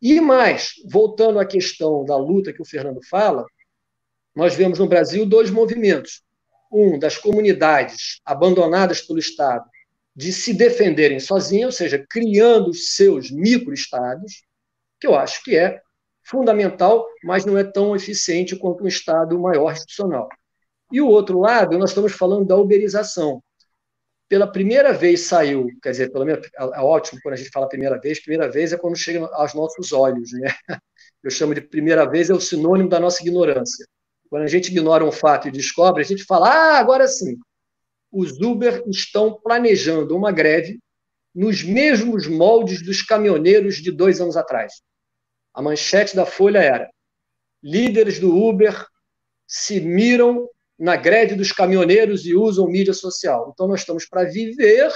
[0.01, 3.45] E mais, voltando à questão da luta que o Fernando fala,
[4.35, 6.21] nós vemos no Brasil dois movimentos.
[6.71, 9.65] Um das comunidades abandonadas pelo Estado
[10.15, 14.43] de se defenderem sozinhas, ou seja, criando os seus microestados,
[14.99, 15.79] que eu acho que é
[16.23, 20.27] fundamental, mas não é tão eficiente quanto um Estado maior institucional.
[20.91, 23.43] E o outro lado, nós estamos falando da uberização.
[24.30, 27.99] Pela primeira vez saiu, quer dizer, pelo menos, é ótimo quando a gente fala primeira
[27.99, 30.53] vez, primeira vez é quando chega aos nossos olhos, né?
[31.23, 33.85] Eu chamo de primeira vez, é o sinônimo da nossa ignorância.
[34.30, 37.38] Quando a gente ignora um fato e descobre, a gente fala, ah, agora sim.
[38.11, 40.80] Os Uber estão planejando uma greve
[41.34, 44.81] nos mesmos moldes dos caminhoneiros de dois anos atrás.
[45.53, 46.89] A manchete da Folha era:
[47.61, 48.85] líderes do Uber
[49.45, 50.47] se miram
[50.77, 53.51] na greve dos caminhoneiros e usam mídia social.
[53.53, 54.91] Então, nós estamos para viver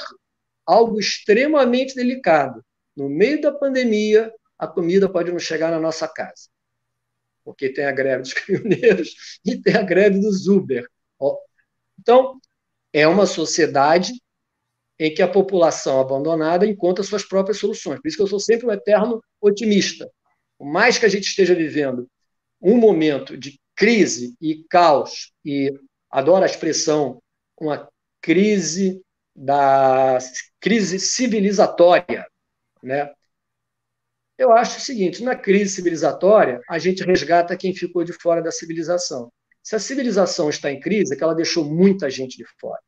[0.65, 2.63] algo extremamente delicado.
[2.95, 6.49] No meio da pandemia, a comida pode não chegar na nossa casa.
[7.43, 10.87] Porque tem a greve dos caminhoneiros e tem a greve dos Uber.
[11.99, 12.39] Então,
[12.91, 14.11] é uma sociedade
[14.99, 17.99] em que a população abandonada encontra suas próprias soluções.
[17.99, 20.09] Por isso que eu sou sempre um eterno otimista.
[20.57, 22.07] Por mais que a gente esteja vivendo
[22.61, 25.73] um momento de crise e caos, e
[26.07, 27.19] adoro a expressão,
[27.59, 27.89] uma
[28.21, 29.01] crise
[29.35, 30.19] da
[30.59, 32.27] crise civilizatória,
[32.83, 33.11] né?
[34.37, 38.51] Eu acho o seguinte, na crise civilizatória, a gente resgata quem ficou de fora da
[38.51, 39.33] civilização.
[39.63, 42.79] Se a civilização está em crise, é que ela deixou muita gente de fora.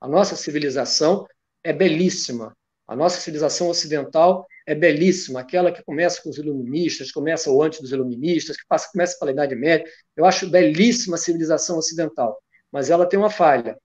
[0.00, 1.26] A nossa civilização
[1.62, 2.56] é belíssima.
[2.88, 7.80] A nossa civilização ocidental é belíssima, aquela que começa com os iluministas, começa o antes
[7.80, 9.84] dos iluministas, que passa, começa pela Idade Média.
[10.16, 12.40] Eu acho belíssima a civilização ocidental,
[12.70, 13.76] mas ela tem uma falha.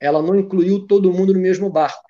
[0.00, 2.02] Ela não incluiu todo mundo no mesmo barco.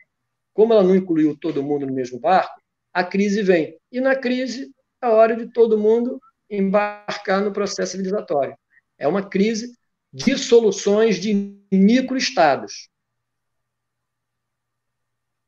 [0.55, 2.55] Como ela não incluiu todo mundo no mesmo barco,
[2.93, 3.77] a crise vem.
[3.91, 4.71] E na crise,
[5.03, 8.57] é a hora de todo mundo embarcar no processo civilizatório.
[8.97, 9.77] É uma crise
[10.13, 12.89] de soluções de microestados.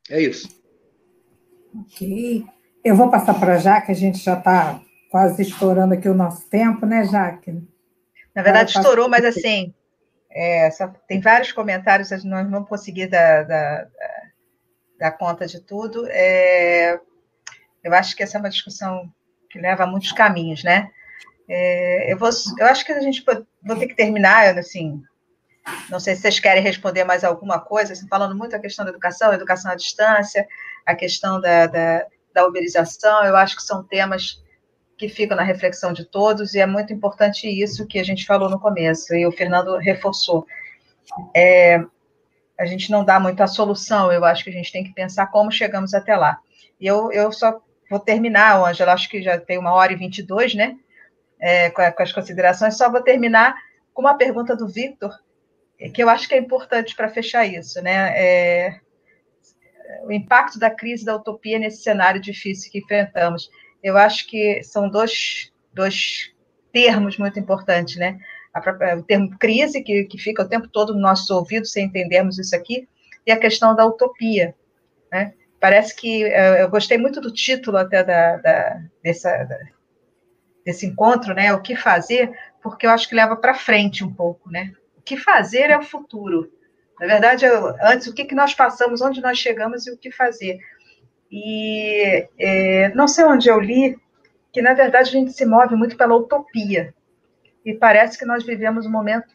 [0.09, 0.49] É isso.
[1.73, 2.45] Ok.
[2.83, 6.49] Eu vou passar para a Jaque, a gente já está quase estourando aqui o nosso
[6.49, 7.65] tempo, né, Jaque?
[8.35, 9.73] Na verdade, estourou, mas assim,
[10.29, 10.69] é,
[11.07, 13.87] tem vários comentários, nós não vamos conseguir dar, dar,
[14.99, 16.07] dar conta de tudo.
[16.09, 16.99] É,
[17.83, 19.09] eu acho que essa é uma discussão
[19.49, 20.89] que leva a muitos caminhos, né?
[21.47, 22.29] É, eu, vou,
[22.59, 25.01] eu acho que a gente pode, vou ter que terminar, assim,
[25.89, 28.91] não sei se vocês querem responder mais alguma coisa, assim, falando muito a questão da
[28.91, 30.45] educação, educação à distância,
[30.85, 34.41] a questão da, da, da uberização, eu acho que são temas
[34.97, 38.49] que ficam na reflexão de todos, e é muito importante isso que a gente falou
[38.49, 40.45] no começo, e o Fernando reforçou.
[41.35, 41.83] É,
[42.59, 45.27] a gente não dá muito a solução, eu acho que a gente tem que pensar
[45.27, 46.39] como chegamos até lá.
[46.79, 50.19] E eu, eu só vou terminar, Ângela, acho que já tem uma hora e vinte
[50.19, 50.77] e dois, né?
[51.39, 53.55] É, com, com, as considerações, só vou terminar
[53.93, 55.11] com uma pergunta do Victor,
[55.93, 58.13] que eu acho que é importante para fechar isso, né?
[58.15, 58.79] É,
[60.05, 63.49] o impacto da crise da utopia nesse cenário difícil que enfrentamos.
[63.81, 66.33] Eu acho que são dois, dois
[66.71, 68.17] termos muito importantes, né?
[68.97, 72.55] o termo crise, que, que fica o tempo todo no nosso ouvido, sem entendermos isso
[72.55, 72.87] aqui,
[73.25, 74.53] e a questão da utopia.
[75.11, 75.33] Né?
[75.59, 79.57] Parece que eh, eu gostei muito do título até da, da, dessa, da,
[80.65, 81.53] desse encontro, né?
[81.53, 82.31] O que fazer,
[82.61, 84.73] porque eu acho que leva para frente um pouco, né?
[84.97, 86.51] O que fazer é o futuro.
[86.99, 90.11] Na verdade, eu, antes, o que, que nós passamos, onde nós chegamos e o que
[90.11, 90.59] fazer.
[91.31, 93.97] E é, não sei onde eu li
[94.51, 96.93] que, na verdade, a gente se move muito pela utopia.
[97.65, 99.33] E parece que nós vivemos um momento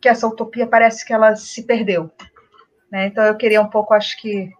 [0.00, 2.10] que essa utopia parece que ela se perdeu.
[2.90, 3.06] Né?
[3.06, 4.50] Então, eu queria um pouco, acho que,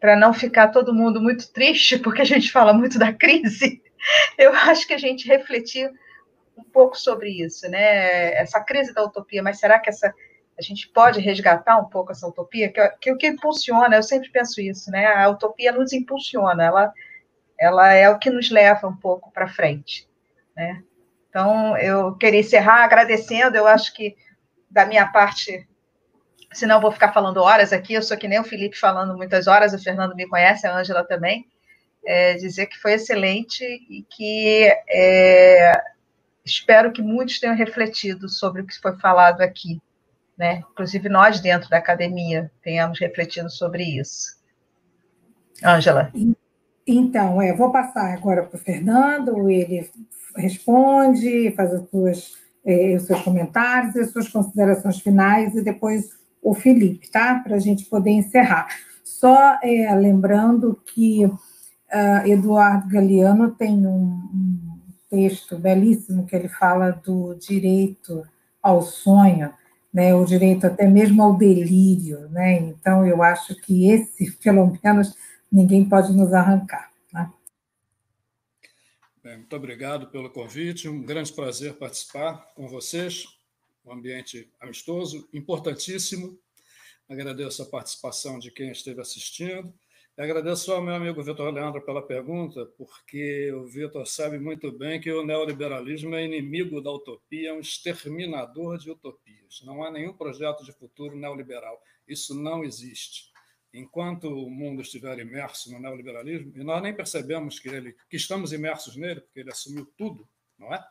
[0.00, 3.80] para não ficar todo mundo muito triste, porque a gente fala muito da crise,
[4.36, 5.88] eu acho que a gente refletir
[6.56, 8.34] um pouco sobre isso, né?
[8.34, 10.12] Essa crise da utopia, mas será que essa
[10.58, 14.30] a gente pode resgatar um pouco essa utopia, que, que o que impulsiona, eu sempre
[14.30, 15.06] penso isso, né?
[15.06, 16.92] A utopia nos impulsiona, ela,
[17.58, 20.08] ela é o que nos leva um pouco para frente,
[20.54, 20.82] né?
[21.28, 24.14] Então, eu queria encerrar agradecendo, eu acho que
[24.70, 25.66] da minha parte,
[26.52, 29.72] senão vou ficar falando horas aqui, eu sou que nem o Felipe falando muitas horas,
[29.72, 31.46] o Fernando me conhece, a Ângela também,
[32.04, 35.72] é, dizer que foi excelente e que é,
[36.44, 39.80] espero que muitos tenham refletido sobre o que foi falado aqui
[40.42, 40.64] né?
[40.72, 44.36] Inclusive nós dentro da academia tenhamos refletido sobre isso.
[45.64, 46.10] Ângela.
[46.84, 49.88] Então, é, vou passar agora para o Fernando, ele
[50.36, 52.32] responde, faz as suas,
[52.66, 56.10] é, os seus comentários, as suas considerações finais, e depois
[56.42, 57.36] o Felipe, tá?
[57.38, 58.66] Para a gente poder encerrar.
[59.04, 64.58] Só é, lembrando que uh, Eduardo Galeano tem um, um
[65.08, 68.24] texto belíssimo que ele fala do direito
[68.60, 69.52] ao sonho,
[69.92, 72.58] né, o direito até mesmo ao delírio, né?
[72.58, 75.14] Então eu acho que esse, pelo menos,
[75.50, 76.90] ninguém pode nos arrancar.
[77.12, 77.30] Né?
[79.22, 83.26] Bem, muito obrigado pelo convite, um grande prazer participar com vocês,
[83.84, 86.38] um ambiente amistoso, importantíssimo.
[87.08, 89.72] Agradeço a participação de quem esteve assistindo.
[90.16, 95.10] Agradeço ao meu amigo Vitor Leandro pela pergunta, porque o Vitor sabe muito bem que
[95.10, 99.62] o neoliberalismo é inimigo da utopia, é um exterminador de utopias.
[99.64, 101.80] Não há nenhum projeto de futuro neoliberal.
[102.06, 103.32] Isso não existe
[103.72, 108.52] enquanto o mundo estiver imerso no neoliberalismo, e nós nem percebemos que, ele, que estamos
[108.52, 110.28] imersos nele, porque ele assumiu tudo,
[110.58, 110.84] não é?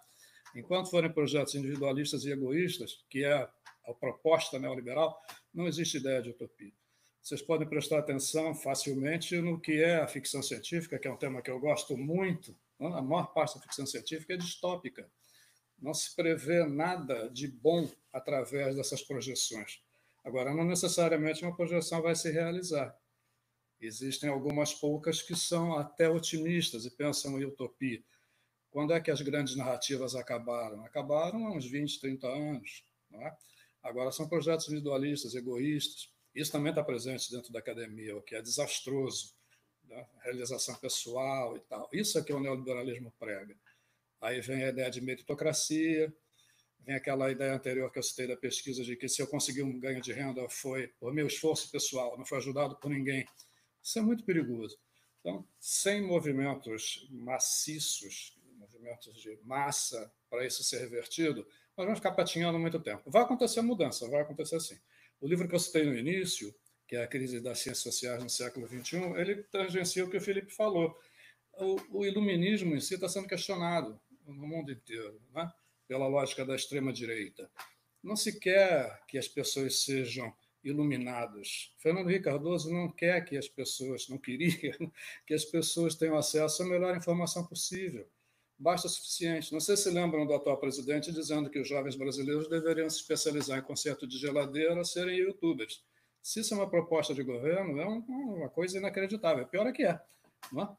[0.55, 3.47] Enquanto forem projetos individualistas e egoístas, que é
[3.85, 5.21] a proposta neoliberal,
[5.53, 6.73] não existe ideia de utopia.
[7.21, 11.41] Vocês podem prestar atenção facilmente no que é a ficção científica, que é um tema
[11.41, 12.55] que eu gosto muito.
[12.79, 15.07] A maior parte da ficção científica é distópica.
[15.79, 19.83] Não se prevê nada de bom através dessas projeções.
[20.23, 22.95] Agora, não necessariamente uma projeção vai se realizar.
[23.79, 28.03] Existem algumas poucas que são até otimistas e pensam em utopia.
[28.69, 30.83] Quando é que as grandes narrativas acabaram?
[30.85, 32.83] Acabaram há uns 20, 30 anos.
[33.13, 33.33] É?
[33.83, 36.10] Agora são projetos individualistas, egoístas.
[36.33, 39.35] Isso também está presente dentro da academia, o que é desastroso.
[39.83, 40.05] Né?
[40.23, 41.89] Realização pessoal e tal.
[41.91, 43.55] Isso é que o neoliberalismo prega.
[44.19, 46.13] Aí vem a ideia de meritocracia,
[46.83, 49.79] Vem aquela ideia anterior que eu citei da pesquisa de que se eu conseguir um
[49.79, 53.25] ganho de renda foi por meu esforço pessoal, não foi ajudado por ninguém.
[53.81, 54.79] Isso é muito perigoso.
[55.19, 61.47] Então, sem movimentos maciços, movimentos de massa para isso ser revertido,
[61.77, 63.09] nós vamos ficar patinhando muito tempo.
[63.11, 64.79] Vai acontecer mudança, vai acontecer sim.
[65.21, 66.53] O livro que eu citei no início,
[66.87, 70.21] que é a crise das ciências sociais no século XXI, ele tangencia o que o
[70.21, 70.99] Felipe falou.
[71.53, 75.21] O, o iluminismo em si está sendo questionado no mundo inteiro.
[75.33, 75.49] Né?
[75.91, 77.51] pela lógica da extrema-direita.
[78.01, 80.33] Não se quer que as pessoas sejam
[80.63, 81.75] iluminadas.
[81.79, 84.71] Fernando Henrique Cardoso não quer que as pessoas, não queria
[85.27, 88.07] que as pessoas tenham acesso à melhor informação possível.
[88.61, 89.51] Basta o suficiente.
[89.51, 93.57] Não sei se lembram do atual presidente dizendo que os jovens brasileiros deveriam se especializar
[93.57, 95.83] em conserto de geladeira, serem youtubers.
[96.21, 99.47] Se isso é uma proposta de governo, é uma coisa inacreditável.
[99.47, 99.99] Pior é que é.
[100.53, 100.69] Não é?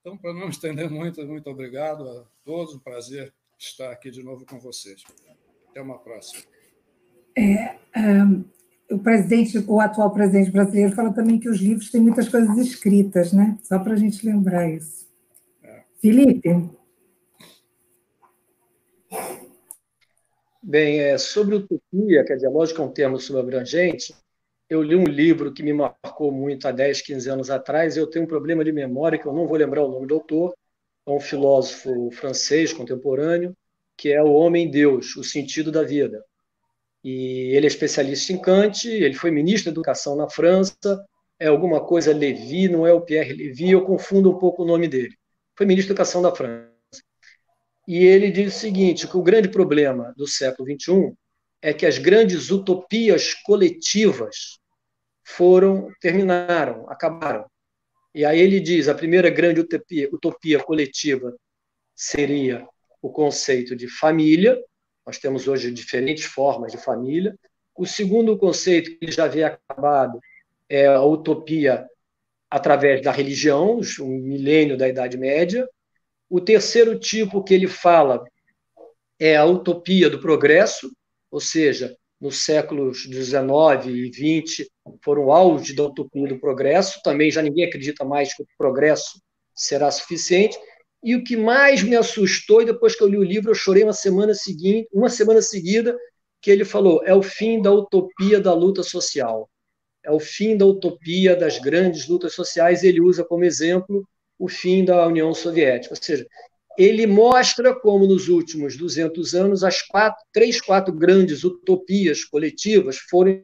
[0.00, 2.74] Então, para não estender muito, muito obrigado a todos.
[2.74, 5.04] Um prazer estar aqui de novo com vocês.
[5.70, 6.42] Até uma próxima.
[7.36, 8.44] É, um,
[8.90, 13.32] o presidente, o atual presidente brasileiro, fala também que os livros têm muitas coisas escritas,
[13.32, 13.56] né?
[13.62, 15.08] Só para a gente lembrar isso.
[15.62, 15.84] É.
[16.00, 16.77] Felipe?
[20.62, 24.14] Bem, é, sobre utopia, quer dizer, a lógica é um termo subabrangente.
[24.68, 27.96] Eu li um livro que me marcou muito há 10, 15 anos atrás.
[27.96, 30.54] Eu tenho um problema de memória que eu não vou lembrar o nome do autor,
[31.06, 33.56] a um filósofo francês contemporâneo,
[33.96, 36.22] que é o Homem-Deus, o sentido da vida.
[37.02, 40.76] E ele é especialista em Kant, ele foi ministro da Educação na França,
[41.38, 44.88] é alguma coisa Levi, não é o Pierre Levi, eu confundo um pouco o nome
[44.88, 45.16] dele.
[45.56, 46.77] Foi ministro da Educação da França.
[47.88, 51.14] E ele diz o seguinte, que o grande problema do século XXI
[51.62, 54.58] é que as grandes utopias coletivas
[55.24, 57.46] foram terminaram, acabaram.
[58.14, 61.34] E aí ele diz: a primeira grande utopia, utopia coletiva
[61.96, 62.68] seria
[63.00, 64.62] o conceito de família.
[65.06, 67.34] Nós temos hoje diferentes formas de família.
[67.74, 70.20] O segundo conceito que já havia acabado
[70.68, 71.88] é a utopia
[72.50, 75.66] através da religião, o milênio da Idade Média.
[76.28, 78.24] O terceiro tipo que ele fala
[79.18, 80.90] é a utopia do progresso,
[81.30, 84.68] ou seja, nos séculos XIX e XX
[85.02, 87.00] foram auge da utopia do progresso.
[87.02, 89.20] Também já ninguém acredita mais que o progresso
[89.54, 90.58] será suficiente.
[91.02, 93.84] E o que mais me assustou, e depois que eu li o livro, eu chorei
[93.84, 95.96] uma semana seguinte, uma semana seguida,
[96.42, 99.48] que ele falou: é o fim da utopia da luta social.
[100.04, 102.82] É o fim da utopia das grandes lutas sociais.
[102.82, 104.06] Ele usa como exemplo
[104.38, 105.94] o fim da União Soviética.
[105.94, 106.26] Ou seja,
[106.78, 113.42] ele mostra como nos últimos 200 anos as quatro, três, quatro grandes utopias coletivas foram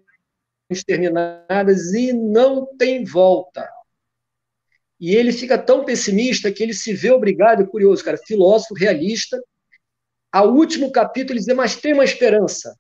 [0.71, 3.69] exterminadas e não tem volta.
[5.01, 9.43] E ele fica tão pessimista que ele se vê obrigado, é curioso, cara, filósofo, realista.
[10.33, 12.79] Ao último capítulo ele diz, mas tem uma esperança.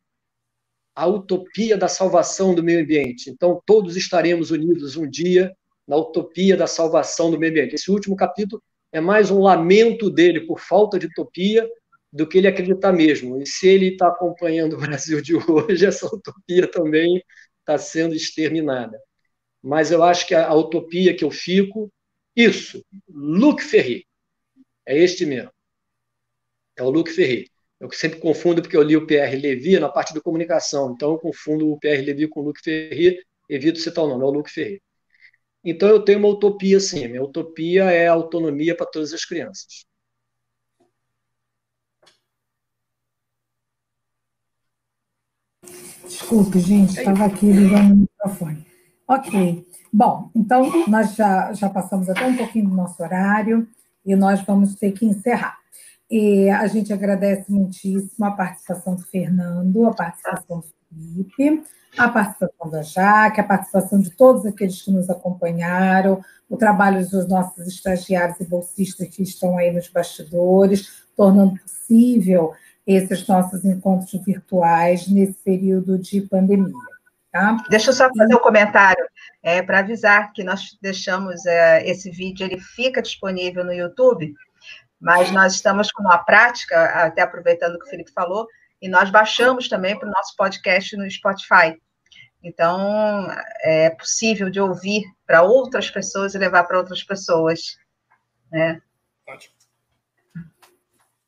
[0.94, 3.28] A utopia da salvação do meio ambiente.
[3.28, 5.52] Então, todos estaremos unidos um dia
[5.86, 7.74] na utopia da salvação do meio ambiente.
[7.74, 8.62] Esse último capítulo
[8.92, 11.68] é mais um lamento dele por falta de utopia
[12.12, 13.40] do que ele acreditar mesmo.
[13.40, 17.22] E se ele está acompanhando o Brasil de hoje, essa utopia também
[17.58, 18.98] está sendo exterminada.
[19.62, 21.90] Mas eu acho que a, a utopia que eu fico,
[22.36, 24.06] isso, Luc Ferry,
[24.86, 25.50] é este mesmo.
[26.76, 27.50] É o Luc Ferry.
[27.80, 31.18] Eu sempre confundo porque eu li o Pierre Levy na parte de comunicação, então eu
[31.18, 34.48] confundo o Pierre Levy com o Luc Ferry, evito citar o nome, é o Luc
[34.50, 34.80] Ferry.
[35.64, 39.86] Então eu tenho uma utopia sim, minha utopia é a autonomia para todas as crianças.
[46.06, 48.66] Desculpe, gente, estava aqui ligando o microfone.
[49.08, 49.66] Ok.
[49.92, 53.66] Bom, então nós já, já passamos até um pouquinho do nosso horário
[54.04, 55.56] e nós vamos ter que encerrar.
[56.10, 61.64] E a gente agradece muitíssimo a participação do Fernando, a participação do Felipe,
[61.96, 67.28] a participação da Jaque, a participação de todos aqueles que nos acompanharam, o trabalho dos
[67.28, 72.52] nossos estagiários e bolsistas que estão aí nos bastidores, tornando possível
[72.86, 76.72] esses nossos encontros virtuais nesse período de pandemia.
[77.32, 77.56] Tá?
[77.68, 79.04] Deixa eu só fazer um comentário
[79.42, 84.32] é, para avisar que nós deixamos é, esse vídeo, ele fica disponível no YouTube,
[85.00, 88.46] mas nós estamos com uma prática, até aproveitando o que o Felipe falou,
[88.80, 91.76] e nós baixamos também para o nosso podcast no Spotify.
[92.44, 93.26] Então,
[93.62, 97.78] é possível de ouvir para outras pessoas e levar para outras pessoas.
[98.52, 98.82] Né?
[99.26, 99.54] Ótimo.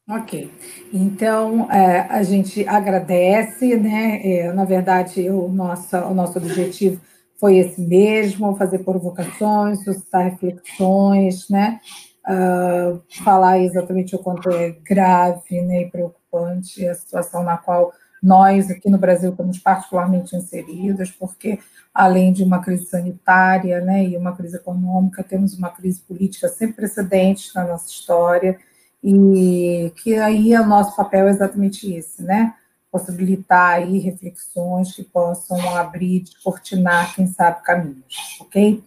[0.09, 0.49] Ok,
[0.95, 4.21] então é, a gente agradece, né?
[4.25, 7.01] É, na verdade, o nosso, o nosso objetivo
[7.41, 11.81] foi esse mesmo: fazer provocações, suscitar reflexões, né?
[12.29, 17.93] Uh, falar exatamente o quanto é grave né, e preocupante a situação na qual
[18.27, 21.61] nós aqui no Brasil estamos particularmente inseridos, porque
[21.95, 26.73] além de uma crise sanitária né, e uma crise econômica, temos uma crise política sem
[26.73, 28.59] precedentes na nossa história
[29.03, 32.55] e que aí o nosso papel é exatamente esse, né?
[32.91, 38.83] Possibilitar aí reflexões que possam abrir, descortinar, quem sabe, caminhos, ok?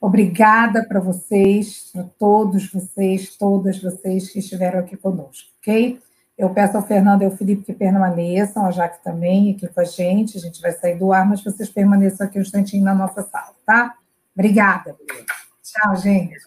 [0.00, 6.00] Obrigada para vocês, para todos vocês, todas vocês que estiveram aqui conosco, ok?
[6.40, 9.84] Eu peço ao Fernando e ao Felipe que permaneçam, a Jaque também aqui com a
[9.84, 13.22] gente, a gente vai sair do ar, mas vocês permaneçam aqui um instantinho na nossa
[13.22, 13.94] sala, tá?
[14.34, 14.96] Obrigada.
[15.62, 16.38] Tchau, gente.